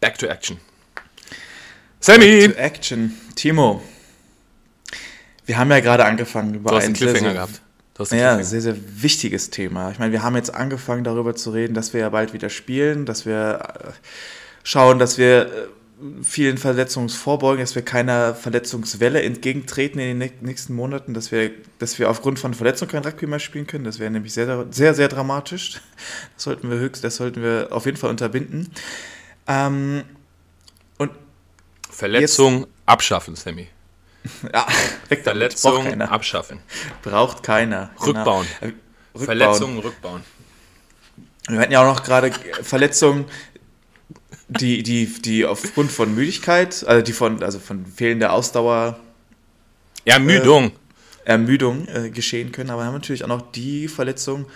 Back 0.01 0.19
to 0.19 0.27
action. 0.27 0.59
Sammy! 2.01 2.49
To 2.49 2.59
Action. 2.59 3.15
Timo, 3.37 3.83
wir 5.51 5.59
haben 5.59 5.71
ja 5.71 5.81
gerade 5.81 6.05
angefangen 6.05 6.55
über 6.55 6.71
Du 6.71 6.77
hast 6.77 6.85
ein 6.85 6.87
einen 6.87 6.95
Cliffhanger 6.95 7.21
sehr, 7.21 7.33
gehabt. 7.35 7.61
Ja, 8.13 8.43
sehr, 8.43 8.61
sehr 8.61 8.77
wichtiges 9.03 9.51
Thema. 9.51 9.91
Ich 9.91 9.99
meine, 9.99 10.13
wir 10.13 10.23
haben 10.23 10.37
jetzt 10.37 10.55
angefangen 10.55 11.05
darüber 11.05 11.35
zu 11.35 11.51
reden, 11.51 11.75
dass 11.75 11.93
wir 11.93 12.01
ja 12.01 12.09
bald 12.09 12.33
wieder 12.33 12.49
spielen, 12.49 13.05
dass 13.05 13.27
wir 13.27 13.59
äh, 13.61 13.91
schauen, 14.63 14.99
dass 14.99 15.19
wir 15.19 15.43
äh, 15.43 15.49
vielen 16.23 16.59
Verletzungen 16.59 17.09
vorbeugen, 17.09 17.61
dass 17.61 17.75
wir 17.75 17.83
keiner 17.83 18.35
Verletzungswelle 18.35 19.23
entgegentreten 19.23 19.99
in 20.01 20.19
den 20.21 20.31
nä- 20.31 20.33
nächsten 20.41 20.75
Monaten, 20.75 21.15
dass 21.15 21.31
wir, 21.33 21.51
dass 21.79 21.99
wir 21.99 22.09
aufgrund 22.11 22.39
von 22.39 22.55
Verletzungen 22.55 22.91
kein 22.91 23.05
Rugby 23.05 23.27
mehr 23.27 23.39
spielen 23.39 23.67
können. 23.67 23.85
Das 23.85 23.99
wäre 23.99 24.11
nämlich 24.11 24.33
sehr, 24.33 24.67
sehr, 24.71 24.95
sehr 24.95 25.09
dramatisch. 25.09 25.81
Das 26.35 26.45
sollten 26.45 26.71
wir 26.71 26.79
höchst, 26.79 27.05
das 27.05 27.17
sollten 27.17 27.43
wir 27.43 27.69
auf 27.71 27.85
jeden 27.87 27.97
Fall 27.99 28.11
unterbinden. 28.11 28.71
Ähm, 29.47 30.05
und 30.99 31.11
Verletzung 31.91 32.67
abschaffen, 32.87 33.37
Sammy. 33.37 33.69
ja, 34.53 34.67
weg 35.09 35.25
damit. 35.25 35.53
Braucht 35.53 35.61
Verletzung 35.63 35.85
keiner. 35.85 36.13
abschaffen. 36.13 36.61
Braucht 37.03 37.43
keiner. 37.43 37.91
Rückbauen. 38.05 38.47
Genau. 38.61 38.73
Äh, 38.73 38.75
Rückbauen. 39.15 39.25
Verletzungen 39.25 39.79
rückbauen. 39.81 40.23
Wir 41.49 41.59
hatten 41.61 41.73
ja 41.73 41.83
auch 41.83 41.95
noch 41.97 42.05
gerade 42.05 42.31
Verletzungen, 42.63 43.25
die, 44.59 44.83
die, 44.83 45.07
die 45.07 45.45
aufgrund 45.47 45.93
von 45.93 46.15
Müdigkeit, 46.15 46.85
also 46.87 47.03
die 47.03 47.13
von, 47.13 47.43
also 47.43 47.59
von 47.59 47.87
fehlender 47.87 48.33
Ausdauer, 48.33 48.99
Ermüdung. 50.05 50.73
Ermüdung 51.25 51.87
äh, 51.89 52.11
geschehen 52.11 52.51
können, 52.51 52.71
aber 52.71 52.83
wir 52.83 52.87
haben 52.87 52.95
natürlich 52.95 53.23
auch 53.23 53.29
noch 53.29 53.53
die 53.53 53.89
Verletzungen, 53.89 54.47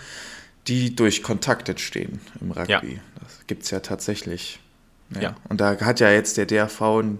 die 0.67 0.95
durch 0.95 1.23
Kontakt 1.23 1.69
entstehen 1.69 2.19
im 2.41 2.51
Rugby. 2.51 2.95
Ja. 2.95 3.01
Das 3.21 3.47
gibt 3.47 3.63
es 3.63 3.71
ja 3.71 3.79
tatsächlich. 3.79 4.59
Ja. 5.13 5.21
Ja. 5.21 5.35
Und 5.47 5.61
da 5.61 5.79
hat 5.79 5.99
ja 5.99 6.11
jetzt 6.11 6.37
der 6.37 6.45
DRV 6.47 6.81
ein, 6.81 7.19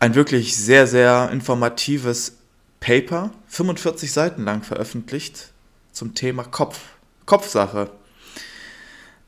ein 0.00 0.14
wirklich 0.14 0.56
sehr, 0.56 0.86
sehr 0.86 1.30
informatives 1.32 2.36
Paper, 2.80 3.30
45 3.46 4.12
Seiten 4.12 4.44
lang 4.44 4.62
veröffentlicht, 4.62 5.52
zum 5.92 6.14
Thema 6.14 6.42
Kopf, 6.42 6.80
Kopfsache. 7.26 7.90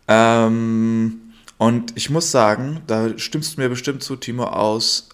Ähm, 0.08 1.23
und 1.58 1.92
ich 1.96 2.10
muss 2.10 2.30
sagen, 2.30 2.82
da 2.86 3.16
stimmst 3.18 3.56
du 3.56 3.60
mir 3.60 3.68
bestimmt 3.68 4.02
zu, 4.02 4.16
Timo, 4.16 4.44
aus 4.44 5.08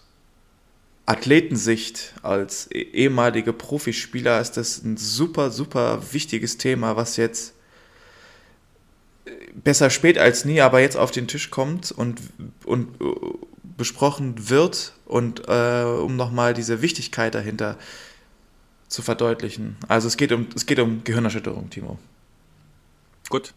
Athletensicht 1.07 2.15
als 2.23 2.71
eh- 2.71 2.83
ehemalige 2.83 3.53
Profispieler 3.53 4.41
ist 4.41 4.53
das 4.57 4.83
ein 4.85 4.97
super, 4.97 5.51
super 5.51 6.01
wichtiges 6.13 6.57
Thema, 6.57 6.97
was 6.97 7.17
jetzt 7.17 7.53
äh, 9.25 9.31
besser 9.55 9.91
spät 9.91 10.19
als 10.19 10.45
nie, 10.45 10.61
aber 10.61 10.81
jetzt 10.81 10.97
auf 10.97 11.11
den 11.11 11.27
Tisch 11.27 11.51
kommt 11.51 11.91
und, 11.91 12.21
und 12.65 13.01
äh, 13.01 13.05
besprochen 13.77 14.49
wird 14.49 14.95
und 15.07 15.49
äh, 15.49 15.83
um 15.83 16.17
nochmal 16.17 16.55
diese 16.55 16.81
Wichtigkeit 16.81 17.35
dahinter 17.35 17.77
zu 18.89 19.03
verdeutlichen. 19.03 19.77
Also 19.89 20.07
es 20.07 20.17
geht 20.17 20.33
um, 20.33 20.47
es 20.55 20.67
geht 20.67 20.79
um 20.79 21.03
Gehirnerschütterung, 21.03 21.71
Timo. 21.71 21.99
Gut. 23.29 23.53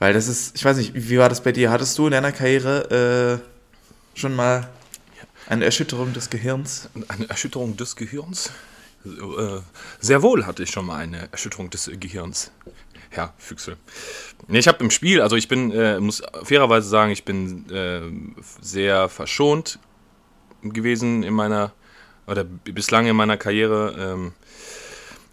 Weil 0.00 0.14
das 0.14 0.28
ist, 0.28 0.56
ich 0.56 0.64
weiß 0.64 0.78
nicht, 0.78 0.92
wie 0.94 1.18
war 1.18 1.28
das 1.28 1.42
bei 1.42 1.52
dir? 1.52 1.70
Hattest 1.70 1.96
du 1.98 2.06
in 2.06 2.12
deiner 2.12 2.32
Karriere 2.32 3.40
äh, 4.16 4.18
schon 4.18 4.34
mal 4.34 4.68
eine 5.46 5.66
Erschütterung 5.66 6.14
des 6.14 6.30
Gehirns? 6.30 6.88
Eine 7.08 7.28
Erschütterung 7.28 7.76
des 7.76 7.94
Gehirns? 7.96 8.50
Äh, 9.04 9.60
Sehr 10.00 10.22
wohl 10.22 10.46
hatte 10.46 10.62
ich 10.62 10.70
schon 10.70 10.86
mal 10.86 10.96
eine 10.96 11.28
Erschütterung 11.30 11.68
des 11.68 11.90
Gehirns. 12.00 12.50
Herr 13.10 13.34
Füchsel. 13.36 13.76
Nee, 14.48 14.60
ich 14.60 14.68
habe 14.68 14.82
im 14.82 14.90
Spiel, 14.90 15.20
also 15.20 15.36
ich 15.36 15.48
bin, 15.48 15.70
äh, 15.72 16.00
muss 16.00 16.22
fairerweise 16.44 16.88
sagen, 16.88 17.10
ich 17.10 17.24
bin 17.24 17.68
äh, 17.68 18.00
sehr 18.62 19.08
verschont 19.10 19.78
gewesen 20.62 21.24
in 21.24 21.34
meiner, 21.34 21.72
oder 22.26 22.44
bislang 22.44 23.06
in 23.06 23.16
meiner 23.16 23.36
Karriere 23.36 23.96
ähm, 23.98 24.32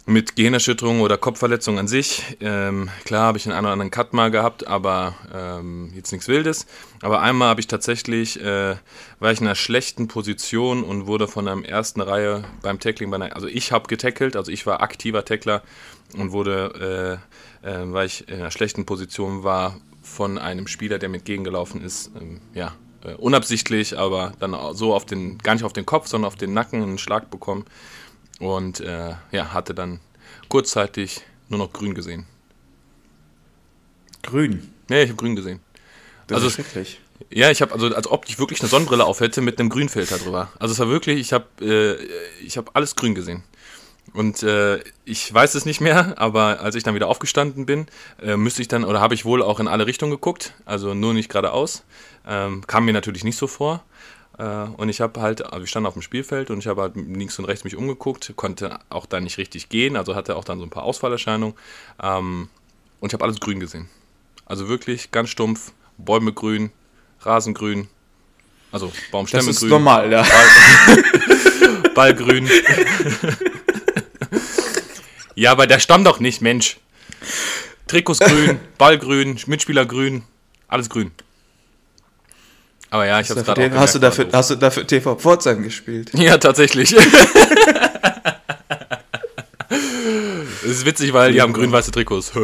mit 0.08 0.36
Gehirnerschütterung 0.36 1.02
oder 1.02 1.18
Kopfverletzung 1.18 1.78
an 1.78 1.86
sich. 1.86 2.38
Ähm, 2.40 2.88
klar 3.04 3.24
habe 3.24 3.36
ich 3.36 3.46
einen 3.46 3.58
oder 3.58 3.72
anderen 3.72 3.90
Cut 3.90 4.14
mal 4.14 4.30
gehabt, 4.30 4.66
aber 4.66 5.14
ähm, 5.34 5.92
jetzt 5.94 6.12
nichts 6.12 6.28
Wildes. 6.28 6.66
Aber 7.02 7.20
einmal 7.20 7.48
habe 7.48 7.60
ich 7.60 7.66
tatsächlich, 7.66 8.40
äh, 8.40 8.76
war 9.20 9.32
ich 9.32 9.40
in 9.40 9.46
einer 9.46 9.54
schlechten 9.54 10.08
Position 10.08 10.82
und 10.82 11.06
wurde 11.06 11.28
von 11.28 11.46
einer 11.46 11.62
ersten 11.62 12.00
Reihe 12.00 12.44
beim 12.62 12.80
Tackling, 12.80 13.10
bei 13.10 13.16
einer, 13.16 13.36
also 13.36 13.48
ich 13.48 13.70
habe 13.70 13.86
getackelt, 13.86 14.34
also 14.34 14.50
ich 14.50 14.66
war 14.66 14.80
aktiver 14.80 15.26
Tackler 15.26 15.62
und 16.16 16.32
wurde, 16.32 17.20
äh, 17.62 17.68
äh, 17.68 17.92
weil 17.92 18.06
ich 18.06 18.26
in 18.28 18.36
einer 18.36 18.50
schlechten 18.50 18.86
Position 18.86 19.44
war, 19.44 19.76
von 20.00 20.38
einem 20.38 20.68
Spieler, 20.68 20.98
der 20.98 21.10
mir 21.10 21.18
entgegengelaufen 21.18 21.82
ist, 21.84 22.12
ähm, 22.18 22.40
ja, 22.54 22.72
äh, 23.04 23.12
unabsichtlich, 23.12 23.98
aber 23.98 24.32
dann 24.40 24.56
so 24.72 24.94
auf 24.94 25.04
den, 25.04 25.36
gar 25.36 25.52
nicht 25.52 25.64
auf 25.64 25.74
den 25.74 25.84
Kopf, 25.84 26.06
sondern 26.06 26.28
auf 26.28 26.36
den 26.36 26.54
Nacken 26.54 26.82
einen 26.82 26.96
Schlag 26.96 27.30
bekommen 27.30 27.66
und 28.38 28.80
äh, 28.80 29.14
ja, 29.32 29.52
hatte 29.52 29.74
dann 29.74 30.00
kurzzeitig 30.48 31.22
nur 31.48 31.58
noch 31.58 31.72
grün 31.72 31.94
gesehen. 31.94 32.26
Grün. 34.22 34.72
Nee, 34.88 35.02
ich 35.02 35.10
habe 35.10 35.16
grün 35.16 35.36
gesehen. 35.36 35.60
Das 36.26 36.36
Also 36.36 36.48
ist 36.48 36.54
schrecklich. 36.54 37.00
Ja, 37.30 37.50
ich 37.50 37.62
habe 37.62 37.72
also 37.72 37.94
als 37.94 38.06
ob 38.06 38.28
ich 38.28 38.38
wirklich 38.38 38.60
eine 38.60 38.68
Sonnenbrille 38.68 39.04
auf 39.04 39.20
hätte 39.20 39.40
mit 39.40 39.58
einem 39.58 39.70
Grünfilter 39.70 40.18
drüber. 40.18 40.52
Also 40.58 40.72
es 40.72 40.78
war 40.78 40.88
wirklich, 40.88 41.18
ich 41.18 41.32
habe 41.32 41.46
äh, 41.60 42.44
ich 42.44 42.56
habe 42.56 42.70
alles 42.74 42.96
grün 42.96 43.14
gesehen. 43.14 43.42
Und 44.14 44.42
äh, 44.42 44.78
ich 45.04 45.32
weiß 45.32 45.54
es 45.54 45.66
nicht 45.66 45.80
mehr, 45.80 46.14
aber 46.18 46.60
als 46.60 46.74
ich 46.74 46.82
dann 46.82 46.94
wieder 46.94 47.08
aufgestanden 47.08 47.66
bin, 47.66 47.86
äh, 48.22 48.36
müsste 48.36 48.62
ich 48.62 48.68
dann 48.68 48.84
oder 48.84 49.00
habe 49.00 49.14
ich 49.14 49.24
wohl 49.24 49.42
auch 49.42 49.60
in 49.60 49.68
alle 49.68 49.86
Richtungen 49.86 50.12
geguckt, 50.12 50.54
also 50.64 50.94
nur 50.94 51.12
nicht 51.12 51.28
geradeaus. 51.28 51.84
Ähm, 52.26 52.66
kam 52.66 52.84
mir 52.86 52.92
natürlich 52.92 53.24
nicht 53.24 53.36
so 53.36 53.46
vor. 53.46 53.84
Äh, 54.38 54.44
und 54.76 54.88
ich 54.88 55.00
habe 55.00 55.20
halt, 55.20 55.44
also 55.44 55.64
ich 55.64 55.70
stand 55.70 55.86
auf 55.86 55.94
dem 55.94 56.02
Spielfeld 56.02 56.50
und 56.50 56.58
ich 56.58 56.66
habe 56.66 56.82
halt 56.82 56.96
links 56.96 57.38
und 57.38 57.44
rechts 57.44 57.64
mich 57.64 57.76
umgeguckt, 57.76 58.32
konnte 58.36 58.78
auch 58.88 59.06
da 59.06 59.20
nicht 59.20 59.38
richtig 59.38 59.68
gehen, 59.68 59.96
also 59.96 60.14
hatte 60.14 60.36
auch 60.36 60.44
dann 60.44 60.58
so 60.58 60.64
ein 60.64 60.70
paar 60.70 60.84
Ausfallerscheinungen. 60.84 61.56
Ähm, 62.02 62.48
und 63.00 63.10
ich 63.10 63.14
habe 63.14 63.24
alles 63.24 63.40
grün 63.40 63.60
gesehen. 63.60 63.88
Also 64.46 64.68
wirklich 64.68 65.10
ganz 65.10 65.28
stumpf, 65.28 65.72
Bäume 65.98 66.32
grün, 66.32 66.70
Rasen 67.20 67.54
grün, 67.54 67.88
also 68.70 68.88
Das 68.88 69.10
Baumstämme 69.10 69.50
ist 69.50 69.60
grün, 69.60 69.70
normal, 69.70 70.12
ja. 70.12 70.26
Ball 71.94 72.14
grün. 72.14 72.48
ja, 75.34 75.52
aber 75.52 75.66
der 75.66 75.78
Stamm 75.78 76.04
doch 76.04 76.20
nicht, 76.20 76.42
Mensch. 76.42 76.78
Trikots 77.86 78.20
grün, 78.20 78.60
Ball 78.78 78.98
grün, 78.98 79.40
Mitspieler 79.46 79.86
grün, 79.86 80.22
alles 80.68 80.90
grün. 80.90 81.12
Aber 82.90 83.06
ja, 83.06 83.20
ich 83.20 83.28
habe 83.30 83.40
es 83.40 83.46
gerade 83.46 83.70
auch 83.70 83.76
hast, 83.78 83.94
du 83.94 83.98
dafür, 83.98 84.32
war 84.32 84.38
hast 84.38 84.50
du 84.50 84.56
dafür 84.56 84.86
TV 84.86 85.14
Pforzheim 85.16 85.62
gespielt? 85.62 86.10
Ja, 86.14 86.38
tatsächlich. 86.38 86.94
Es 89.70 90.78
ist 90.78 90.84
witzig, 90.84 91.14
weil 91.14 91.32
die 91.32 91.40
haben 91.40 91.52
grün-weiße 91.52 91.90
Trikots. 91.90 92.32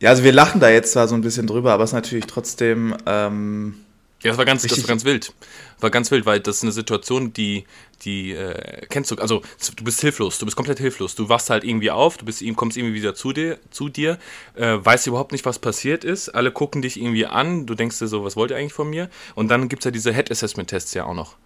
Ja, 0.00 0.10
also 0.10 0.24
wir 0.24 0.32
lachen 0.32 0.60
da 0.60 0.68
jetzt 0.68 0.92
zwar 0.92 1.06
so 1.06 1.14
ein 1.14 1.20
bisschen 1.20 1.46
drüber, 1.46 1.72
aber 1.72 1.84
es 1.84 1.90
ist 1.90 1.94
natürlich 1.94 2.26
trotzdem 2.26 2.96
ähm, 3.06 3.76
Ja, 4.24 4.30
das 4.30 4.38
war 4.38 4.44
ganz, 4.46 4.62
das 4.62 4.78
war 4.82 4.88
ganz 4.88 5.04
wild. 5.04 5.32
War 5.80 5.90
ganz 5.90 6.10
wild, 6.10 6.24
weil 6.26 6.40
das 6.40 6.56
ist 6.56 6.62
eine 6.62 6.72
Situation, 6.72 7.32
die, 7.34 7.64
die 8.02 8.32
äh, 8.32 8.86
kennst 8.88 9.10
du, 9.10 9.16
also 9.16 9.42
du 9.76 9.84
bist 9.84 10.00
hilflos, 10.00 10.38
du 10.38 10.46
bist 10.46 10.56
komplett 10.56 10.78
hilflos. 10.78 11.14
Du 11.14 11.28
wachst 11.28 11.50
halt 11.50 11.62
irgendwie 11.62 11.90
auf, 11.90 12.16
du 12.16 12.24
bist, 12.24 12.42
kommst 12.56 12.76
irgendwie 12.78 12.94
wieder 12.94 13.14
zu 13.14 13.32
dir, 13.34 13.58
zu 13.70 13.90
dir 13.90 14.18
äh, 14.54 14.78
weißt 14.80 15.06
überhaupt 15.06 15.32
nicht, 15.32 15.44
was 15.44 15.58
passiert 15.58 16.04
ist. 16.04 16.30
Alle 16.30 16.50
gucken 16.52 16.80
dich 16.80 16.98
irgendwie 16.98 17.26
an, 17.26 17.66
du 17.66 17.74
denkst 17.74 17.98
dir 17.98 18.08
so, 18.08 18.24
was 18.24 18.34
wollt 18.34 18.50
ihr 18.50 18.56
eigentlich 18.56 18.72
von 18.72 18.88
mir? 18.88 19.10
Und 19.34 19.48
dann 19.48 19.68
gibt 19.68 19.82
es 19.82 19.84
ja 19.84 19.90
diese 19.90 20.12
Head-Assessment-Tests 20.14 20.94
ja 20.94 21.04
auch 21.04 21.14
noch. 21.14 21.36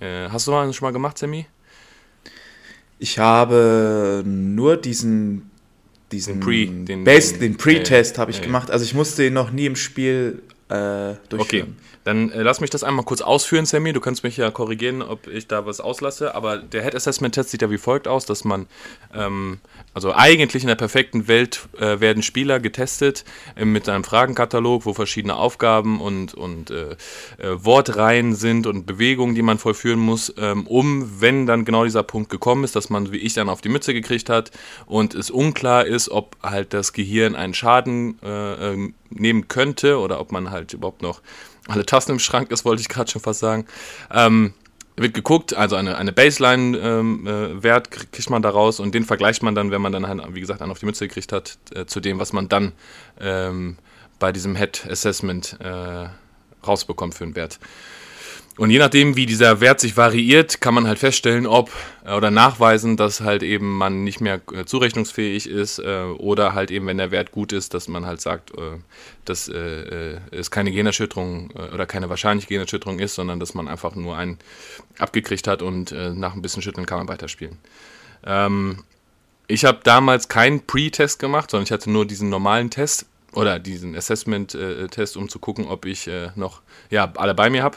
Äh, 0.00 0.28
hast 0.28 0.46
du 0.46 0.52
mal 0.52 0.72
schon 0.72 0.86
mal 0.86 0.92
gemacht, 0.92 1.18
Sammy? 1.18 1.46
Ich 2.98 3.18
habe 3.18 4.22
nur 4.24 4.76
diesen, 4.76 5.38
Den 5.38 5.50
diesen 6.12 6.40
Pre- 6.40 6.66
den- 6.66 7.02
Base, 7.04 7.32
den- 7.32 7.40
den 7.40 7.56
Pre-Test 7.56 8.16
äh, 8.16 8.20
habe 8.20 8.30
ich 8.30 8.38
äh. 8.38 8.42
gemacht. 8.42 8.70
Also 8.70 8.84
ich 8.84 8.94
musste 8.94 9.26
ihn 9.26 9.32
noch 9.32 9.50
nie 9.50 9.66
im 9.66 9.74
Spiel 9.76 10.42
äh, 10.68 10.74
Okay, 10.74 11.16
durchführen. 11.30 11.76
Dann 12.04 12.30
äh, 12.30 12.42
lass 12.42 12.60
mich 12.60 12.70
das 12.70 12.84
einmal 12.84 13.04
kurz 13.04 13.20
ausführen, 13.20 13.66
Sammy. 13.66 13.92
Du 13.92 14.00
kannst 14.00 14.24
mich 14.24 14.36
ja 14.36 14.50
korrigieren, 14.50 15.02
ob 15.02 15.26
ich 15.28 15.46
da 15.46 15.66
was 15.66 15.80
auslasse. 15.80 16.34
Aber 16.34 16.58
der 16.58 16.82
Head 16.82 16.94
Assessment 16.94 17.34
Test 17.34 17.50
sieht 17.50 17.62
ja 17.62 17.70
wie 17.70 17.78
folgt 17.78 18.08
aus, 18.08 18.26
dass 18.26 18.44
man, 18.44 18.66
ähm, 19.14 19.60
also 19.94 20.12
eigentlich 20.12 20.64
in 20.64 20.68
der 20.68 20.74
perfekten 20.74 21.28
Welt 21.28 21.68
äh, 21.78 22.00
werden 22.00 22.22
Spieler 22.22 22.60
getestet 22.60 23.24
äh, 23.56 23.64
mit 23.64 23.88
einem 23.88 24.04
Fragenkatalog, 24.04 24.84
wo 24.84 24.94
verschiedene 24.94 25.36
Aufgaben 25.36 26.00
und, 26.00 26.34
und 26.34 26.70
äh, 26.70 26.92
äh, 27.38 27.64
Wortreihen 27.64 28.34
sind 28.34 28.66
und 28.66 28.86
Bewegungen, 28.86 29.34
die 29.34 29.42
man 29.42 29.58
vollführen 29.58 30.00
muss, 30.00 30.34
ähm, 30.38 30.66
um, 30.66 31.20
wenn 31.20 31.46
dann 31.46 31.64
genau 31.64 31.84
dieser 31.84 32.02
Punkt 32.02 32.30
gekommen 32.30 32.64
ist, 32.64 32.74
dass 32.74 32.90
man, 32.90 33.12
wie 33.12 33.18
ich, 33.18 33.34
dann 33.34 33.48
auf 33.48 33.60
die 33.60 33.68
Mütze 33.68 33.94
gekriegt 33.94 34.28
hat 34.28 34.50
und 34.86 35.14
es 35.14 35.30
unklar 35.30 35.86
ist, 35.86 36.10
ob 36.10 36.36
halt 36.42 36.74
das 36.74 36.92
Gehirn 36.92 37.36
einen 37.36 37.54
Schaden 37.54 38.18
äh, 38.22 38.72
ähm, 38.72 38.94
nehmen 39.10 39.48
könnte 39.48 39.98
oder 39.98 40.20
ob 40.20 40.32
man 40.32 40.50
halt 40.50 40.72
überhaupt 40.72 41.02
noch 41.02 41.20
alle 41.68 41.86
Tassen 41.86 42.12
im 42.12 42.18
Schrank 42.18 42.50
ist, 42.50 42.64
wollte 42.64 42.80
ich 42.80 42.88
gerade 42.88 43.10
schon 43.10 43.22
fast 43.22 43.40
sagen. 43.40 43.66
Ähm, 44.10 44.54
wird 44.96 45.14
geguckt, 45.14 45.54
also 45.54 45.76
eine, 45.76 45.96
eine 45.96 46.12
Baseline-Wert 46.12 47.90
kriegt 47.90 48.30
man 48.30 48.42
daraus 48.42 48.78
und 48.78 48.94
den 48.94 49.04
vergleicht 49.04 49.42
man 49.42 49.54
dann, 49.54 49.70
wenn 49.70 49.80
man 49.80 49.92
dann, 49.92 50.06
halt, 50.06 50.22
wie 50.34 50.40
gesagt, 50.40 50.60
einen 50.60 50.70
auf 50.70 50.78
die 50.78 50.86
Mütze 50.86 51.08
gekriegt 51.08 51.32
hat, 51.32 51.58
äh, 51.74 51.86
zu 51.86 52.00
dem, 52.00 52.18
was 52.18 52.32
man 52.32 52.48
dann 52.48 52.72
ähm, 53.20 53.78
bei 54.18 54.32
diesem 54.32 54.54
Head 54.54 54.86
Assessment 54.88 55.56
äh, 55.60 56.08
rausbekommt 56.66 57.14
für 57.14 57.24
einen 57.24 57.36
Wert. 57.36 57.58
Und 58.58 58.68
je 58.68 58.78
nachdem, 58.78 59.16
wie 59.16 59.24
dieser 59.24 59.60
Wert 59.60 59.80
sich 59.80 59.96
variiert, 59.96 60.60
kann 60.60 60.74
man 60.74 60.86
halt 60.86 60.98
feststellen, 60.98 61.46
ob 61.46 61.70
äh, 62.04 62.12
oder 62.12 62.30
nachweisen, 62.30 62.98
dass 62.98 63.22
halt 63.22 63.42
eben 63.42 63.78
man 63.78 64.04
nicht 64.04 64.20
mehr 64.20 64.42
äh, 64.52 64.66
zurechnungsfähig 64.66 65.48
ist 65.48 65.78
äh, 65.78 66.02
oder 66.18 66.52
halt 66.52 66.70
eben, 66.70 66.86
wenn 66.86 66.98
der 66.98 67.10
Wert 67.10 67.32
gut 67.32 67.52
ist, 67.52 67.72
dass 67.72 67.88
man 67.88 68.04
halt 68.04 68.20
sagt, 68.20 68.52
dass 69.24 69.48
es 69.48 70.50
keine 70.50 70.70
Generschütterung 70.72 71.50
oder 71.50 71.86
keine 71.86 72.08
wahrscheinliche 72.08 72.48
Generschütterung 72.48 72.98
ist, 72.98 73.14
sondern 73.14 73.40
dass 73.40 73.54
man 73.54 73.68
einfach 73.68 73.94
nur 73.94 74.16
einen 74.16 74.38
abgekriegt 74.98 75.46
hat 75.46 75.62
und 75.62 75.92
nach 75.92 76.34
ein 76.34 76.42
bisschen 76.42 76.62
Schütteln 76.62 76.86
kann 76.86 76.98
man 76.98 77.08
weiterspielen. 77.08 77.58
Ähm, 78.24 78.84
ich 79.46 79.64
habe 79.64 79.80
damals 79.82 80.28
keinen 80.28 80.66
Pre-Test 80.66 81.18
gemacht, 81.18 81.50
sondern 81.50 81.64
ich 81.64 81.72
hatte 81.72 81.90
nur 81.90 82.06
diesen 82.06 82.28
normalen 82.28 82.70
Test 82.70 83.06
oder 83.32 83.58
diesen 83.58 83.96
Assessment-Test, 83.96 85.16
um 85.16 85.28
zu 85.28 85.38
gucken, 85.38 85.66
ob 85.66 85.86
ich 85.86 86.10
noch 86.34 86.62
ja, 86.90 87.10
alle 87.16 87.34
bei 87.34 87.48
mir 87.48 87.62
habe. 87.62 87.76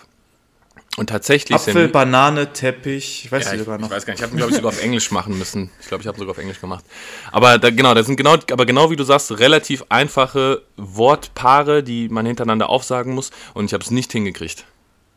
Und 0.98 1.10
tatsächlich 1.10 1.56
Apfel, 1.56 1.90
Banane, 1.90 2.54
Teppich, 2.54 3.26
ich 3.26 3.32
weiß 3.32 3.46
ja, 3.46 3.52
nicht 3.52 3.60
ich, 3.60 3.66
sogar 3.66 3.78
ich 3.78 3.82
noch. 3.82 3.90
weiß 3.90 4.06
gar 4.06 4.14
nicht, 4.14 4.22
ich 4.22 4.26
habe 4.26 4.38
glaube 4.38 4.52
ich, 4.52 4.56
sogar 4.56 4.70
auf 4.70 4.82
Englisch 4.82 5.12
machen 5.12 5.38
müssen. 5.38 5.70
Ich 5.82 5.88
glaube, 5.88 6.02
ich 6.02 6.08
habe 6.08 6.18
sogar 6.18 6.32
auf 6.32 6.38
Englisch 6.38 6.62
gemacht. 6.62 6.86
Aber 7.34 7.58
da, 7.58 7.70
genau, 7.70 7.94
das 7.94 8.06
sind 8.06 8.16
genau, 8.16 8.38
aber 8.50 8.66
genau 8.66 8.90
wie 8.92 8.96
du 8.96 9.04
sagst, 9.04 9.38
relativ 9.40 9.84
einfache 9.90 10.62
Wortpaare, 10.78 11.84
die 11.84 12.08
man 12.08 12.26
hintereinander 12.26 12.70
aufsagen 12.70 13.14
muss. 13.14 13.32
Und 13.54 13.66
ich 13.66 13.74
habe 13.74 13.84
es 13.84 13.92
nicht 13.92 14.12
hingekriegt. 14.14 14.66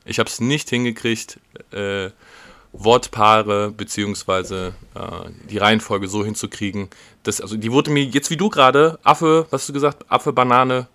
Ich 0.05 0.19
habe 0.19 0.29
es 0.29 0.41
nicht 0.41 0.69
hingekriegt, 0.69 1.39
äh, 1.71 2.11
Wortpaare 2.73 3.71
beziehungsweise 3.71 4.75
äh, 4.95 5.31
die 5.49 5.59
Reihenfolge 5.59 6.09
so 6.09 6.25
hinzukriegen. 6.25 6.89
Dass, 7.23 7.41
also 7.41 7.57
die 7.57 7.71
wurde 7.71 7.93
mir 7.93 8.05
jetzt 8.05 8.31
wie 8.31 8.37
du 8.37 8.49
gerade, 8.49 8.99
Affe, 9.05 9.47
was 9.51 9.63
hast 9.63 9.69
du 9.69 9.73
gesagt? 9.73 10.05
Affe, 10.09 10.33
Banane, 10.33 10.89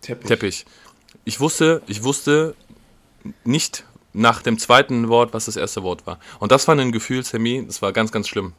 Teppich. 0.00 0.28
Teppich. 0.28 0.66
Ich 1.24 1.38
wusste, 1.38 1.82
ich 1.86 2.02
wusste 2.02 2.56
nicht 3.44 3.84
nach 4.12 4.42
dem 4.42 4.58
zweiten 4.58 5.08
Wort, 5.08 5.32
was 5.32 5.46
das 5.46 5.56
erste 5.56 5.82
Wort 5.82 6.06
war. 6.06 6.18
Und 6.38 6.52
das 6.52 6.68
war 6.68 6.76
ein 6.76 6.92
Gefühl, 6.92 7.24
Sammy, 7.24 7.64
das 7.66 7.82
war 7.82 7.92
ganz, 7.92 8.12
ganz 8.12 8.28
schlimm. 8.28 8.52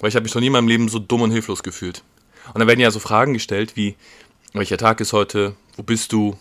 Weil 0.00 0.08
ich 0.08 0.14
habe 0.14 0.24
mich 0.24 0.34
noch 0.34 0.40
nie 0.40 0.48
in 0.48 0.52
meinem 0.52 0.68
Leben 0.68 0.88
so 0.88 0.98
dumm 0.98 1.22
und 1.22 1.30
hilflos 1.30 1.62
gefühlt. 1.62 2.02
Und 2.52 2.60
dann 2.60 2.68
werden 2.68 2.80
ja 2.80 2.90
so 2.90 3.00
Fragen 3.00 3.32
gestellt 3.32 3.76
wie, 3.76 3.96
welcher 4.52 4.78
Tag 4.78 5.00
ist 5.00 5.12
heute, 5.12 5.54
wo 5.76 5.82
bist 5.82 6.12
du, 6.12 6.36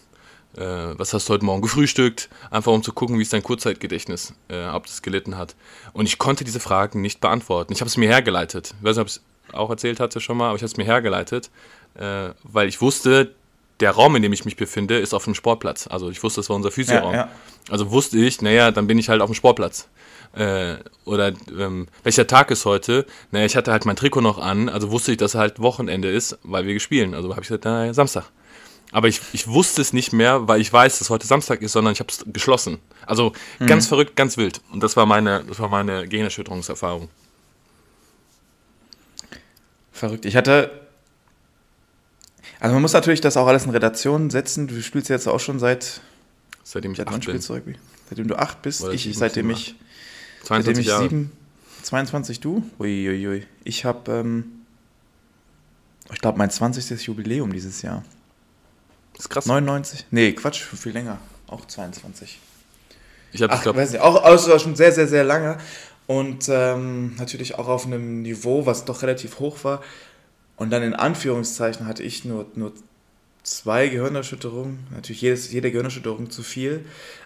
äh, 0.56 0.62
was 0.62 1.14
hast 1.14 1.28
du 1.28 1.34
heute 1.34 1.46
Morgen 1.46 1.62
gefrühstückt, 1.62 2.30
einfach 2.50 2.72
um 2.72 2.84
zu 2.84 2.94
gucken, 2.94 3.18
wie 3.18 3.24
es 3.24 3.30
dein 3.30 3.44
Kurzzeitgedächtnis, 3.44 4.34
äh, 4.50 4.68
ob 4.68 4.86
das 4.86 5.02
gelitten 5.02 5.38
hat. 5.38 5.56
Und 5.94 6.06
ich 6.06 6.18
konnte 6.18 6.44
diese 6.44 6.60
Fragen 6.60 7.02
nicht 7.02 7.20
beantworten. 7.20 7.74
Ich 7.74 7.82
habe 7.82 7.90
es 7.90 7.98
mir 7.98 8.08
hergeleitet. 8.08 8.74
Ich 8.80 8.84
weiß 8.84 8.96
nicht, 8.96 9.02
ob 9.02 9.08
ich 9.08 9.16
es 9.16 9.22
auch 9.54 9.70
erzählt 9.70 10.00
hatte 10.00 10.22
schon 10.22 10.38
mal, 10.38 10.48
aber 10.48 10.56
ich 10.56 10.62
habe 10.62 10.72
es 10.72 10.78
mir 10.78 10.86
hergeleitet, 10.86 11.50
äh, 11.96 12.30
weil 12.44 12.68
ich 12.68 12.82
wusste, 12.82 13.36
der 13.80 13.92
Raum, 13.92 14.16
in 14.16 14.22
dem 14.22 14.34
ich 14.34 14.46
mich 14.46 14.56
befinde, 14.56 14.98
ist 14.98 15.14
auf 15.14 15.26
dem 15.26 15.36
Sportplatz. 15.36 15.88
Also 15.88 16.10
ich 16.10 16.24
wusste, 16.24 16.40
das 16.40 16.50
war 16.50 16.56
unser 16.56 16.72
Physioraum. 16.72 17.14
Ja, 17.14 17.20
ja. 17.20 17.32
Also 17.70 17.92
wusste 17.92 18.18
ich, 18.18 18.42
naja, 18.42 18.72
dann 18.72 18.88
bin 18.88 18.98
ich 18.98 19.10
halt 19.10 19.22
auf 19.22 19.30
dem 19.30 19.36
Sportplatz. 19.36 19.88
Äh, 20.34 20.78
oder 21.06 21.34
ähm, 21.58 21.88
welcher 22.04 22.28
Tag 22.28 22.52
ist 22.52 22.66
heute? 22.66 23.06
Naja, 23.32 23.46
ich 23.46 23.56
hatte 23.56 23.72
halt 23.72 23.86
mein 23.86 23.96
Trikot 23.96 24.22
noch 24.22 24.38
an, 24.38 24.70
also 24.70 24.92
wusste 24.92 25.12
ich, 25.12 25.18
dass 25.18 25.36
halt 25.36 25.60
Wochenende 25.60 26.10
ist, 26.10 26.38
weil 26.44 26.66
wir 26.66 26.74
gespielt. 26.74 27.14
Also 27.14 27.30
habe 27.30 27.42
ich 27.42 27.48
gesagt, 27.48 27.66
naja, 27.66 27.94
Samstag. 27.94 28.26
Aber 28.92 29.08
ich, 29.08 29.22
ich 29.34 29.48
wusste 29.48 29.82
es 29.82 29.94
nicht 29.94 30.14
mehr, 30.14 30.48
weil 30.48 30.62
ich 30.62 30.72
weiß, 30.72 31.00
dass 31.00 31.10
heute 31.10 31.28
Samstag 31.28 31.62
ist, 31.62 31.74
sondern 31.74 31.92
ich 31.92 32.00
habe 32.00 32.10
es 32.10 32.24
geschlossen. 32.28 32.80
Also 33.06 33.34
ganz 33.66 33.88
verrückt, 33.88 34.16
ganz 34.16 34.38
wild. 34.38 34.62
Und 34.72 34.82
das 34.82 34.96
war 34.96 35.06
meine, 35.06 35.44
das 35.44 35.60
war 35.60 35.68
meine 35.68 36.08
Gehirnerschütterungserfahrung. 36.08 37.10
Verrückt. 39.92 40.26
Ich 40.26 40.36
hatte. 40.36 40.87
Also 42.60 42.74
man 42.74 42.82
muss 42.82 42.94
natürlich 42.94 43.22
das 43.22 43.38
auch 43.38 43.48
alles 43.48 43.66
in 43.66 43.72
Relation 43.72 44.30
setzen. 44.30 44.68
Du 44.68 44.82
spielst 44.82 45.10
jetzt 45.10 45.28
auch 45.28 45.40
schon 45.40 45.60
seit. 45.60 46.02
Seitdem 46.64 46.92
ich 46.92 46.98
Seit 46.98 47.08
acht 47.08 47.26
bin. 47.26 47.78
Seitdem 48.10 48.28
du 48.28 48.36
acht 48.36 48.62
bist. 48.62 48.86
Ich, 48.90 49.04
sieben, 49.04 49.16
seitdem 49.16 49.50
ich. 49.50 49.76
Seitdem 50.44 50.76
22 50.76 50.80
ich 50.80 50.88
Jahre. 50.88 51.04
sieben. 51.04 51.32
22 51.84 52.40
du? 52.40 52.64
Uiuiui. 52.80 53.46
Ich 53.64 53.86
habe. 53.86 54.12
Ähm, 54.12 54.52
ich 56.12 56.20
glaube, 56.20 56.38
mein 56.38 56.50
20. 56.50 57.06
Jubiläum 57.06 57.52
dieses 57.52 57.82
Jahr. 57.82 58.04
Das 59.14 59.26
ist 59.26 59.30
krass. 59.30 59.46
99? 59.46 60.06
Nee, 60.12 60.32
Quatsch, 60.34 60.62
viel 60.62 60.94
länger. 60.94 61.20
Auch 61.48 61.66
22. 61.66 62.40
Ich 63.34 63.42
habe, 63.42 63.58
glaube 63.62 63.80
weiß 63.80 63.92
nicht, 63.92 64.02
auch, 64.02 64.24
auch 64.24 64.60
schon 64.60 64.76
sehr, 64.76 64.92
sehr, 64.92 65.08
sehr 65.08 65.24
lange. 65.24 65.58
Und 66.08 66.48
ähm, 66.50 67.16
natürlich 67.18 67.56
auch 67.56 67.68
auf 67.68 67.86
einem 67.86 68.22
Niveau, 68.22 68.66
was 68.66 68.86
doch 68.86 69.02
relativ 69.02 69.40
hoch 69.40 69.64
war. 69.64 69.84
Und 70.58 70.72
dann 70.72 70.84
in 70.84 70.94
Anführungszeichen 70.94 71.88
hatte 71.88 72.04
ich 72.04 72.26
nur, 72.26 72.48
nur 72.56 72.74
zwei 73.44 73.88
Gehirnerschütterungen. 73.88 74.80
Natürlich 74.94 75.22
jedes, 75.22 75.52
jede 75.52 75.72
Gehirnerschütterung 75.72 76.30
zu 76.30 76.44
viel. 76.44 76.84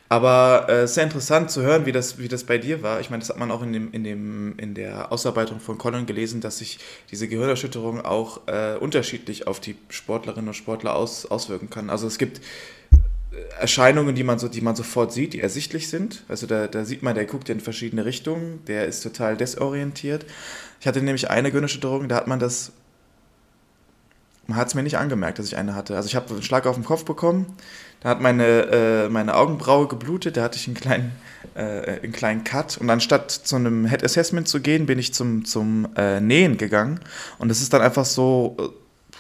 Aber 0.10 0.68
äh, 0.70 0.88
sehr 0.88 1.06
interessant 1.06 1.50
zu 1.50 1.62
hören, 1.62 1.86
wie 1.86 1.94
das, 1.94 2.20
wie 2.20 2.28
das 2.28 2.44
bei 2.44 2.58
dir 2.58 2.84
war. 2.84 3.00
Ich 3.00 3.10
meine, 3.10 3.22
das 3.22 3.30
hat 3.30 3.40
man 3.40 3.50
auch 3.50 3.64
in, 3.64 3.72
dem, 3.72 3.94
in, 3.94 4.04
dem, 4.04 4.60
in 4.60 4.74
der 4.74 5.12
Ausarbeitung 5.12 5.62
von 5.62 5.78
Colin 5.78 6.06
gelesen, 6.06 6.42
dass 6.42 6.58
sich 6.58 6.80
diese 7.10 7.30
Gehirnerschütterung 7.30 8.02
auch 8.02 8.42
äh, 8.48 8.76
unterschiedlich 8.76 9.48
auf 9.48 9.62
die 9.62 9.78
Sportlerinnen 9.88 10.50
und 10.50 10.54
Sportler 10.54 10.96
aus, 10.96 11.26
auswirken 11.26 11.70
kann. 11.70 11.90
Also 11.90 12.08
es 12.08 12.18
gibt 12.18 12.42
Erscheinungen, 13.60 14.16
die 14.16 14.24
man, 14.24 14.40
so, 14.40 14.50
die 14.50 14.62
man 14.62 14.76
sofort 14.76 15.14
sieht, 15.14 15.34
die 15.34 15.40
ersichtlich 15.40 15.88
sind. 15.88 16.26
Also 16.28 16.48
da, 16.48 16.68
da 16.68 16.84
sieht 16.84 17.04
man, 17.04 17.16
der 17.16 17.26
guckt 17.26 17.48
in 17.50 17.62
verschiedene 17.62 18.04
Richtungen, 18.04 18.60
der 18.68 18.88
ist 18.88 19.02
total 19.02 19.38
desorientiert. 19.38 20.26
Ich 20.82 20.88
hatte 20.88 21.02
nämlich 21.02 21.30
eine 21.30 21.50
Gehirnerschütterung, 21.52 22.10
da 22.10 22.16
hat 22.16 22.28
man 22.28 22.40
das, 22.40 22.74
man 24.52 24.60
hat 24.60 24.68
es 24.68 24.76
mir 24.76 24.84
nicht 24.84 24.98
angemerkt, 24.98 25.40
dass 25.40 25.46
ich 25.46 25.58
eine 25.58 25.76
hatte. 25.76 25.96
Also 25.96 26.08
ich 26.08 26.16
habe 26.16 26.34
einen 26.34 26.44
Schlag 26.44 26.68
auf 26.68 26.76
den 26.76 26.84
Kopf 26.84 27.06
bekommen, 27.06 27.46
da 28.02 28.10
hat 28.10 28.22
meine, 28.22 28.46
äh, 28.46 29.10
meine 29.10 29.36
Augenbraue 29.36 29.88
geblutet, 29.88 30.36
da 30.36 30.44
hatte 30.44 30.58
ich 30.58 30.68
einen 30.68 30.76
kleinen, 30.76 31.12
äh, 31.56 32.00
einen 32.02 32.12
kleinen 32.12 32.44
Cut 32.44 32.78
und 32.78 32.90
anstatt 32.90 33.32
zu 33.32 33.56
einem 33.56 33.86
Head 33.86 34.04
Assessment 34.04 34.48
zu 34.48 34.60
gehen, 34.60 34.86
bin 34.86 35.00
ich 35.00 35.14
zum, 35.14 35.46
zum 35.46 35.88
äh, 35.96 36.20
Nähen 36.20 36.58
gegangen 36.58 37.00
und 37.38 37.48
das 37.48 37.62
ist 37.62 37.72
dann 37.72 37.82
einfach 37.82 38.04
so 38.04 38.58
äh, 38.60 38.64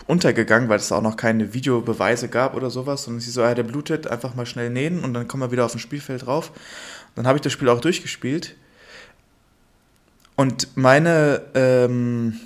untergegangen, 0.07 0.67
weil 0.67 0.79
es 0.79 0.91
auch 0.91 1.01
noch 1.01 1.15
keine 1.15 1.53
Videobeweise 1.53 2.27
gab 2.27 2.55
oder 2.55 2.69
sowas. 2.69 3.07
Und 3.07 3.21
sie 3.21 3.31
so, 3.31 3.41
ja, 3.41 3.53
der 3.53 3.63
blutet, 3.63 4.07
einfach 4.07 4.35
mal 4.35 4.45
schnell 4.45 4.69
nähen 4.69 5.03
und 5.03 5.13
dann 5.13 5.27
kommen 5.27 5.43
wir 5.43 5.51
wieder 5.51 5.63
auf 5.63 5.71
dem 5.71 5.79
Spielfeld 5.79 6.25
drauf. 6.25 6.51
Dann 7.15 7.27
habe 7.27 7.37
ich 7.37 7.41
das 7.41 7.53
Spiel 7.53 7.69
auch 7.69 7.79
durchgespielt. 7.79 8.55
Und 10.35 10.75
meine 10.75 11.41
ähm, 11.53 12.39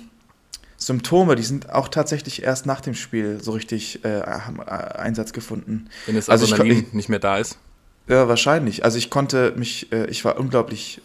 Symptome, 0.86 1.34
die 1.34 1.42
sind 1.42 1.70
auch 1.70 1.88
tatsächlich 1.88 2.44
erst 2.44 2.64
nach 2.64 2.80
dem 2.80 2.94
Spiel 2.94 3.42
so 3.42 3.50
richtig 3.50 4.04
äh, 4.04 4.20
äh, 4.20 4.22
Einsatz 4.70 5.32
gefunden. 5.32 5.88
wenn 6.06 6.14
das 6.14 6.28
also 6.28 6.44
ich- 6.46 6.52
Adrenalin 6.52 6.84
ich- 6.86 6.92
nicht 6.92 7.08
mehr 7.08 7.18
da 7.18 7.38
ist. 7.38 7.58
Ja, 8.06 8.28
wahrscheinlich. 8.28 8.84
Also 8.84 8.96
ich 8.98 9.10
konnte 9.10 9.52
mich, 9.56 9.90
äh, 9.90 10.06
ich 10.06 10.24
war 10.24 10.38
unglaublich, 10.38 11.00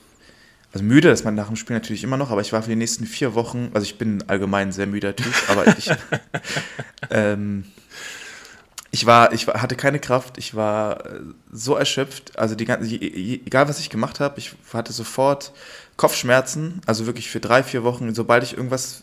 also 0.71 0.85
müde, 0.85 1.07
das 1.09 1.23
man 1.23 1.33
nach 1.33 1.47
dem 1.47 1.55
Spiel 1.55 1.75
natürlich 1.75 2.03
immer 2.03 2.15
noch, 2.17 2.29
aber 2.29 2.41
ich 2.41 2.53
war 2.53 2.61
für 2.61 2.69
die 2.69 2.75
nächsten 2.75 3.05
vier 3.07 3.33
Wochen, 3.33 3.71
also 3.73 3.83
ich 3.83 3.97
bin 3.97 4.23
allgemein 4.27 4.67
ein 4.67 4.71
sehr 4.71 4.85
müder 4.85 5.15
Typ, 5.15 5.33
aber 5.49 5.65
ich, 5.75 5.89
ähm, 7.09 7.65
ich 8.91 9.07
war, 9.07 9.33
ich 9.33 9.47
war, 9.47 9.63
hatte 9.63 9.75
keine 9.75 9.97
Kraft, 9.99 10.37
ich 10.37 10.53
war 10.53 11.03
äh, 11.07 11.19
so 11.51 11.75
erschöpft, 11.75 12.37
also 12.37 12.53
die 12.53 12.65
ganze, 12.65 12.93
egal 12.93 13.67
was 13.67 13.79
ich 13.79 13.89
gemacht 13.89 14.19
habe, 14.19 14.37
ich 14.37 14.53
hatte 14.71 14.93
sofort 14.93 15.53
Kopfschmerzen, 15.97 16.81
also 16.85 17.07
wirklich 17.07 17.31
für 17.31 17.39
drei, 17.39 17.63
vier 17.63 17.83
Wochen, 17.83 18.13
sobald 18.13 18.43
ich 18.43 18.55
irgendwas 18.55 19.01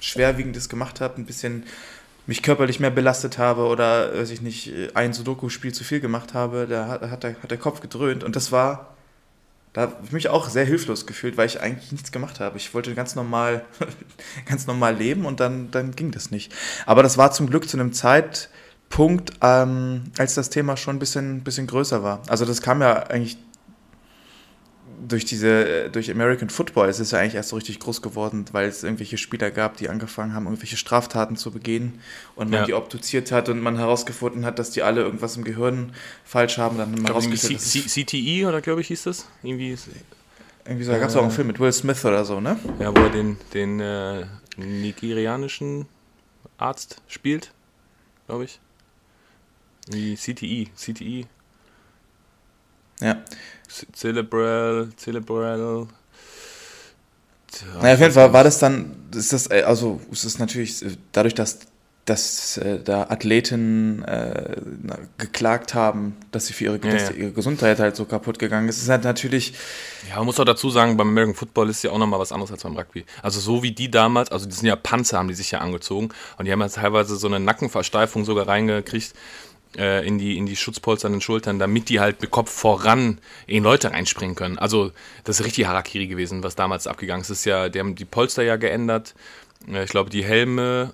Schwerwiegendes 0.00 0.68
gemacht 0.68 1.00
habe, 1.00 1.20
ein 1.20 1.26
bisschen 1.26 1.64
mich 2.26 2.42
körperlich 2.42 2.80
mehr 2.80 2.90
belastet 2.90 3.38
habe 3.38 3.66
oder, 3.66 4.16
weiß 4.16 4.30
ich 4.30 4.40
nicht, 4.40 4.72
ein 4.94 5.12
Sudoku-Spiel 5.12 5.72
zu 5.72 5.84
viel 5.84 6.00
gemacht 6.00 6.34
habe, 6.34 6.66
da 6.68 6.86
hat, 6.86 7.02
hat, 7.02 7.22
der, 7.24 7.34
hat 7.42 7.50
der 7.50 7.58
Kopf 7.58 7.80
gedröhnt 7.80 8.22
und 8.24 8.36
das 8.36 8.52
war, 8.52 8.94
da 9.72 9.82
habe 9.82 9.96
ich 10.04 10.12
mich 10.12 10.28
auch 10.28 10.48
sehr 10.48 10.64
hilflos 10.64 11.06
gefühlt, 11.06 11.36
weil 11.36 11.46
ich 11.46 11.60
eigentlich 11.60 11.92
nichts 11.92 12.12
gemacht 12.12 12.40
habe. 12.40 12.56
Ich 12.56 12.72
wollte 12.74 12.94
ganz 12.94 13.14
normal, 13.14 13.64
ganz 14.46 14.66
normal 14.66 14.96
leben 14.96 15.24
und 15.24 15.40
dann, 15.40 15.70
dann 15.70 15.92
ging 15.92 16.10
das 16.10 16.30
nicht. 16.30 16.52
Aber 16.86 17.02
das 17.02 17.18
war 17.18 17.32
zum 17.32 17.48
Glück 17.48 17.68
zu 17.68 17.76
einem 17.76 17.92
Zeitpunkt, 17.92 19.32
ähm, 19.42 20.04
als 20.18 20.34
das 20.34 20.50
Thema 20.50 20.76
schon 20.76 20.96
ein 20.96 20.98
bisschen, 21.00 21.42
bisschen 21.42 21.66
größer 21.66 22.02
war. 22.02 22.22
Also 22.28 22.44
das 22.44 22.62
kam 22.62 22.80
ja 22.80 23.04
eigentlich 23.04 23.38
durch 25.08 25.24
diese, 25.24 25.88
durch 25.90 26.10
American 26.10 26.50
Football 26.50 26.88
ist 26.88 26.98
es 26.98 27.10
ja 27.12 27.18
eigentlich 27.18 27.34
erst 27.34 27.48
so 27.50 27.56
richtig 27.56 27.78
groß 27.80 28.02
geworden, 28.02 28.44
weil 28.52 28.68
es 28.68 28.82
irgendwelche 28.82 29.18
Spieler 29.18 29.50
gab, 29.50 29.76
die 29.76 29.88
angefangen 29.88 30.34
haben, 30.34 30.46
irgendwelche 30.46 30.76
Straftaten 30.76 31.36
zu 31.36 31.50
begehen 31.50 32.00
und 32.36 32.50
man 32.50 32.60
Ja. 32.60 32.66
die 32.66 32.74
obduziert 32.74 33.32
hat 33.32 33.48
und 33.48 33.60
man 33.60 33.76
herausgefunden 33.78 34.44
hat, 34.44 34.58
dass 34.58 34.70
die 34.70 34.82
alle 34.82 35.02
irgendwas 35.02 35.36
im 35.36 35.44
Gehirn 35.44 35.92
falsch 36.24 36.58
haben. 36.58 36.78
Dann 36.78 36.92
hat 37.04 37.14
man 37.22 37.32
es- 37.32 37.42
CTE 37.94 38.46
oder 38.46 38.60
glaube 38.60 38.80
ich 38.82 38.88
hieß 38.88 39.04
das? 39.04 39.26
Irgendwie, 39.42 39.76
irgendwie 40.64 40.84
so, 40.84 40.92
da 40.92 40.98
gab 40.98 41.08
es 41.08 41.16
auch 41.16 41.22
einen 41.22 41.30
Film 41.30 41.46
mit 41.46 41.58
Will 41.60 41.72
Smith 41.72 42.04
oder 42.04 42.24
so, 42.24 42.40
ne? 42.40 42.58
ja, 42.78 42.94
wo 42.94 43.00
er 43.00 43.10
den, 43.10 43.36
den 43.54 43.80
äh, 43.80 44.26
nigerianischen 44.56 45.86
Arzt 46.58 47.00
spielt, 47.08 47.52
glaube 48.26 48.44
ich. 48.44 48.60
Irgendwie 49.88 50.14
CTE, 50.16 50.68
CTE, 50.76 51.26
Ja. 53.00 53.16
C- 53.70 53.86
Cerebral, 53.94 54.88
Cerebral. 54.96 55.86
Naja, 57.82 57.94
auf 57.94 58.00
jeden 58.00 58.12
Fall 58.12 58.32
war 58.32 58.44
das 58.44 58.58
dann, 58.58 58.94
ist 59.14 59.32
das, 59.32 59.50
äh, 59.50 59.62
also 59.62 60.00
ist 60.10 60.38
natürlich 60.38 60.82
äh, 60.84 60.90
dadurch, 61.12 61.34
dass, 61.34 61.58
dass 62.04 62.56
äh, 62.58 62.78
da 62.82 63.04
Athleten 63.10 64.04
äh, 64.04 64.56
na, 64.82 64.96
geklagt 65.18 65.74
haben, 65.74 66.16
dass 66.30 66.46
sie 66.46 66.52
für 66.52 66.64
ihre, 66.66 66.78
Ja, 66.88 66.94
ja. 66.96 67.10
ihre 67.10 67.32
Gesundheit 67.32 67.80
halt 67.80 67.96
so 67.96 68.04
kaputt 68.04 68.38
gegangen 68.38 68.68
ist, 68.68 68.80
ist 68.80 68.88
halt 68.88 69.02
natürlich, 69.02 69.54
Ja, 70.08 70.16
man 70.18 70.26
muss 70.26 70.38
auch 70.38 70.44
dazu 70.44 70.70
sagen, 70.70 70.96
beim 70.96 71.08
American 71.08 71.34
Football 71.34 71.70
ist 71.70 71.82
ja 71.82 71.90
auch 71.90 71.98
nochmal 71.98 72.20
was 72.20 72.30
anderes 72.30 72.52
als 72.52 72.62
beim 72.62 72.76
Rugby. 72.76 73.04
Also 73.20 73.40
so 73.40 73.62
wie 73.64 73.72
die 73.72 73.90
damals, 73.90 74.30
also 74.30 74.46
die 74.46 74.54
sind 74.54 74.66
ja 74.66 74.76
Panzer, 74.76 75.18
haben 75.18 75.28
die 75.28 75.34
sich 75.34 75.50
ja 75.50 75.58
angezogen 75.58 76.10
und 76.38 76.44
die 76.44 76.52
haben 76.52 76.60
ja 76.60 76.68
teilweise 76.68 77.16
so 77.16 77.26
eine 77.26 77.40
Nackenversteifung 77.40 78.24
sogar 78.24 78.46
reingekriegt 78.46 79.12
äh, 79.76 80.06
in, 80.06 80.18
die, 80.18 80.36
in 80.36 80.46
die 80.46 80.56
Schutzpolster 80.56 81.06
an 81.06 81.12
den 81.12 81.20
Schultern, 81.20 81.58
damit 81.58 81.88
die 81.88 82.00
halt 82.00 82.20
mit 82.20 82.30
Kopf 82.30 82.50
voran 82.50 83.18
in 83.46 83.62
Leute 83.62 83.92
reinspringen 83.92 84.36
können. 84.36 84.58
Also 84.58 84.92
das 85.24 85.40
ist 85.40 85.46
richtig 85.46 85.66
Harakiri 85.66 86.06
gewesen, 86.06 86.42
was 86.42 86.56
damals 86.56 86.86
abgegangen 86.86 87.22
ist. 87.22 87.30
Ist 87.30 87.44
ja, 87.44 87.68
die 87.68 87.78
haben 87.78 87.94
die 87.94 88.04
Polster 88.04 88.42
ja 88.42 88.56
geändert. 88.56 89.14
Äh, 89.68 89.84
ich 89.84 89.90
glaube, 89.90 90.10
die 90.10 90.24
Helme. 90.24 90.92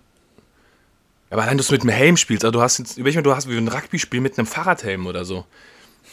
Aber 1.31 1.43
allein, 1.43 1.59
dass 1.59 1.68
du 1.68 1.74
mit 1.74 1.83
einem 1.83 1.91
Helm 1.91 2.16
spielst, 2.16 2.45
also 2.45 2.53
du 2.53 2.61
hast 2.61 2.79
jetzt, 2.79 2.99
überleg 2.99 3.16
mal, 3.16 3.22
du 3.22 3.35
hast 3.35 3.49
wie 3.49 3.57
ein 3.57 3.68
Rugby-Spiel 3.68 4.20
mit 4.20 4.39
einem 4.39 4.47
Fahrradhelm 4.47 5.07
oder 5.07 5.24
so. 5.24 5.45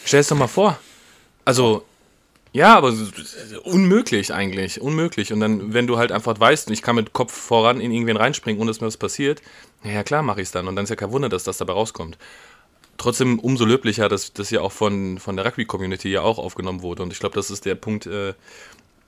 Stell 0.05 0.22
es 0.22 0.28
doch 0.28 0.38
mal 0.38 0.47
vor. 0.47 0.80
Also, 1.45 1.86
ja, 2.51 2.76
aber 2.76 2.93
unmöglich 3.64 4.34
eigentlich, 4.34 4.82
unmöglich. 4.82 5.34
Und 5.34 5.39
dann, 5.39 5.74
wenn 5.74 5.88
du 5.88 5.97
halt 5.97 6.11
einfach 6.11 6.39
weißt, 6.39 6.70
ich 6.72 6.82
kann 6.82 6.95
mit 6.95 7.14
Kopf 7.14 7.32
voran 7.32 7.80
in 7.80 7.91
irgendwen 7.91 8.18
reinspringen, 8.18 8.61
ohne 8.61 8.72
dass 8.72 8.82
mir 8.82 8.88
was 8.88 8.97
passiert, 8.97 9.41
na 9.84 9.91
ja 9.91 10.03
klar 10.03 10.24
mache 10.24 10.41
ich 10.41 10.47
es 10.47 10.51
dann. 10.51 10.68
Und 10.68 10.76
dann 10.76 10.84
ist 10.84 10.89
ja 10.89 10.95
kein 10.95 11.11
Wunder, 11.11 11.30
dass 11.30 11.43
das 11.43 11.57
dabei 11.57 11.74
rauskommt. 11.74 12.18
Trotzdem 12.98 13.39
umso 13.39 13.66
löblicher, 13.66 14.08
dass 14.08 14.34
das 14.34 14.50
ja 14.52 14.62
auch 14.62 14.72
von, 14.72 15.18
von 15.18 15.36
der 15.36 15.46
Rugby-Community 15.46 16.10
ja 16.10 16.22
auch 16.22 16.38
aufgenommen 16.38 16.82
wurde. 16.82 17.04
Und 17.04 17.12
ich 17.12 17.20
glaube, 17.20 17.36
das 17.36 17.50
ist 17.50 17.66
der 17.66 17.76
Punkt, 17.76 18.06
äh, 18.06 18.34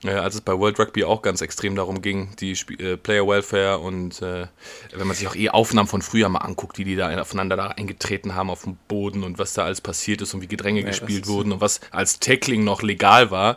äh, 0.04 0.10
als 0.10 0.34
es 0.34 0.40
bei 0.40 0.52
World 0.58 0.78
Rugby 0.78 1.04
auch 1.04 1.22
ganz 1.22 1.40
extrem 1.40 1.74
darum 1.74 2.02
ging, 2.02 2.28
die 2.38 2.52
Sp 2.52 2.76
äh, 2.78 2.96
Player 2.96 3.26
Welfare 3.26 3.78
und 3.78 4.20
äh, 4.22 4.46
wenn 4.94 5.06
man 5.06 5.16
sich 5.16 5.26
auch 5.26 5.34
eh 5.34 5.48
Aufnahmen 5.48 5.88
von 5.88 6.02
früher 6.02 6.28
mal 6.28 6.40
anguckt, 6.40 6.78
wie 6.78 6.84
die 6.84 6.96
da 6.96 7.18
aufeinander 7.20 7.56
da 7.56 7.68
eingetreten 7.68 8.34
haben 8.34 8.50
auf 8.50 8.64
dem 8.64 8.76
Boden 8.88 9.24
und 9.24 9.38
was 9.38 9.54
da 9.54 9.64
alles 9.64 9.80
passiert 9.80 10.20
ist 10.22 10.34
und 10.34 10.42
wie 10.42 10.48
Gedränge 10.48 10.82
das 10.82 11.00
gespielt 11.00 11.26
wurden 11.26 11.52
und 11.52 11.60
was 11.60 11.80
als 11.90 12.20
Tackling 12.20 12.64
noch 12.64 12.82
legal 12.82 13.30
war, 13.30 13.56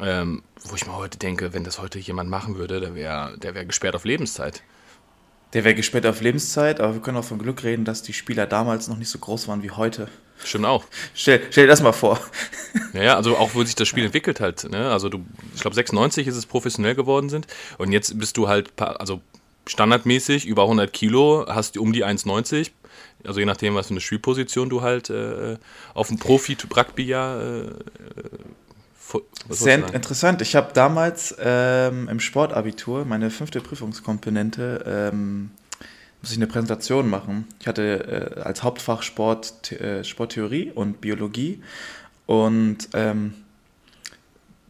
ähm, 0.00 0.42
wo 0.64 0.74
ich 0.74 0.86
mir 0.86 0.96
heute 0.96 1.18
denke, 1.18 1.52
wenn 1.52 1.64
das 1.64 1.78
heute 1.78 1.98
jemand 1.98 2.28
machen 2.28 2.56
würde, 2.56 2.80
der 2.80 2.94
wäre 2.94 3.38
der 3.38 3.54
wär 3.54 3.64
gesperrt 3.64 3.94
auf 3.94 4.04
Lebenszeit. 4.04 4.62
Der 5.52 5.64
wäre 5.64 5.74
gesperrt 5.74 6.06
auf 6.06 6.20
Lebenszeit, 6.20 6.80
aber 6.80 6.94
wir 6.94 7.00
können 7.00 7.16
auch 7.16 7.24
von 7.24 7.38
Glück 7.38 7.64
reden, 7.64 7.84
dass 7.84 8.02
die 8.02 8.12
Spieler 8.12 8.46
damals 8.46 8.88
noch 8.88 8.96
nicht 8.96 9.08
so 9.08 9.18
groß 9.18 9.48
waren 9.48 9.62
wie 9.62 9.70
heute. 9.70 10.08
Stimmt 10.44 10.64
auch. 10.64 10.84
Stell, 11.14 11.42
stell 11.50 11.64
dir 11.64 11.70
das 11.70 11.82
mal 11.82 11.92
vor. 11.92 12.20
Ja, 12.94 13.02
ja, 13.02 13.16
also 13.16 13.36
auch 13.36 13.54
wo 13.54 13.62
sich 13.62 13.74
das 13.74 13.88
Spiel 13.88 14.04
entwickelt 14.04 14.40
hat. 14.40 14.68
Ne? 14.70 14.90
Also 14.90 15.08
du, 15.08 15.24
ich 15.54 15.60
glaube 15.60 15.74
96 15.74 16.26
ist 16.26 16.36
es 16.36 16.46
professionell 16.46 16.94
geworden 16.94 17.28
sind 17.28 17.46
und 17.78 17.92
jetzt 17.92 18.18
bist 18.18 18.36
du 18.36 18.48
halt, 18.48 18.72
also 18.78 19.20
standardmäßig 19.66 20.46
über 20.46 20.62
100 20.62 20.92
Kilo, 20.92 21.46
hast 21.48 21.76
um 21.76 21.92
die 21.92 22.04
1,90. 22.04 22.70
Also 23.24 23.40
je 23.40 23.46
nachdem, 23.46 23.74
was 23.74 23.88
für 23.88 23.92
eine 23.92 24.00
Spielposition 24.00 24.70
du 24.70 24.82
halt 24.82 25.10
äh, 25.10 25.58
auf 25.94 26.08
dem 26.08 26.18
Profi-Rugby 26.18 27.04
ja 27.04 27.40
äh, 27.40 27.66
Sehr 29.48 29.92
interessant. 29.92 30.42
Ich 30.42 30.54
habe 30.54 30.72
damals 30.72 31.34
ähm, 31.40 32.08
im 32.08 32.20
Sportabitur 32.20 33.04
meine 33.04 33.30
fünfte 33.30 33.60
Prüfungskomponente, 33.60 35.10
ähm, 35.12 35.50
muss 36.22 36.32
ich 36.32 36.36
eine 36.36 36.46
Präsentation 36.46 37.08
machen. 37.08 37.46
Ich 37.60 37.66
hatte 37.66 38.36
äh, 38.36 38.40
als 38.40 38.62
Hauptfach 38.62 39.02
Sport, 39.02 39.72
äh, 39.72 40.04
Sporttheorie 40.04 40.70
und 40.70 41.00
Biologie. 41.00 41.62
Und 42.26 42.88
ähm, 42.92 43.34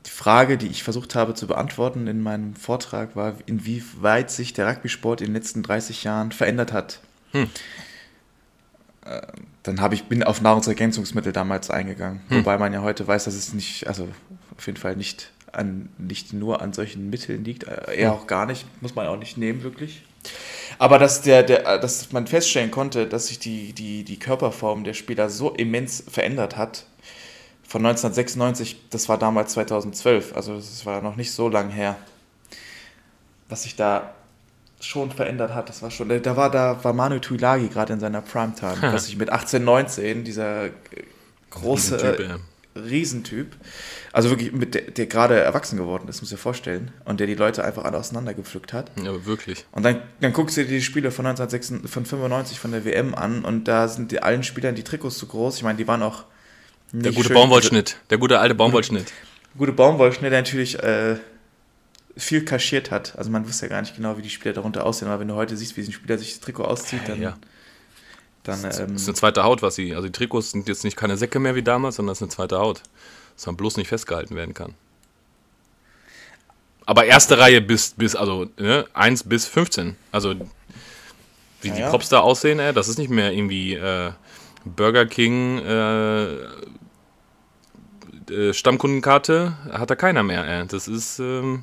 die 0.07 0.11
Frage, 0.11 0.57
die 0.57 0.69
ich 0.69 0.83
versucht 0.83 1.15
habe 1.15 1.35
zu 1.35 1.47
beantworten 1.47 2.07
in 2.07 2.23
meinem 2.23 2.55
Vortrag, 2.55 3.17
war, 3.17 3.35
inwieweit 3.47 4.31
sich 4.31 4.53
der 4.53 4.69
Rugby-Sport 4.69 5.21
in 5.21 5.29
den 5.29 5.35
letzten 5.35 5.63
30 5.63 6.05
Jahren 6.05 6.33
verändert 6.33 6.73
hat. 6.73 7.01
Hm. 7.33 7.51
Äh, 9.05 9.21
Dann 9.63 9.81
habe 9.81 9.95
ich 9.95 10.05
bin 10.05 10.23
auf 10.23 10.41
Nahrungsergänzungsmittel 10.41 11.33
damals 11.33 11.71
eingegangen, 11.71 12.21
Hm. 12.29 12.39
wobei 12.39 12.59
man 12.59 12.73
ja 12.73 12.83
heute 12.83 13.07
weiß, 13.07 13.25
dass 13.25 13.35
es 13.35 13.53
nicht, 13.53 13.87
also 13.87 14.09
auf 14.57 14.67
jeden 14.67 14.79
Fall 14.79 14.97
nicht 14.97 15.31
an, 15.53 15.89
nicht 15.99 16.33
nur 16.33 16.63
an 16.63 16.73
solchen 16.73 17.11
Mitteln 17.11 17.45
liegt, 17.45 17.65
äh, 17.65 17.95
eher 17.95 18.13
auch 18.13 18.27
gar 18.27 18.47
nicht, 18.47 18.65
muss 18.83 18.95
man 18.95 19.07
auch 19.07 19.17
nicht 19.17 19.37
nehmen 19.37 19.63
wirklich. 19.63 20.05
Aber 20.79 20.99
dass 20.99 21.23
der, 21.23 21.43
der, 21.43 21.79
dass 21.79 22.13
man 22.13 22.27
feststellen 22.27 22.71
konnte, 22.71 23.07
dass 23.07 23.29
sich 23.29 23.39
die, 23.39 23.73
die, 23.73 24.05
die 24.05 24.19
Körperform 24.19 24.85
der 24.85 24.95
Spieler 24.95 25.29
so 25.29 25.51
immens 25.51 26.05
verändert 26.09 26.57
hat, 26.57 26.85
von 27.67 27.85
1996, 27.87 28.89
das 28.91 29.09
war 29.09 29.17
damals 29.19 29.53
2012, 29.53 30.35
also 30.35 30.57
das 30.57 30.85
war 30.87 31.03
noch 31.03 31.17
nicht 31.17 31.33
so 31.33 31.49
lang 31.49 31.71
her, 31.71 31.97
was 33.49 33.63
sich 33.65 33.77
da 33.77 34.15
schon 34.81 35.11
verändert 35.11 35.55
hat. 35.55 35.69
Das 35.69 35.83
war 35.83 35.91
schon, 35.91 36.09
da 36.23 36.37
war 36.37 36.51
da 36.51 36.83
war 36.83 36.93
Manu 36.93 37.19
Tuilagi 37.19 37.69
gerade 37.69 37.93
in 37.93 38.01
seiner 38.01 38.23
Primetime, 38.23 38.77
was 38.81 39.07
sich 39.07 39.17
mit 39.17 39.31
18, 39.31 39.63
19 39.63 40.25
dieser 40.25 40.67
äh, 40.67 40.71
große 41.51 41.97
Riesentyp, 42.03 42.21
äh, 42.21 42.29
ja. 42.31 42.39
Riesentyp, 42.77 43.57
also 44.13 44.31
wirklich 44.31 44.53
mit 44.53 44.75
der, 44.75 44.83
der 44.83 45.07
gerade 45.07 45.39
erwachsen 45.41 45.77
geworden 45.77 46.09
ist, 46.09 46.21
muss 46.23 46.31
ich 46.31 46.37
dir 46.37 46.43
vorstellen, 46.43 46.93
und 47.05 47.19
der 47.21 47.27
die 47.27 47.35
Leute 47.35 47.65
einfach 47.65 47.85
alle 47.85 47.99
auseinandergepflückt 47.99 48.73
hat. 48.73 48.91
Ja, 49.03 49.11
aber 49.11 49.27
wirklich. 49.27 49.65
Und 49.73 49.83
dann, 49.85 50.01
dann 50.21 50.33
guckst 50.33 50.57
du 50.57 50.63
dir 50.65 50.69
die 50.71 50.81
Spiele 50.83 51.11
von 51.11 51.27
1996, 51.27 51.91
von 51.93 52.05
95 52.07 52.59
von 52.61 52.71
der 52.71 52.85
WM 52.85 53.15
an 53.15 53.45
und 53.45 53.65
da 53.69 53.89
sind 53.89 54.13
die, 54.13 54.23
allen 54.23 54.45
Spielern 54.45 54.75
die 54.77 54.85
Trikots 54.85 55.19
zu 55.19 55.27
groß. 55.27 55.57
Ich 55.57 55.63
meine, 55.65 55.79
die 55.79 55.89
waren 55.89 56.03
auch 56.03 56.25
Der 56.93 57.09
nicht 57.11 57.17
gute 57.17 57.29
schön- 57.29 57.35
Baumwollschnitt, 57.35 57.97
der 58.09 58.19
gute 58.19 58.39
alte 58.39 58.55
Baumwollschnitt. 58.55 59.13
Gute 59.59 59.73
Baumwollschnitt, 59.73 60.31
der 60.33 60.41
natürlich 60.41 60.79
äh, 60.83 61.17
viel 62.17 62.45
kaschiert 62.45 62.91
hat. 62.91 63.17
Also 63.17 63.31
man 63.31 63.47
wusste 63.49 63.67
ja 63.67 63.71
gar 63.71 63.81
nicht 63.81 63.97
genau, 63.97 64.17
wie 64.19 64.23
die 64.23 64.31
Spieler 64.31 64.55
darunter 64.55 64.85
aussehen, 64.85 65.09
aber 65.09 65.21
wenn 65.21 65.29
du 65.29 65.35
heute 65.35 65.57
siehst, 65.57 65.77
wie 65.77 65.83
ein 65.83 65.93
Spieler 65.93 66.19
sich 66.19 66.33
das 66.33 66.41
Trikot 66.41 66.65
auszieht, 66.65 67.03
dann, 67.07 67.21
Ja. 67.21 67.37
dann 68.43 68.63
Das 68.63 68.79
ähm, 68.81 68.97
ist 68.97 69.07
eine 69.09 69.15
zweite 69.15 69.43
Haut, 69.45 69.63
was 69.63 69.75
sie. 69.77 69.95
Also 69.95 70.09
die 70.09 70.13
Trikots 70.13 70.51
sind 70.51 70.69
jetzt 70.69 70.85
nicht 70.85 70.97
keine 70.97 71.17
Säcke 71.17 71.39
mehr 71.39 71.55
wie 71.55 71.63
damals, 71.63 71.97
sondern 71.97 72.11
das 72.13 72.19
ist 72.19 72.23
eine 72.23 72.31
zweite 72.31 72.59
Haut. 72.59 72.83
Dass 73.37 73.47
man 73.47 73.57
bloß 73.57 73.77
nicht 73.77 73.89
festgehalten 73.89 74.37
werden 74.37 74.55
kann. 74.55 74.75
Aber 76.87 77.05
erste 77.05 77.39
Reihe 77.39 77.61
bis, 77.61 77.91
bis 77.97 78.17
also 78.17 78.47
ne, 78.59 78.85
1 78.95 79.25
bis 79.25 79.47
15. 79.47 79.97
Also 80.13 80.35
wie 81.63 81.69
Ja, 81.69 81.75
die. 81.75 81.83
Props 81.83 82.09
da 82.09 82.21
aussehen, 82.21 82.59
ey, 82.59 82.73
das 82.73 82.89
ist 82.89 82.99
nicht 82.99 83.11
mehr 83.11 83.33
irgendwie 83.33 83.75
äh, 83.75 84.11
Burger 84.65 85.07
King 85.07 85.59
äh, 85.59 86.25
äh, 88.31 88.53
Stammkundenkarte, 88.53 89.57
hat 89.73 89.91
da 89.91 89.95
keiner 89.95 90.23
mehr. 90.23 90.45
Ey. 90.47 90.67
Das 90.67 90.89
ist 90.89 91.19
ähm, 91.19 91.63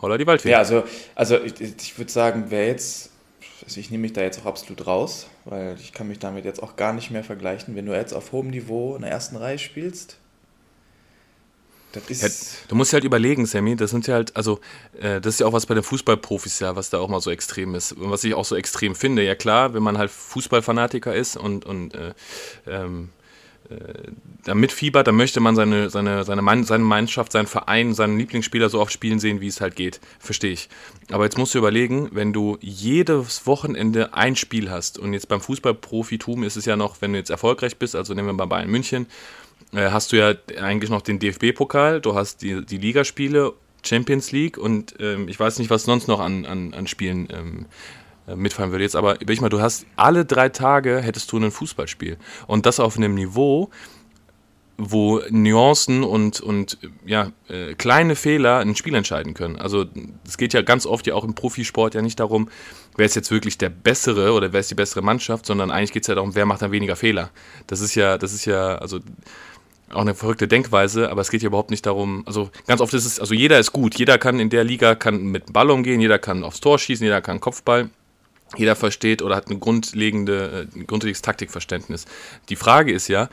Holla 0.00 0.18
die 0.18 0.26
Waldfee. 0.26 0.50
Ja, 0.50 0.58
also, 0.58 0.84
also 1.14 1.42
ich, 1.42 1.60
ich 1.60 1.98
würde 1.98 2.10
sagen, 2.10 2.46
wer 2.48 2.66
jetzt, 2.66 3.10
also 3.64 3.80
ich 3.80 3.90
nehme 3.90 4.02
mich 4.02 4.12
da 4.12 4.22
jetzt 4.22 4.40
auch 4.40 4.46
absolut 4.46 4.86
raus, 4.86 5.26
weil 5.44 5.76
ich 5.80 5.92
kann 5.92 6.08
mich 6.08 6.18
damit 6.18 6.44
jetzt 6.44 6.62
auch 6.62 6.76
gar 6.76 6.92
nicht 6.92 7.10
mehr 7.10 7.24
vergleichen. 7.24 7.74
Wenn 7.76 7.86
du 7.86 7.94
jetzt 7.94 8.12
auf 8.12 8.32
hohem 8.32 8.48
Niveau 8.50 8.94
in 8.96 9.02
der 9.02 9.10
ersten 9.10 9.36
Reihe 9.36 9.58
spielst, 9.58 10.18
Das 11.92 12.04
ist. 12.10 12.22
Ja, 12.22 12.28
du 12.68 12.74
musst 12.74 12.92
halt 12.92 13.04
überlegen, 13.04 13.46
Sammy, 13.46 13.74
das 13.74 13.90
sind 13.90 14.06
ja 14.06 14.14
halt, 14.14 14.36
also, 14.36 14.60
äh, 15.00 15.20
das 15.20 15.34
ist 15.34 15.40
ja 15.40 15.46
auch 15.46 15.52
was 15.54 15.66
bei 15.66 15.74
den 15.74 15.82
Fußballprofis 15.82 16.60
ja, 16.60 16.76
was 16.76 16.90
da 16.90 16.98
auch 16.98 17.08
mal 17.08 17.20
so 17.20 17.30
extrem 17.30 17.74
ist. 17.74 17.92
Und 17.92 18.10
was 18.10 18.24
ich 18.24 18.34
auch 18.34 18.44
so 18.44 18.56
extrem 18.56 18.94
finde, 18.94 19.22
ja 19.24 19.34
klar, 19.34 19.72
wenn 19.74 19.82
man 19.82 19.96
halt 19.98 20.10
Fußballfanatiker 20.10 21.14
ist 21.14 21.36
und, 21.36 21.64
und 21.64 21.94
äh, 21.94 22.12
ähm, 22.66 23.08
äh, 23.08 23.17
da 24.44 24.54
mitfiebert, 24.54 25.06
dann 25.06 25.16
möchte 25.16 25.40
man 25.40 25.54
seine, 25.54 25.90
seine, 25.90 26.24
seine, 26.24 26.42
Mann, 26.42 26.64
seine 26.64 26.84
Mannschaft, 26.84 27.32
seinen 27.32 27.46
Verein, 27.46 27.92
seinen 27.92 28.18
Lieblingsspieler 28.18 28.70
so 28.70 28.80
oft 28.80 28.92
spielen 28.92 29.18
sehen, 29.18 29.40
wie 29.40 29.46
es 29.46 29.60
halt 29.60 29.76
geht. 29.76 30.00
Verstehe 30.18 30.52
ich. 30.52 30.68
Aber 31.10 31.24
jetzt 31.24 31.36
musst 31.36 31.54
du 31.54 31.58
überlegen, 31.58 32.08
wenn 32.12 32.32
du 32.32 32.56
jedes 32.60 33.46
Wochenende 33.46 34.14
ein 34.14 34.36
Spiel 34.36 34.70
hast 34.70 34.98
und 34.98 35.12
jetzt 35.12 35.28
beim 35.28 35.40
Fußballprofitum 35.40 36.44
ist 36.44 36.56
es 36.56 36.64
ja 36.64 36.76
noch, 36.76 37.00
wenn 37.00 37.12
du 37.12 37.18
jetzt 37.18 37.30
erfolgreich 37.30 37.76
bist, 37.76 37.94
also 37.94 38.14
nehmen 38.14 38.28
wir 38.28 38.32
mal 38.32 38.46
Bayern 38.46 38.70
München, 38.70 39.06
äh, 39.74 39.90
hast 39.90 40.12
du 40.12 40.16
ja 40.16 40.34
eigentlich 40.58 40.90
noch 40.90 41.02
den 41.02 41.18
DFB-Pokal, 41.18 42.00
du 42.00 42.14
hast 42.14 42.42
die, 42.42 42.64
die 42.64 42.78
Ligaspiele, 42.78 43.52
Champions 43.84 44.32
League 44.32 44.58
und 44.58 44.94
ähm, 44.98 45.28
ich 45.28 45.38
weiß 45.38 45.58
nicht, 45.58 45.70
was 45.70 45.84
sonst 45.84 46.08
noch 46.08 46.20
an, 46.20 46.46
an, 46.46 46.74
an 46.74 46.86
Spielen 46.86 47.28
ähm, 47.30 47.66
äh, 47.66 48.07
mitfallen 48.36 48.70
würde 48.70 48.84
jetzt, 48.84 48.96
aber 48.96 49.20
ich 49.20 49.40
mal, 49.40 49.48
du 49.48 49.60
hast 49.60 49.86
alle 49.96 50.24
drei 50.24 50.48
Tage 50.48 51.00
hättest 51.00 51.30
du 51.32 51.38
ein 51.38 51.50
Fußballspiel 51.50 52.18
und 52.46 52.66
das 52.66 52.80
auf 52.80 52.96
einem 52.96 53.14
Niveau, 53.14 53.70
wo 54.78 55.20
Nuancen 55.30 56.04
und, 56.04 56.40
und 56.40 56.78
ja, 57.04 57.32
äh, 57.48 57.74
kleine 57.74 58.14
Fehler 58.14 58.58
ein 58.58 58.76
Spiel 58.76 58.94
entscheiden 58.94 59.34
können. 59.34 59.56
Also 59.56 59.86
es 60.24 60.38
geht 60.38 60.52
ja 60.52 60.62
ganz 60.62 60.86
oft 60.86 61.06
ja 61.08 61.14
auch 61.14 61.24
im 61.24 61.34
Profisport 61.34 61.94
ja 61.94 62.02
nicht 62.02 62.20
darum, 62.20 62.48
wer 62.96 63.04
ist 63.04 63.16
jetzt 63.16 63.32
wirklich 63.32 63.58
der 63.58 63.70
bessere 63.70 64.32
oder 64.32 64.52
wer 64.52 64.60
ist 64.60 64.70
die 64.70 64.76
bessere 64.76 65.02
Mannschaft, 65.02 65.46
sondern 65.46 65.72
eigentlich 65.72 65.92
geht 65.92 66.02
es 66.02 66.06
ja 66.06 66.14
darum, 66.14 66.36
wer 66.36 66.46
macht 66.46 66.62
dann 66.62 66.70
weniger 66.70 66.94
Fehler. 66.94 67.30
Das 67.66 67.80
ist 67.80 67.96
ja, 67.96 68.18
das 68.18 68.32
ist 68.32 68.44
ja, 68.44 68.76
also 68.76 69.00
auch 69.90 70.02
eine 70.02 70.14
verrückte 70.14 70.46
Denkweise, 70.46 71.10
aber 71.10 71.22
es 71.22 71.30
geht 71.30 71.42
ja 71.42 71.48
überhaupt 71.48 71.70
nicht 71.70 71.84
darum, 71.84 72.22
also 72.26 72.50
ganz 72.66 72.80
oft 72.80 72.94
ist 72.94 73.04
es, 73.04 73.18
also 73.18 73.34
jeder 73.34 73.58
ist 73.58 73.72
gut, 73.72 73.98
jeder 73.98 74.18
kann 74.18 74.38
in 74.38 74.50
der 74.50 74.62
Liga 74.62 74.94
kann 74.94 75.24
mit 75.24 75.52
Ball 75.52 75.70
umgehen, 75.70 76.00
jeder 76.00 76.18
kann 76.18 76.44
aufs 76.44 76.60
Tor 76.60 76.78
schießen, 76.78 77.04
jeder 77.04 77.22
kann 77.22 77.40
Kopfball, 77.40 77.90
jeder 78.56 78.76
versteht 78.76 79.22
oder 79.22 79.36
hat 79.36 79.48
eine 79.48 79.58
grundlegende, 79.58 80.68
ein 80.74 80.86
grundlegendes 80.86 81.22
Taktikverständnis. 81.22 82.06
Die 82.48 82.56
Frage 82.56 82.92
ist 82.92 83.08
ja, 83.08 83.28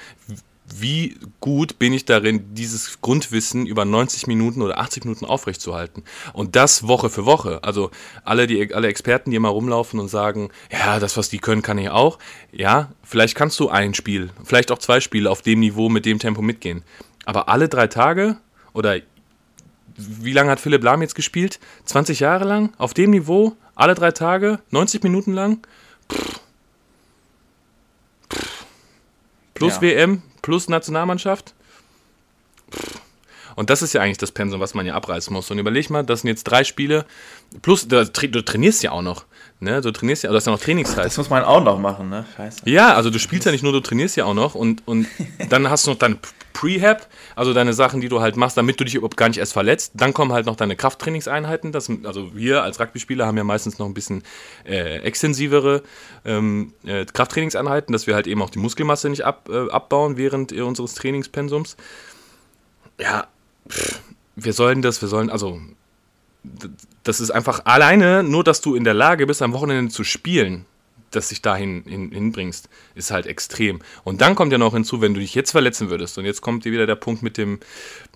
wie 0.74 1.16
gut 1.40 1.78
bin 1.78 1.94
ich 1.94 2.06
darin, 2.06 2.54
dieses 2.56 3.00
Grundwissen 3.02 3.68
über 3.68 3.86
90 3.86 4.28
Minuten 4.28 4.62
oder 4.62 4.80
80 4.80 5.06
Minuten 5.06 5.26
aufrechtzuerhalten. 5.26 6.04
Und 6.34 6.56
das 6.56 6.88
Woche 6.88 7.10
für 7.10 7.26
Woche. 7.26 7.64
Also 7.64 7.92
alle, 8.24 8.48
die, 8.48 8.74
alle 8.74 8.88
Experten, 8.88 9.30
die 9.30 9.38
immer 9.38 9.50
rumlaufen 9.50 10.00
und 10.00 10.08
sagen, 10.08 10.50
ja, 10.72 11.00
das, 11.00 11.18
was 11.18 11.30
die 11.30 11.38
können, 11.38 11.62
kann 11.62 11.78
ich 11.78 11.90
auch. 11.90 12.18
Ja, 12.52 12.92
vielleicht 13.04 13.36
kannst 13.36 13.60
du 13.60 13.70
ein 13.70 13.94
Spiel, 13.94 14.32
vielleicht 14.44 14.72
auch 14.72 14.80
zwei 14.80 15.00
Spiele 15.02 15.30
auf 15.30 15.42
dem 15.42 15.60
Niveau, 15.60 15.90
mit 15.90 16.06
dem 16.06 16.20
Tempo 16.20 16.42
mitgehen. 16.42 16.84
Aber 17.26 17.48
alle 17.48 17.70
drei 17.70 17.88
Tage 17.88 18.38
oder 18.74 19.00
wie 19.98 20.34
lange 20.34 20.52
hat 20.52 20.60
Philipp 20.60 20.84
Lahm 20.84 21.02
jetzt 21.02 21.16
gespielt? 21.16 21.60
20 21.86 22.20
Jahre 22.20 22.46
lang? 22.46 22.74
Auf 22.78 22.94
dem 22.94 23.12
Niveau? 23.12 23.56
Alle 23.76 23.96
drei 23.96 24.12
Tage? 24.12 24.60
90 24.72 25.04
Minuten 25.04 25.34
lang? 25.34 25.66
Pff. 26.12 26.40
Pff. 28.34 28.66
Plus 29.54 29.76
Ja. 29.76 29.82
WM, 29.82 30.22
plus 30.42 30.68
Nationalmannschaft? 30.70 31.54
Pff. 32.72 33.02
Und 33.56 33.70
das 33.70 33.82
ist 33.82 33.94
ja 33.94 34.02
eigentlich 34.02 34.18
das 34.18 34.32
Pensum, 34.32 34.60
was 34.60 34.74
man 34.74 34.86
ja 34.86 34.96
abreißen 34.96 35.32
muss. 35.32 35.50
Und 35.50 35.60
überleg 35.60 35.90
mal, 35.90 36.04
das 36.04 36.22
sind 36.22 36.28
jetzt 36.28 36.44
drei 36.44 36.64
Spiele, 36.66 37.06
plus 37.62 37.88
du, 37.88 38.06
du 38.06 38.42
trainierst 38.44 38.84
ja 38.84 38.92
auch 38.92 39.02
noch. 39.02 39.26
Ne? 39.62 39.80
Du 39.80 39.92
trainierst 39.92 40.24
ja, 40.24 40.30
du 40.30 40.36
hast 40.36 40.46
ja 40.46 40.52
noch 40.52 40.60
Trainingszeit. 40.60 41.06
Das 41.06 41.18
muss 41.18 41.30
man 41.30 41.44
auch 41.44 41.64
noch 41.64 41.80
machen, 41.80 42.10
ne? 42.10 42.26
Scheiße. 42.36 42.70
Ja, 42.70 42.94
also 42.96 43.10
du 43.10 43.18
spielst 43.18 43.46
ja 43.46 43.54
nicht 43.54 43.64
nur, 43.64 43.72
du 43.72 43.80
trainierst 43.80 44.18
ja 44.18 44.26
auch 44.26 44.34
noch 44.34 44.56
und, 44.56 44.86
und 44.86 45.08
dann 45.50 45.70
hast 45.70 45.88
du 45.88 45.92
noch 45.92 45.98
deine 45.98 46.18
Prehab, 46.56 47.08
also 47.36 47.54
deine 47.54 47.74
Sachen, 47.74 48.00
die 48.00 48.08
du 48.08 48.22
halt 48.22 48.38
machst, 48.38 48.56
damit 48.56 48.80
du 48.80 48.86
dich 48.86 48.96
überhaupt 48.96 49.18
gar 49.18 49.28
nicht 49.28 49.38
erst 49.38 49.52
verletzt. 49.52 49.92
Dann 49.96 50.14
kommen 50.14 50.32
halt 50.32 50.46
noch 50.46 50.56
deine 50.56 50.78
Krafttrainingseinheiten. 50.78 51.74
Das, 51.74 51.92
also 52.06 52.34
wir 52.34 52.64
als 52.64 52.80
Rugby-Spieler 52.80 53.28
haben 53.28 53.36
ja 53.38 53.44
meistens 53.44 53.78
noch 53.78 53.86
ein 53.86 53.94
bisschen 53.94 54.24
äh, 54.66 55.00
extensivere 55.00 55.84
ähm, 56.24 56.74
äh, 56.86 57.06
Krafttrainingseinheiten, 57.06 57.92
dass 57.92 58.08
wir 58.08 58.16
halt 58.16 58.26
eben 58.26 58.42
auch 58.42 58.50
die 58.50 58.60
Muskelmasse 58.60 59.10
nicht 59.10 59.26
ab, 59.26 59.50
äh, 59.52 59.70
abbauen 59.70 60.16
während 60.16 60.54
äh, 60.54 60.62
unseres 60.62 60.96
Trainingspensums. 60.96 61.76
Ja, 63.02 63.28
pff, 63.70 64.00
wir 64.38 64.54
sollen 64.54 64.82
das, 64.82 65.02
wir 65.02 65.10
sollen, 65.10 65.30
also 65.30 65.60
das 67.04 67.20
ist 67.20 67.32
einfach 67.32 67.66
alleine, 67.66 68.24
nur 68.24 68.46
dass 68.46 68.62
du 68.62 68.76
in 68.76 68.86
der 68.86 68.94
Lage 68.94 69.28
bist, 69.28 69.42
am 69.42 69.52
Wochenende 69.52 69.92
zu 69.92 70.06
spielen, 70.06 70.66
das 71.16 71.30
dich 71.30 71.42
dahin 71.42 71.84
hin, 71.88 72.12
hinbringst, 72.12 72.70
ist 72.96 73.12
halt 73.12 73.26
extrem. 73.26 73.82
Und 74.04 74.22
dann 74.22 74.36
kommt 74.36 74.52
ja 74.52 74.58
noch 74.58 74.74
hinzu, 74.74 75.02
wenn 75.02 75.14
du 75.14 75.20
dich 75.20 75.36
jetzt 75.36 75.52
verletzen 75.52 75.90
würdest, 75.90 76.18
und 76.18 76.26
jetzt 76.26 76.42
kommt 76.42 76.66
dir 76.66 76.72
wieder 76.72 76.86
der 76.86 76.96
Punkt 76.96 77.24
mit 77.24 77.38
dem, 77.38 77.60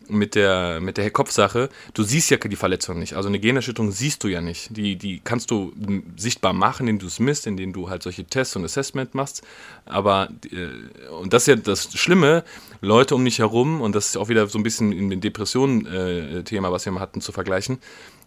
mit 0.09 0.35
der, 0.35 0.79
mit 0.81 0.97
der 0.97 1.09
Kopfsache, 1.11 1.69
du 1.93 2.03
siehst 2.03 2.29
ja 2.29 2.37
die 2.37 2.55
Verletzung 2.55 2.99
nicht. 2.99 3.13
Also 3.13 3.29
eine 3.29 3.39
Gehirnerschütterung 3.39 3.91
siehst 3.91 4.23
du 4.23 4.27
ja 4.27 4.41
nicht. 4.41 4.75
Die, 4.75 4.95
die 4.95 5.21
kannst 5.23 5.51
du 5.51 5.73
sichtbar 6.17 6.53
machen, 6.53 6.87
indem 6.87 6.99
du 6.99 7.07
es 7.07 7.19
misst, 7.19 7.47
indem 7.47 7.73
du 7.73 7.89
halt 7.89 8.03
solche 8.03 8.25
Tests 8.25 8.55
und 8.55 8.65
Assessment 8.65 9.15
machst. 9.15 9.43
Aber, 9.85 10.29
äh, 10.51 11.09
und 11.09 11.33
das 11.33 11.43
ist 11.43 11.47
ja 11.47 11.55
das 11.55 11.93
Schlimme, 11.97 12.43
Leute 12.81 13.15
um 13.15 13.25
dich 13.25 13.39
herum, 13.39 13.81
und 13.81 13.93
das 13.95 14.09
ist 14.09 14.17
auch 14.17 14.29
wieder 14.29 14.47
so 14.47 14.57
ein 14.57 14.63
bisschen 14.63 14.91
in 14.91 15.09
dem 15.09 15.21
Depressionen-Thema, 15.21 16.71
was 16.71 16.85
wir 16.85 16.91
mal 16.91 17.01
hatten, 17.01 17.21
zu 17.21 17.31
vergleichen, 17.31 17.79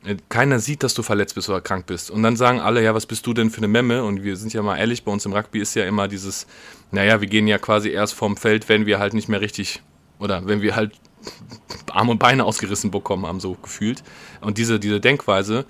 äh, 0.04 0.16
keiner 0.28 0.58
sieht, 0.58 0.82
dass 0.82 0.94
du 0.94 1.02
verletzt 1.02 1.34
bist 1.34 1.48
oder 1.48 1.60
krank 1.60 1.86
bist. 1.86 2.10
Und 2.10 2.22
dann 2.22 2.36
sagen 2.36 2.60
alle, 2.60 2.82
ja, 2.82 2.94
was 2.94 3.06
bist 3.06 3.26
du 3.26 3.32
denn 3.34 3.50
für 3.50 3.58
eine 3.58 3.68
Memme? 3.68 4.04
Und 4.04 4.22
wir 4.24 4.36
sind 4.36 4.52
ja 4.52 4.62
mal 4.62 4.76
ehrlich, 4.78 5.04
bei 5.04 5.12
uns 5.12 5.24
im 5.24 5.32
Rugby 5.32 5.60
ist 5.60 5.74
ja 5.74 5.84
immer 5.84 6.08
dieses, 6.08 6.46
naja, 6.90 7.20
wir 7.20 7.28
gehen 7.28 7.46
ja 7.46 7.58
quasi 7.58 7.90
erst 7.90 8.14
vom 8.14 8.36
Feld, 8.36 8.68
wenn 8.68 8.86
wir 8.86 8.98
halt 8.98 9.14
nicht 9.14 9.28
mehr 9.28 9.40
richtig, 9.40 9.82
oder 10.18 10.46
wenn 10.46 10.60
wir 10.62 10.76
halt 10.76 10.92
Arme 11.90 12.12
und 12.12 12.18
Beine 12.18 12.44
ausgerissen 12.44 12.90
bekommen 12.90 13.26
haben, 13.26 13.40
so 13.40 13.54
gefühlt. 13.54 14.02
Und 14.40 14.58
diese, 14.58 14.80
diese 14.80 15.00
Denkweise, 15.00 15.64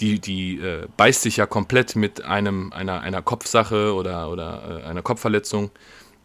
die, 0.00 0.18
die 0.18 0.58
äh, 0.58 0.86
beißt 0.96 1.22
sich 1.22 1.36
ja 1.36 1.46
komplett 1.46 1.96
mit 1.96 2.24
einem, 2.24 2.72
einer, 2.72 3.00
einer 3.00 3.22
Kopfsache 3.22 3.94
oder, 3.94 4.30
oder 4.30 4.82
äh, 4.84 4.88
einer 4.88 5.02
Kopfverletzung. 5.02 5.70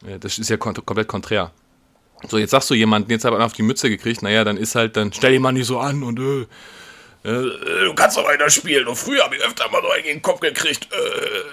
Äh, 0.06 0.20
das 0.20 0.40
ist 0.40 0.50
ja 0.50 0.58
kon 0.58 0.74
komplett 0.74 1.08
konträr. 1.08 1.52
So, 2.28 2.38
jetzt 2.38 2.52
sagst 2.52 2.70
du 2.70 2.74
jemanden, 2.74 3.12
jetzt 3.12 3.24
hat 3.24 3.34
er 3.34 3.46
auf 3.46 3.54
die 3.54 3.64
Mütze 3.64 3.90
gekriegt, 3.90 4.22
naja, 4.22 4.44
dann 4.44 4.58
ist 4.58 4.76
halt, 4.76 4.98
dann 4.98 5.14
stell 5.14 5.32
dich 5.32 5.40
mal 5.40 5.54
nicht 5.54 5.68
so 5.68 5.80
an 5.80 6.04
und 6.04 6.20
äh, 6.20 6.46
äh, 7.24 7.86
du 7.86 7.94
kannst 7.96 8.18
doch 8.18 8.26
weiter 8.26 8.50
spielen. 8.50 8.88
Und 8.88 8.96
früher 8.96 9.24
habe 9.24 9.36
ich 9.36 9.44
öfter 9.44 9.70
mal 9.70 9.82
so 9.82 9.90
einen 9.90 10.04
gegen 10.04 10.18
den 10.18 10.22
Kopf 10.22 10.40
gekriegt. 10.40 10.90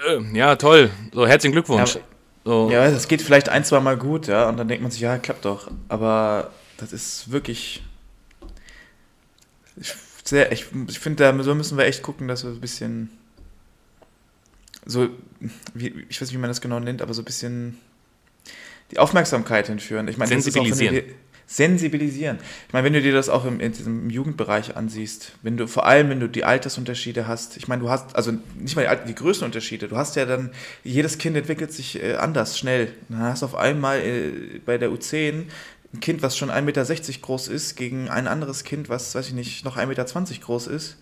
Äh, 0.07 0.15
äh. 0.15 0.37
Ja, 0.37 0.55
toll. 0.55 0.89
So, 1.13 1.27
herzlichen 1.27 1.53
Glückwunsch. 1.53 1.95
Ja, 1.95 2.01
so, 2.45 2.69
Ja, 2.71 2.89
das 2.89 3.07
geht 3.07 3.21
vielleicht 3.21 3.49
ein, 3.49 3.63
zwei 3.63 3.79
Mal 3.79 3.97
gut, 3.97 4.27
ja, 4.27 4.47
und 4.49 4.57
dann 4.57 4.67
denkt 4.67 4.81
man 4.81 4.91
sich, 4.91 5.01
ja, 5.01 5.17
klappt 5.17 5.45
doch. 5.45 5.69
Aber 5.89 6.51
das 6.77 6.93
ist 6.93 7.31
wirklich. 7.31 7.83
Ich, 9.79 9.93
sehr, 10.23 10.51
ich, 10.51 10.65
ich 10.87 10.99
finde, 10.99 11.23
da 11.23 11.43
so 11.43 11.55
müssen 11.55 11.77
wir 11.77 11.85
echt 11.85 12.01
gucken, 12.01 12.27
dass 12.27 12.43
wir 12.43 12.51
ein 12.51 12.61
bisschen. 12.61 13.09
So, 14.85 15.09
wie, 15.73 16.05
ich 16.09 16.21
weiß 16.21 16.29
nicht, 16.29 16.37
wie 16.37 16.41
man 16.41 16.49
das 16.49 16.61
genau 16.61 16.79
nennt, 16.79 17.01
aber 17.01 17.13
so 17.13 17.21
ein 17.21 17.25
bisschen 17.25 17.77
die 18.91 18.99
Aufmerksamkeit 18.99 19.67
hinführen. 19.67 20.07
Ich 20.07 20.17
meine, 20.17 20.33
das 20.33 20.47
ist 20.47 20.57
auch, 20.57 20.63
wenn 20.63 20.69
du 20.69 20.75
Sensibilisieren. 20.75 21.15
sensibilisieren. 21.45 22.37
Ich 22.67 22.73
meine, 22.73 22.85
wenn 22.85 22.93
du 22.93 23.01
dir 23.01 23.11
das 23.11 23.27
auch 23.27 23.43
im, 23.43 23.59
in 23.59 23.73
diesem 23.73 24.09
Jugendbereich 24.09 24.77
ansiehst, 24.77 25.33
wenn 25.41 25.57
du 25.57 25.67
vor 25.67 25.85
allem, 25.85 26.09
wenn 26.09 26.21
du 26.21 26.29
die 26.29 26.45
Altersunterschiede 26.45 27.27
hast, 27.27 27.57
ich 27.57 27.67
meine, 27.67 27.81
du 27.81 27.89
hast, 27.89 28.15
also 28.15 28.31
nicht 28.57 28.77
mal 28.77 28.83
die, 28.83 28.87
Al- 28.87 29.03
die 29.05 29.15
Größenunterschiede, 29.15 29.89
du 29.89 29.97
hast 29.97 30.15
ja 30.15 30.25
dann, 30.25 30.51
jedes 30.85 31.17
Kind 31.17 31.35
entwickelt 31.35 31.73
sich 31.73 32.01
äh, 32.01 32.15
anders, 32.15 32.57
schnell. 32.57 32.93
Dann 33.09 33.19
hast 33.23 33.41
du 33.41 33.47
auf 33.47 33.55
einmal 33.55 33.99
äh, 33.99 34.59
bei 34.65 34.77
der 34.77 34.89
U10 34.89 35.43
ein 35.97 35.99
Kind, 35.99 36.21
was 36.21 36.37
schon 36.37 36.49
1,60 36.49 36.61
Meter 36.61 36.85
groß 37.21 37.47
ist, 37.47 37.75
gegen 37.75 38.09
ein 38.09 38.27
anderes 38.27 38.63
Kind, 38.63 38.89
was, 38.89 39.15
weiß 39.15 39.27
ich 39.27 39.33
nicht, 39.33 39.65
noch 39.65 39.77
1,20 39.77 39.87
Meter 39.87 40.05
groß 40.41 40.67
ist. 40.67 40.97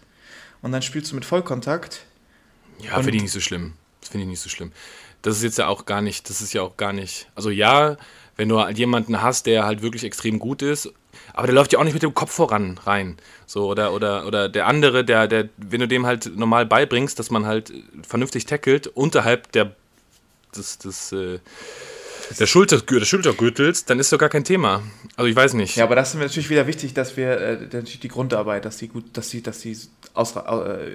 Und 0.62 0.72
dann 0.72 0.82
spielst 0.82 1.12
du 1.12 1.16
mit 1.16 1.26
Vollkontakt. 1.26 2.06
Ja, 2.80 2.96
finde 2.96 3.18
ich 3.18 3.24
nicht 3.24 3.32
so 3.32 3.40
schlimm. 3.40 3.74
Das 4.02 4.10
finde 4.10 4.24
ich 4.24 4.30
nicht 4.30 4.40
so 4.40 4.50
schlimm. 4.50 4.72
Das 5.22 5.38
ist 5.38 5.44
jetzt 5.44 5.58
ja 5.58 5.68
auch 5.68 5.86
gar 5.86 6.02
nicht, 6.02 6.30
das 6.30 6.42
ist 6.42 6.54
ja 6.54 6.62
auch 6.62 6.78
gar 6.78 6.94
nicht. 6.94 7.28
Also 7.36 7.50
ja, 7.50 7.98
wenn 8.36 8.50
du 8.50 8.60
halt 8.60 8.78
jemanden 8.78 9.22
hast, 9.22 9.46
der 9.46 9.66
halt 9.66 9.82
wirklich 9.82 10.04
extrem 10.04 10.40
gut 10.40 10.62
ist, 10.62 10.92
aber 11.34 11.48
der 11.48 11.56
läuft 11.56 11.74
ja 11.74 11.80
auch 11.80 11.84
nicht 11.84 11.94
mit 11.94 12.04
dem 12.04 12.14
Kopf 12.14 12.32
voran 12.32 12.78
rein. 12.80 13.18
So, 13.46 13.68
oder, 13.68 13.94
oder, 13.94 14.28
oder 14.28 14.50
der 14.50 14.68
andere, 14.68 15.04
der, 15.04 15.28
der, 15.28 15.50
wenn 15.58 15.80
du 15.80 15.88
dem 15.88 16.06
halt 16.06 16.36
normal 16.36 16.66
beibringst, 16.66 17.18
dass 17.18 17.32
man 17.32 17.46
halt 17.46 17.74
vernünftig 18.08 18.46
tackelt, 18.46 18.88
unterhalb 18.88 19.52
der 19.54 19.76
des, 20.56 20.78
des, 20.78 21.12
äh, 21.12 21.40
der 22.40 22.46
Schulter, 22.46 22.80
des 22.82 23.08
Schultergürtels, 23.08 23.86
dann 23.86 24.00
ist 24.00 24.12
doch 24.12 24.18
gar 24.18 24.30
kein 24.30 24.44
Thema. 24.44 24.84
Also 25.16 25.28
ich 25.30 25.36
weiß 25.36 25.54
nicht. 25.54 25.76
Ja, 25.76 25.86
aber 25.86 25.96
das 25.96 26.10
ist 26.10 26.16
mir 26.16 26.22
natürlich 26.22 26.50
wieder 26.50 26.68
wichtig, 26.68 26.94
dass 26.94 27.18
wir 27.18 27.40
äh, 27.40 27.84
die 27.84 28.08
Grundarbeit, 28.08 28.66
dass 28.66 28.78
die 28.78 28.88
gut, 28.88 29.06
dass 29.14 29.30
sie, 29.30 29.42
dass 29.42 29.62
sie 29.62 29.78
ausra 30.14 30.78
äh, 30.78 30.92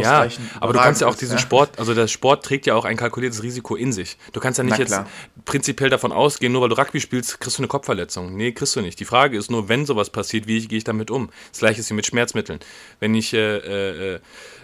Ja, 0.00 0.18
ausreichend. 0.18 0.48
aber 0.60 0.72
du 0.72 0.78
kannst 0.78 1.00
ja 1.00 1.06
auch 1.06 1.12
ist, 1.12 1.20
diesen 1.20 1.36
ja. 1.36 1.42
Sport, 1.42 1.78
also 1.78 1.94
der 1.94 2.08
Sport 2.08 2.44
trägt 2.44 2.66
ja 2.66 2.74
auch 2.74 2.84
ein 2.84 2.96
kalkuliertes 2.96 3.42
Risiko 3.42 3.76
in 3.76 3.92
sich. 3.92 4.16
Du 4.32 4.40
kannst 4.40 4.58
ja 4.58 4.64
nicht 4.64 4.78
jetzt 4.78 4.98
prinzipiell 5.44 5.90
davon 5.90 6.12
ausgehen, 6.12 6.52
nur 6.52 6.62
weil 6.62 6.68
du 6.68 6.76
Rugby 6.76 7.00
spielst, 7.00 7.40
kriegst 7.40 7.58
du 7.58 7.62
eine 7.62 7.68
Kopfverletzung. 7.68 8.36
Nee, 8.36 8.52
kriegst 8.52 8.74
du 8.76 8.80
nicht. 8.80 8.98
Die 9.00 9.04
Frage 9.04 9.36
ist 9.36 9.50
nur, 9.50 9.68
wenn 9.68 9.86
sowas 9.86 10.10
passiert, 10.10 10.46
wie 10.46 10.66
gehe 10.66 10.78
ich 10.78 10.84
damit 10.84 11.10
um? 11.10 11.30
Das 11.50 11.60
gleiche 11.60 11.80
ist 11.80 11.90
wie 11.90 11.94
mit 11.94 12.06
Schmerzmitteln. 12.06 12.60
Wenn 13.00 13.14
ich 13.14 13.32
äh, 13.34 14.18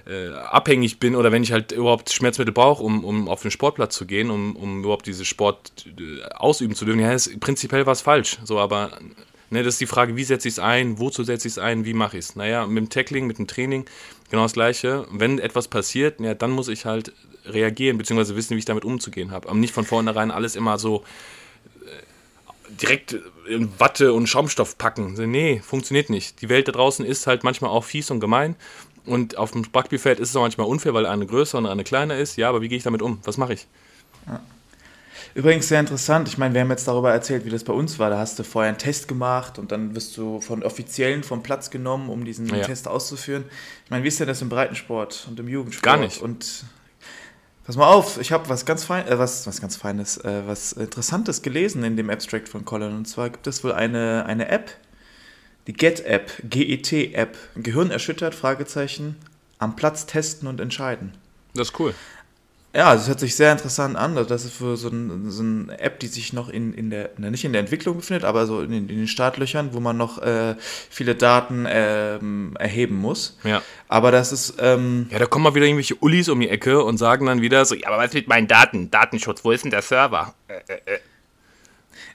äh, 0.07 0.29
abhängig 0.29 0.99
bin 0.99 1.15
oder 1.17 1.33
wenn 1.33 1.43
ich 1.43 1.53
halt 1.53 1.73
überhaupt 1.73 2.11
Schmerzmittel 2.11 2.53
brauche, 2.53 2.83
um, 2.83 3.05
um 3.05 3.29
auf 3.29 3.43
den 3.43 3.51
Sportplatz 3.51 3.95
zu 3.95 4.07
gehen, 4.07 4.31
um, 4.31 4.57
um 4.57 4.81
überhaupt 4.81 5.07
diese 5.07 5.25
Sport 5.25 5.87
äh, 5.99 6.23
ausüben 6.35 6.75
zu 6.75 6.85
dürfen, 6.85 7.01
ja, 7.01 7.13
ist 7.13 7.39
prinzipiell 7.41 7.87
was 7.87 8.01
falsch. 8.01 8.39
So, 8.45 8.59
aber 8.59 8.99
Ne, 9.53 9.63
das 9.63 9.75
ist 9.75 9.83
die 9.83 9.87
Frage, 9.87 10.17
wie 10.17 10.25
setze 10.25 10.49
ich 10.49 10.55
es 10.55 10.59
ein, 10.59 10.99
wozu 10.99 11.25
setze 11.25 11.47
ich 11.47 11.53
es 11.53 11.59
ein, 11.59 11.85
wie 11.85 11.93
mache 11.93 12.17
ich 12.17 12.25
es? 12.25 12.37
Naja, 12.37 12.67
mit 12.67 12.85
dem 12.85 12.89
Tackling, 12.89 13.27
mit 13.27 13.37
dem 13.37 13.47
Training, 13.47 13.85
genau 14.31 14.45
das 14.45 14.55
Gleiche. 14.55 15.07
Wenn 15.11 15.39
etwas 15.39 15.69
passiert, 15.69 16.21
ja, 16.21 16.33
dann 16.33 16.53
muss 16.53 16.69
ich 16.69 16.87
halt 16.87 17.13
reagieren, 17.45 17.99
beziehungsweise 17.99 18.35
wissen, 18.35 18.55
wie 18.55 18.61
ich 18.61 18.65
damit 18.65 18.87
umzugehen 18.87 19.31
habe. 19.31 19.51
Aber 19.51 19.59
nicht 19.59 19.75
von 19.75 19.85
vornherein 19.85 20.31
alles 20.31 20.57
immer 20.57 20.79
so 20.79 21.05
äh, 21.85 22.73
direkt 22.81 23.19
in 23.47 23.69
Watte 23.79 24.15
und 24.15 24.27
Schaumstoff 24.27 24.79
packen. 24.79 25.13
Nee, 25.31 25.61
funktioniert 25.63 26.09
nicht. 26.09 26.41
Die 26.41 26.49
Welt 26.49 26.69
da 26.69 26.73
draußen 26.73 27.05
ist 27.05 27.27
halt 27.27 27.45
manchmal 27.45 27.73
auch 27.73 27.85
fies 27.85 28.11
und 28.11 28.21
gemein. 28.21 28.57
Und 29.05 29.37
auf 29.37 29.51
dem 29.51 29.65
Rugbyfeld 29.75 30.21
ist 30.21 30.31
es 30.31 30.37
auch 30.37 30.43
manchmal 30.43 30.67
unfair, 30.67 30.95
weil 30.95 31.07
eine 31.07 31.27
größer 31.27 31.59
und 31.59 31.67
eine 31.67 31.85
kleiner 31.85 32.17
ist. 32.17 32.37
Ja, 32.37 32.49
aber 32.49 32.61
wie 32.63 32.69
gehe 32.69 32.79
ich 32.79 32.85
damit 32.85 33.03
um? 33.03 33.19
Was 33.25 33.37
mache 33.37 33.55
ich? 33.55 33.67
Übrigens 35.35 35.69
sehr 35.69 35.81
interessant. 35.81 36.29
Ich 36.29 36.37
meine, 36.37 36.53
wir 36.55 36.61
haben 36.61 36.71
jetzt 36.71 36.87
darüber 36.87 37.11
erzählt, 37.11 37.45
wie 37.45 37.51
das 37.51 37.65
bei 37.65 37.73
uns 37.73 37.99
war. 37.99 38.11
Da 38.11 38.19
hast 38.19 38.39
du 38.39 38.45
vorher 38.45 38.69
einen 38.69 38.79
Test 38.79 39.09
gemacht 39.09 39.59
und 39.59 39.73
dann 39.73 39.95
wirst 39.95 40.17
du 40.17 40.41
von 40.41 40.63
Offiziellen 40.63 41.23
vom 41.23 41.43
Platz 41.43 41.71
genommen, 41.71 42.11
um 42.11 42.25
diesen 42.25 42.47
Ja. 42.47 42.61
Test 42.63 42.87
auszuführen. 42.87 43.45
Ich 43.85 43.91
meine, 43.91 44.05
wie 44.05 44.09
ist 44.09 44.21
denn 44.21 44.27
das 44.29 44.43
im 44.43 44.51
Breitensport 44.51 45.27
und 45.29 45.41
im 45.41 45.49
Jugendsport? 45.49 45.83
Gar 45.83 45.97
nicht. 45.97 46.21
Und 46.21 46.65
pass 47.65 47.77
mal 47.77 47.87
auf, 47.87 48.21
ich 48.21 48.31
habe 48.31 48.49
was 48.51 48.67
ganz 48.67 48.85
fein, 48.85 49.09
äh, 49.09 49.19
was, 49.19 49.47
was 49.47 49.61
ganz 49.61 49.77
Feines, 49.77 50.19
äh, 50.19 50.43
was 50.47 50.73
Interessantes 50.73 51.41
gelesen 51.41 51.83
in 51.83 51.97
dem 51.97 52.11
Abstract 52.11 52.51
von 52.51 52.65
Colin. 52.67 52.95
Und 52.95 53.09
zwar 53.09 53.31
gibt 53.31 53.47
es 53.47 53.65
wohl 53.65 53.73
eine, 53.73 54.27
eine 54.27 54.49
App, 54.49 54.71
die 55.67 55.73
Get-App, 55.73 56.33
GET-App. 56.49 57.37
Gehirn 57.57 57.91
erschüttert, 57.91 58.35
Fragezeichen, 58.35 59.17
am 59.59 59.77
Platz 59.77 60.07
testen 60.07 60.49
und 60.49 60.61
entscheiden. 60.61 61.13
Das 61.55 61.69
ist 61.69 61.81
cool. 61.81 61.95
Ja, 62.75 62.95
das 62.95 63.07
hört 63.07 63.21
sich 63.21 63.37
sehr 63.37 63.53
interessant 63.53 63.97
an. 63.97 64.15
Das 64.15 64.47
ist 64.47 64.55
für 64.55 64.79
so, 64.79 64.89
ein, 64.89 65.31
so 65.31 65.43
eine 65.43 65.79
App, 65.79 66.01
die 66.01 66.07
sich 66.07 66.33
noch 66.33 66.49
in, 66.49 66.73
in 66.73 66.89
der, 66.89 67.11
nicht 67.19 67.45
in 67.45 67.53
der 67.53 67.61
Entwicklung 67.61 67.97
befindet, 67.97 68.25
aber 68.25 68.47
so 68.47 68.63
in, 68.63 68.73
in 68.73 68.89
den 68.89 69.07
Startlöchern, 69.09 69.75
wo 69.75 69.81
man 69.81 69.99
noch 69.99 70.23
äh, 70.23 70.57
viele 70.89 71.15
Daten 71.15 71.67
ähm, 71.69 72.57
erheben 72.59 72.97
muss. 72.97 73.39
Ja. 73.45 73.61
Aber 73.89 74.11
das 74.11 74.33
ist, 74.33 74.55
ähm, 74.59 75.07
Ja, 75.11 75.19
da 75.19 75.27
kommen 75.27 75.45
mal 75.45 75.55
wieder 75.55 75.67
irgendwelche 75.67 75.97
Ullis 75.97 76.31
um 76.31 76.41
die 76.41 76.49
Ecke 76.49 76.83
und 76.83 76.97
sagen 76.97 77.27
dann 77.27 77.43
wieder 77.43 77.63
so, 77.67 77.75
ja, 77.75 77.89
aber 77.89 77.99
was 77.99 78.15
mit 78.15 78.27
meinen 78.27 78.49
Daten? 78.49 78.91
Datenschutz, 78.91 79.45
wo 79.45 79.51
ist 79.51 79.65
denn 79.65 79.71
der 79.71 79.83
Server? 79.83 80.35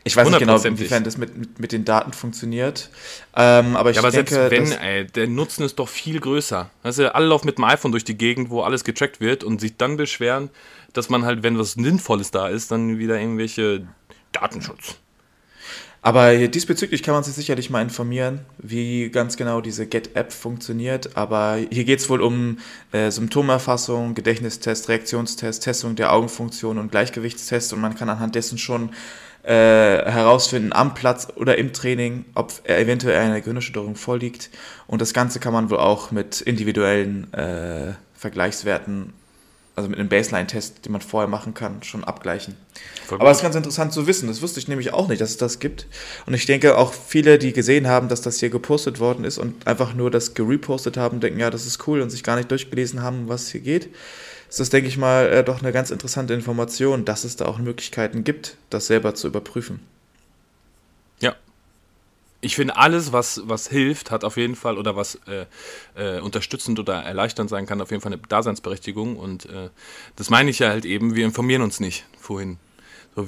Ich 0.07 0.15
weiß 0.15 0.29
nicht 0.29 0.39
genau, 0.39 0.57
inwiefern 0.59 1.03
das 1.03 1.17
mit, 1.17 1.37
mit, 1.37 1.59
mit 1.59 1.71
den 1.71 1.85
Daten 1.85 2.13
funktioniert. 2.13 2.89
Ähm, 3.35 3.75
aber 3.75 3.91
ich 3.91 3.95
Ja, 3.95 4.01
aber 4.01 4.11
denke, 4.11 4.33
selbst 4.33 4.51
wenn, 4.51 4.71
ey, 4.71 5.05
der 5.07 5.27
Nutzen 5.27 5.63
ist 5.63 5.77
doch 5.79 5.89
viel 5.89 6.19
größer. 6.19 6.69
Weißt 6.83 6.99
du, 6.99 7.13
alle 7.15 7.27
laufen 7.27 7.45
mit 7.47 7.57
dem 7.57 7.63
iPhone 7.65 7.91
durch 7.91 8.03
die 8.03 8.17
Gegend, 8.17 8.49
wo 8.49 8.61
alles 8.61 8.83
getrackt 8.83 9.19
wird 9.21 9.43
und 9.43 9.61
sich 9.61 9.77
dann 9.77 9.97
beschweren, 9.97 10.49
dass 10.93 11.09
man 11.09 11.25
halt, 11.25 11.43
wenn 11.43 11.57
was 11.59 11.73
Sinnvolles 11.73 12.31
da 12.31 12.47
ist, 12.49 12.71
dann 12.71 12.97
wieder 12.99 13.19
irgendwelche 13.19 13.87
Datenschutz. 14.31 14.97
aber 16.01 16.47
diesbezüglich 16.47 17.03
kann 17.03 17.13
man 17.15 17.23
sich 17.23 17.33
sicherlich 17.33 17.69
mal 17.69 17.81
informieren, 17.81 18.45
wie 18.57 19.09
ganz 19.09 19.35
genau 19.35 19.59
diese 19.61 19.87
Get-App 19.87 20.31
funktioniert. 20.31 21.17
Aber 21.17 21.57
hier 21.69 21.83
geht 21.83 21.99
es 21.99 22.09
wohl 22.09 22.21
um 22.21 22.59
äh, 22.93 23.11
Symptomerfassung, 23.11 24.13
Gedächtnistest, 24.15 24.87
Reaktionstest, 24.87 25.63
Testung 25.63 25.95
der 25.95 26.13
Augenfunktion 26.13 26.77
und 26.77 26.91
Gleichgewichtstest. 26.91 27.73
Und 27.73 27.81
man 27.81 27.95
kann 27.95 28.09
anhand 28.09 28.35
dessen 28.35 28.57
schon 28.57 28.91
äh, 29.47 30.11
herausfinden, 30.11 30.73
am 30.73 30.93
Platz 30.93 31.29
oder 31.35 31.57
im 31.57 31.71
Training, 31.71 32.25
ob 32.35 32.51
eventuell 32.67 33.17
eine 33.17 33.39
Gehirnerschütterung 33.39 33.95
vorliegt. 33.95 34.49
Und 34.87 35.01
das 35.01 35.13
Ganze 35.13 35.39
kann 35.39 35.53
man 35.53 35.69
wohl 35.69 35.77
auch 35.77 36.11
mit 36.11 36.41
individuellen 36.41 37.33
äh, 37.33 37.93
Vergleichswerten, 38.13 39.13
also 39.77 39.87
mit 39.87 39.99
einem 39.99 40.09
Baseline-Test, 40.09 40.83
den 40.83 40.91
man 40.91 40.99
vorher 40.99 41.29
machen 41.29 41.53
kann, 41.53 41.81
schon 41.83 42.03
abgleichen. 42.03 42.55
Voll 43.05 43.21
Aber 43.21 43.31
es 43.31 43.37
ist 43.37 43.43
ganz 43.43 43.55
interessant 43.55 43.93
zu 43.93 44.05
wissen. 44.05 44.27
Das 44.27 44.41
wusste 44.41 44.59
ich 44.59 44.67
nämlich 44.67 44.91
auch 44.91 45.07
nicht, 45.07 45.21
dass 45.21 45.29
es 45.29 45.37
das 45.37 45.59
gibt. 45.59 45.87
Und 46.25 46.33
ich 46.33 46.45
denke 46.45 46.77
auch 46.77 46.93
viele, 46.93 47.37
die 47.37 47.53
gesehen 47.53 47.87
haben, 47.87 48.09
dass 48.09 48.21
das 48.21 48.41
hier 48.41 48.49
gepostet 48.49 48.99
worden 48.99 49.23
ist 49.23 49.37
und 49.37 49.65
einfach 49.65 49.93
nur 49.93 50.11
das 50.11 50.33
gerepostet 50.33 50.97
haben, 50.97 51.21
denken, 51.21 51.39
ja, 51.39 51.49
das 51.49 51.65
ist 51.65 51.87
cool 51.87 52.01
und 52.01 52.09
sich 52.09 52.23
gar 52.23 52.35
nicht 52.35 52.51
durchgelesen 52.51 53.01
haben, 53.01 53.29
was 53.29 53.49
hier 53.49 53.61
geht. 53.61 53.87
Ist 54.49 54.59
das, 54.59 54.69
denke 54.69 54.87
ich 54.87 54.97
mal, 54.97 55.27
äh, 55.27 55.43
doch 55.43 55.61
eine 55.61 55.71
ganz 55.71 55.91
interessante 55.91 56.33
Information, 56.33 57.03
dass 57.05 57.23
es 57.23 57.35
da 57.35 57.45
auch 57.45 57.57
Möglichkeiten 57.57 58.23
gibt, 58.23 58.57
das 58.69 58.87
selber 58.87 59.13
zu 59.13 59.27
überprüfen. 59.27 59.81
Ja. 61.19 61.35
Ich 62.39 62.55
finde, 62.55 62.77
alles, 62.77 63.11
was, 63.11 63.41
was 63.45 63.67
hilft, 63.67 64.09
hat 64.09 64.23
auf 64.23 64.37
jeden 64.37 64.55
Fall 64.55 64.77
oder 64.77 64.95
was 64.95 65.19
äh, 65.27 65.45
äh, 65.95 66.21
unterstützend 66.21 66.79
oder 66.79 67.01
erleichternd 67.03 67.49
sein 67.49 67.65
kann, 67.65 67.81
auf 67.81 67.91
jeden 67.91 68.01
Fall 68.01 68.13
eine 68.13 68.21
Daseinsberechtigung. 68.21 69.17
Und 69.17 69.47
äh, 69.47 69.69
das 70.15 70.29
meine 70.29 70.49
ich 70.49 70.59
ja 70.59 70.69
halt 70.69 70.85
eben, 70.85 71.15
wir 71.15 71.25
informieren 71.25 71.61
uns 71.61 71.79
nicht 71.79 72.05
vorhin. 72.17 72.57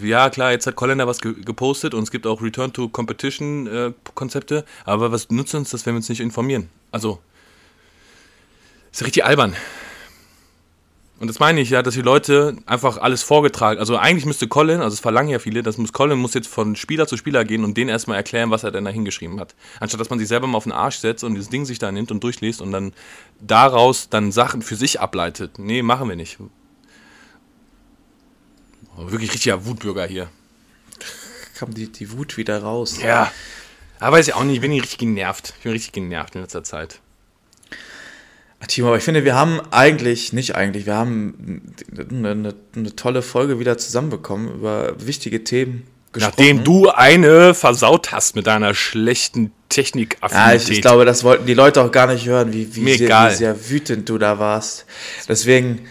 Ja, 0.02 0.30
klar, 0.30 0.52
jetzt 0.52 0.68
hat 0.68 0.76
Colin 0.76 1.00
da 1.00 1.08
was 1.08 1.20
ge 1.20 1.34
gepostet 1.34 1.96
und 1.96 2.04
es 2.04 2.12
gibt 2.12 2.28
auch 2.28 2.44
Return 2.44 2.72
to 2.72 2.90
Competition 2.90 3.66
äh, 3.66 3.92
Konzepte, 4.14 4.64
aber 4.86 5.12
was 5.12 5.32
nutzt 5.32 5.56
uns 5.56 5.72
das, 5.72 5.86
wenn 5.86 5.96
wir 5.96 5.98
uns 5.98 6.10
nicht 6.10 6.22
informieren? 6.22 6.70
Also, 6.92 7.20
ist 8.92 9.04
richtig 9.04 9.26
albern. 9.26 9.56
Und 11.20 11.28
das 11.28 11.40
meine 11.40 11.60
ich 11.60 11.70
ja, 11.70 11.84
dass 11.84 11.96
die 11.96 12.02
Leute 12.02 12.56
einfach 12.66 12.98
alles 12.98 13.24
vorgetragen, 13.24 13.78
also 13.78 13.98
eigentlich 13.98 14.26
müsste 14.26 14.48
Colin, 14.48 14.80
also 14.80 14.94
es 14.94 15.02
verlangen 15.02 15.30
ja 15.30 15.40
viele, 15.40 15.64
das 15.64 15.78
muss 15.78 15.92
Colin 15.92 16.18
muss 16.18 16.34
jetzt 16.34 16.48
von 16.48 16.78
Spieler 16.78 17.08
zu 17.08 17.18
Spieler 17.18 17.44
gehen 17.44 17.66
und 17.66 17.76
denen 17.76 17.90
erstmal 17.90 18.16
erklären, 18.16 18.52
was 18.52 18.64
er 18.64 18.72
denn 18.72 18.86
da 18.86 18.92
hingeschrieben 18.92 19.38
hat. 19.38 19.54
Anstatt 19.82 20.00
dass 20.00 20.10
man 20.10 20.18
sich 20.18 20.30
selber 20.30 20.48
mal 20.48 20.58
auf 20.58 20.64
den 20.64 20.72
Arsch 20.72 20.98
setzt 20.98 21.26
und 21.26 21.34
dieses 21.36 21.50
Ding 21.50 21.66
sich 21.66 21.78
da 21.78 21.92
nimmt 21.92 22.12
und 22.12 22.24
durchliest 22.24 22.62
und 22.62 22.72
dann 22.72 22.94
daraus 23.42 24.08
dann 24.08 24.32
Sachen 24.32 24.62
für 24.62 24.78
sich 24.78 25.02
ableitet. 25.02 25.60
Nee, 25.60 25.82
machen 25.82 26.08
wir 26.08 26.16
nicht. 26.16 26.38
Oh, 28.96 29.12
wirklich 29.12 29.34
richtiger 29.34 29.66
Wutbürger 29.66 30.06
hier. 30.06 30.30
Kam 31.56 31.74
die, 31.74 31.92
die 31.92 32.14
Wut 32.14 32.38
wieder 32.38 32.64
raus. 32.64 33.02
Ja. 33.02 33.30
Aber 34.00 34.16
weiß 34.16 34.30
ich 34.30 34.34
auch 34.36 34.46
nicht, 34.46 34.56
ich 34.56 34.62
bin 34.62 34.72
richtig 34.72 34.98
genervt. 34.98 35.54
Ich 35.58 35.64
bin 35.64 35.74
richtig 35.74 35.92
genervt 35.92 36.36
in 36.36 36.42
letzter 36.42 36.64
Zeit. 36.64 37.02
Timo, 38.68 38.88
aber 38.90 38.98
ich 38.98 39.04
finde, 39.04 39.24
wir 39.24 39.36
haben 39.36 39.62
eigentlich, 39.72 40.34
nicht 40.34 40.56
eigentlich, 40.56 40.86
wir 40.86 40.96
haben 40.96 41.64
eine, 42.12 42.30
eine, 42.30 42.56
eine 42.76 42.96
tolle 42.96 43.22
Folge 43.22 43.58
wieder 43.60 43.78
zusammenbekommen 43.78 44.54
über 44.54 44.94
wichtige 45.00 45.44
Themen 45.44 45.88
gesprochen. 46.12 46.34
Nachdem 46.38 46.64
du 46.64 46.90
eine 46.90 47.54
versaut 47.54 48.12
hast 48.12 48.36
mit 48.36 48.48
deiner 48.48 48.74
schlechten 48.74 49.46
Ja, 49.46 49.52
Technikaffinität. 49.70 50.64
ich, 50.64 50.70
ich 50.78 50.82
glaube, 50.82 51.06
das 51.06 51.24
wollten 51.24 51.46
die 51.46 51.54
Leute 51.54 51.82
auch 51.82 51.92
gar 51.92 52.08
nicht 52.08 52.26
hören, 52.26 52.52
wie, 52.54 52.76
wie, 52.76 52.98
sehr, 52.98 53.30
wie 53.32 53.36
sehr 53.36 53.70
wütend 53.70 54.10
du 54.10 54.18
da 54.18 54.40
warst. 54.40 54.86
Deswegen 55.28 55.88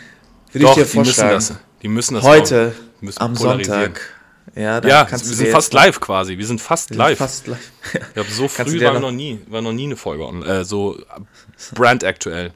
würde 0.53 0.66
Doch, 0.66 0.77
ich 0.77 0.85
dir 0.85 0.91
die 0.91 0.99
müssen 0.99 1.05
vorschlagen, 1.14 1.35
das. 1.35 1.55
Die 1.83 1.89
müssen 1.89 2.14
das 2.14 2.25
heute 2.25 2.75
müssen 3.01 3.21
am. 3.21 3.37
Sonntag, 3.37 4.01
ja, 4.57 4.85
Ja, 4.85 5.09
wir 5.11 5.19
sind 5.19 5.49
fast 5.51 5.73
live 5.73 6.01
quasi. 6.01 6.37
Wir 6.37 6.47
sind 6.47 6.61
fast 6.61 6.91
wir 6.91 6.95
sind 6.95 6.99
live. 6.99 7.19
Fast 7.19 7.47
live. 7.47 7.71
Ich 7.95 8.14
glaube, 8.14 8.31
so 8.31 8.49
früh 8.49 8.81
war 8.83 8.95
noch- 8.95 9.01
noch 9.01 9.12
nie, 9.12 9.39
war 9.47 9.62
noch 9.62 9.73
nie 9.73 9.85
eine 9.85 9.97
Folge 9.97 10.25
äh, 10.45 10.64
so 10.64 10.99
brandaktuell. 11.75 12.53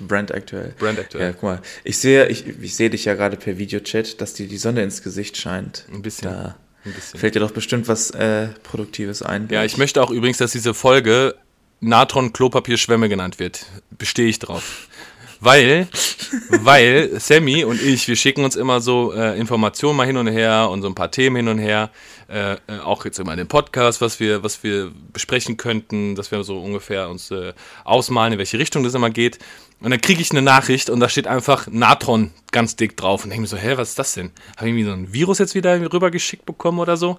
Brand 0.00 0.34
aktuell. 0.34 0.74
Brandaktuell. 0.78 1.28
Ja, 1.28 1.32
guck 1.32 1.42
mal. 1.42 1.62
Ich 1.84 1.98
sehe, 1.98 2.26
ich, 2.28 2.46
ich 2.46 2.76
sehe 2.76 2.90
dich 2.90 3.04
ja 3.04 3.14
gerade 3.14 3.36
per 3.36 3.58
Videochat, 3.58 4.20
dass 4.20 4.34
dir 4.34 4.48
die 4.48 4.58
Sonne 4.58 4.82
ins 4.82 5.02
Gesicht 5.02 5.36
scheint. 5.36 5.84
Ein 5.92 6.02
bisschen. 6.02 6.30
Da 6.30 6.56
Ein 6.84 6.92
bisschen. 6.92 7.20
fällt 7.20 7.34
dir 7.34 7.40
doch 7.40 7.52
bestimmt 7.52 7.88
was 7.88 8.10
äh, 8.10 8.48
Produktives 8.62 9.22
ein. 9.22 9.48
Ja, 9.50 9.64
ich 9.64 9.76
möchte 9.76 10.02
auch 10.02 10.10
übrigens, 10.10 10.38
dass 10.38 10.52
diese 10.52 10.74
Folge 10.74 11.34
Natron 11.80 12.32
Klopapier 12.32 12.76
Schwämme 12.76 13.08
genannt 13.08 13.38
wird. 13.38 13.66
Bestehe 13.90 14.26
ich 14.28 14.38
drauf. 14.38 14.88
Weil, 15.40 15.88
weil 16.48 17.20
Sammy 17.20 17.64
und 17.64 17.82
ich, 17.82 18.08
wir 18.08 18.16
schicken 18.16 18.44
uns 18.44 18.56
immer 18.56 18.80
so 18.80 19.12
äh, 19.12 19.38
Informationen 19.38 19.96
mal 19.96 20.06
hin 20.06 20.16
und 20.16 20.26
her 20.26 20.70
und 20.70 20.80
so 20.80 20.88
ein 20.88 20.94
paar 20.94 21.10
Themen 21.10 21.36
hin 21.36 21.48
und 21.48 21.58
her. 21.58 21.90
Äh, 22.28 22.54
äh, 22.54 22.78
auch 22.82 23.04
jetzt 23.04 23.18
immer 23.18 23.32
in 23.32 23.38
den 23.38 23.48
Podcast, 23.48 24.00
was 24.00 24.20
wir, 24.20 24.42
was 24.42 24.62
wir 24.62 24.90
besprechen 25.12 25.58
könnten, 25.58 26.14
dass 26.14 26.30
wir 26.30 26.42
so 26.44 26.58
ungefähr 26.58 27.10
uns 27.10 27.30
äh, 27.30 27.52
ausmalen, 27.84 28.32
in 28.32 28.38
welche 28.38 28.58
Richtung 28.58 28.82
das 28.82 28.94
immer 28.94 29.10
geht. 29.10 29.38
Und 29.84 29.90
dann 29.90 30.00
kriege 30.00 30.20
ich 30.20 30.30
eine 30.30 30.42
Nachricht 30.42 30.90
und 30.90 30.98
da 30.98 31.08
steht 31.08 31.26
einfach 31.26 31.66
Natron 31.70 32.32
ganz 32.50 32.74
dick 32.74 32.96
drauf. 32.96 33.22
Und 33.22 33.30
denke 33.30 33.42
mir 33.42 33.46
so, 33.46 33.56
hä, 33.56 33.74
was 33.76 33.90
ist 33.90 33.98
das 33.98 34.14
denn? 34.14 34.32
Habe 34.56 34.66
ich 34.66 34.74
irgendwie 34.74 34.84
so 34.84 34.92
ein 34.92 35.12
Virus 35.12 35.38
jetzt 35.38 35.54
wieder 35.54 35.78
rübergeschickt 35.92 36.46
bekommen 36.46 36.78
oder 36.80 36.96
so? 36.96 37.18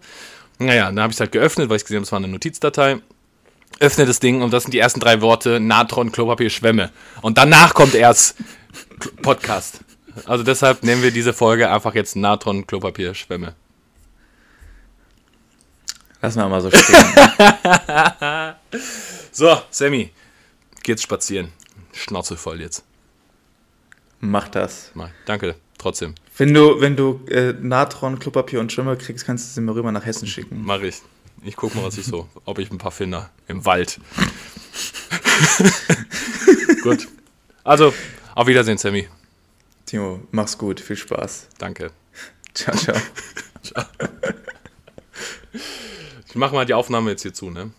Naja, 0.58 0.86
dann 0.86 1.00
habe 1.00 1.12
ich 1.12 1.18
es 1.18 1.20
halt 1.20 1.32
geöffnet, 1.32 1.70
weil 1.70 1.78
ich 1.78 1.84
gesehen 1.84 1.98
habe, 1.98 2.06
es 2.06 2.12
war 2.12 2.18
eine 2.18 2.28
Notizdatei 2.28 3.02
öffne 3.80 4.06
das 4.06 4.20
Ding 4.20 4.42
und 4.42 4.52
das 4.52 4.64
sind 4.64 4.74
die 4.74 4.80
ersten 4.80 5.00
drei 5.00 5.22
Worte: 5.22 5.60
Natron, 5.60 6.12
Klopapier, 6.12 6.50
Schwämme. 6.50 6.92
Und 7.22 7.38
danach 7.38 7.74
kommt 7.74 7.96
erst 7.96 8.36
Podcast. 9.22 9.80
Also 10.26 10.44
deshalb 10.44 10.84
nennen 10.84 11.04
wir 11.04 11.12
diese 11.12 11.34
Folge 11.34 11.70
einfach 11.70 11.94
jetzt 11.94 12.16
Natron, 12.16 12.66
Klopapier, 12.66 13.14
Schwämme. 13.14 13.54
Lass 16.22 16.36
mal 16.36 16.48
mal 16.50 16.62
so 16.62 16.72
stehen. 16.72 16.96
So, 19.32 19.62
Sammy, 19.70 20.12
geht's 20.82 21.04
spazieren. 21.04 21.52
Schnauze 21.96 22.38
voll 22.38 22.62
jetzt. 22.62 22.84
Mach 24.20 24.48
das. 24.50 24.92
Mal. 24.94 25.12
Danke, 25.26 25.56
trotzdem. 25.78 26.16
Wenn 26.38 26.54
du, 26.54 26.82
wenn 26.82 26.96
du 26.96 27.22
äh, 27.30 27.54
Natron, 27.54 28.20
Klopapier 28.20 28.60
und 28.60 28.72
Schwimmer 28.72 28.96
kriegst, 28.96 29.26
kannst 29.26 29.50
du 29.50 29.54
sie 29.54 29.62
mir 29.62 29.74
rüber 29.74 29.92
nach 29.92 30.06
Hessen 30.06 30.28
schicken. 30.28 30.62
Mach 30.64 30.82
ich. 30.82 31.02
Ich 31.44 31.56
guck 31.56 31.76
mal, 31.76 31.84
was 31.84 31.98
ich 31.98 32.06
so, 32.06 32.28
ob 32.46 32.60
ich 32.60 32.72
ein 32.72 32.78
paar 32.78 32.92
finde 32.92 33.30
im 33.48 33.66
Wald. 33.66 34.00
Gut. 36.84 37.08
Also, 37.64 37.94
auf 38.36 38.48
Wiedersehen, 38.48 38.78
Sammy. 38.78 39.08
Timo, 39.86 40.22
mach's 40.32 40.58
gut. 40.58 40.80
Viel 40.80 40.96
Spaß. 40.96 41.50
Danke. 41.58 41.92
Ciao, 42.54 42.76
ciao. 42.76 42.96
Ich 46.28 46.36
mache 46.36 46.54
mal 46.54 46.66
die 46.66 46.74
Aufnahme 46.74 47.12
jetzt 47.12 47.22
hier 47.22 47.34
zu, 47.34 47.50
ne? 47.50 47.72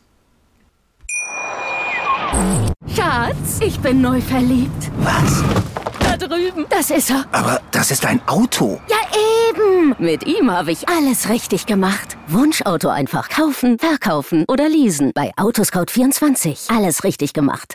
Schatz, 2.94 3.60
ich 3.60 3.78
bin 3.80 4.00
neu 4.00 4.20
verliebt. 4.20 4.90
Was? 4.98 5.42
Da 6.00 6.16
drüben. 6.16 6.66
Das 6.68 6.90
ist 6.90 7.10
er. 7.10 7.24
Aber 7.32 7.60
das 7.70 7.90
ist 7.90 8.04
ein 8.06 8.20
Auto. 8.26 8.80
Ja, 8.88 8.96
eben. 9.50 9.94
Mit 9.98 10.26
ihm 10.26 10.50
habe 10.50 10.72
ich 10.72 10.88
alles 10.88 11.28
richtig 11.28 11.66
gemacht. 11.66 12.16
Wunschauto 12.28 12.88
einfach 12.88 13.28
kaufen, 13.28 13.78
verkaufen 13.78 14.44
oder 14.48 14.68
leasen. 14.68 15.12
Bei 15.14 15.32
Autoscout24. 15.36 16.74
Alles 16.74 17.04
richtig 17.04 17.32
gemacht. 17.32 17.74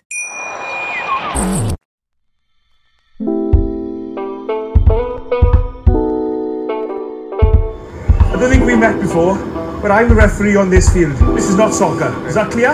I 8.34 8.44
don't 8.44 8.50
think 8.50 8.66
we 8.66 8.76
met 8.76 9.00
before, 9.00 9.38
but 9.82 9.92
I'm 9.92 10.10
the 10.10 10.16
referee 10.16 10.58
on 10.58 10.70
this 10.70 10.90
field. 10.90 11.16
This 11.36 11.50
is 11.50 11.56
not 11.56 11.74
soccer. 11.74 12.14
Is 12.28 12.34
that 12.36 12.50
clear? 12.52 12.74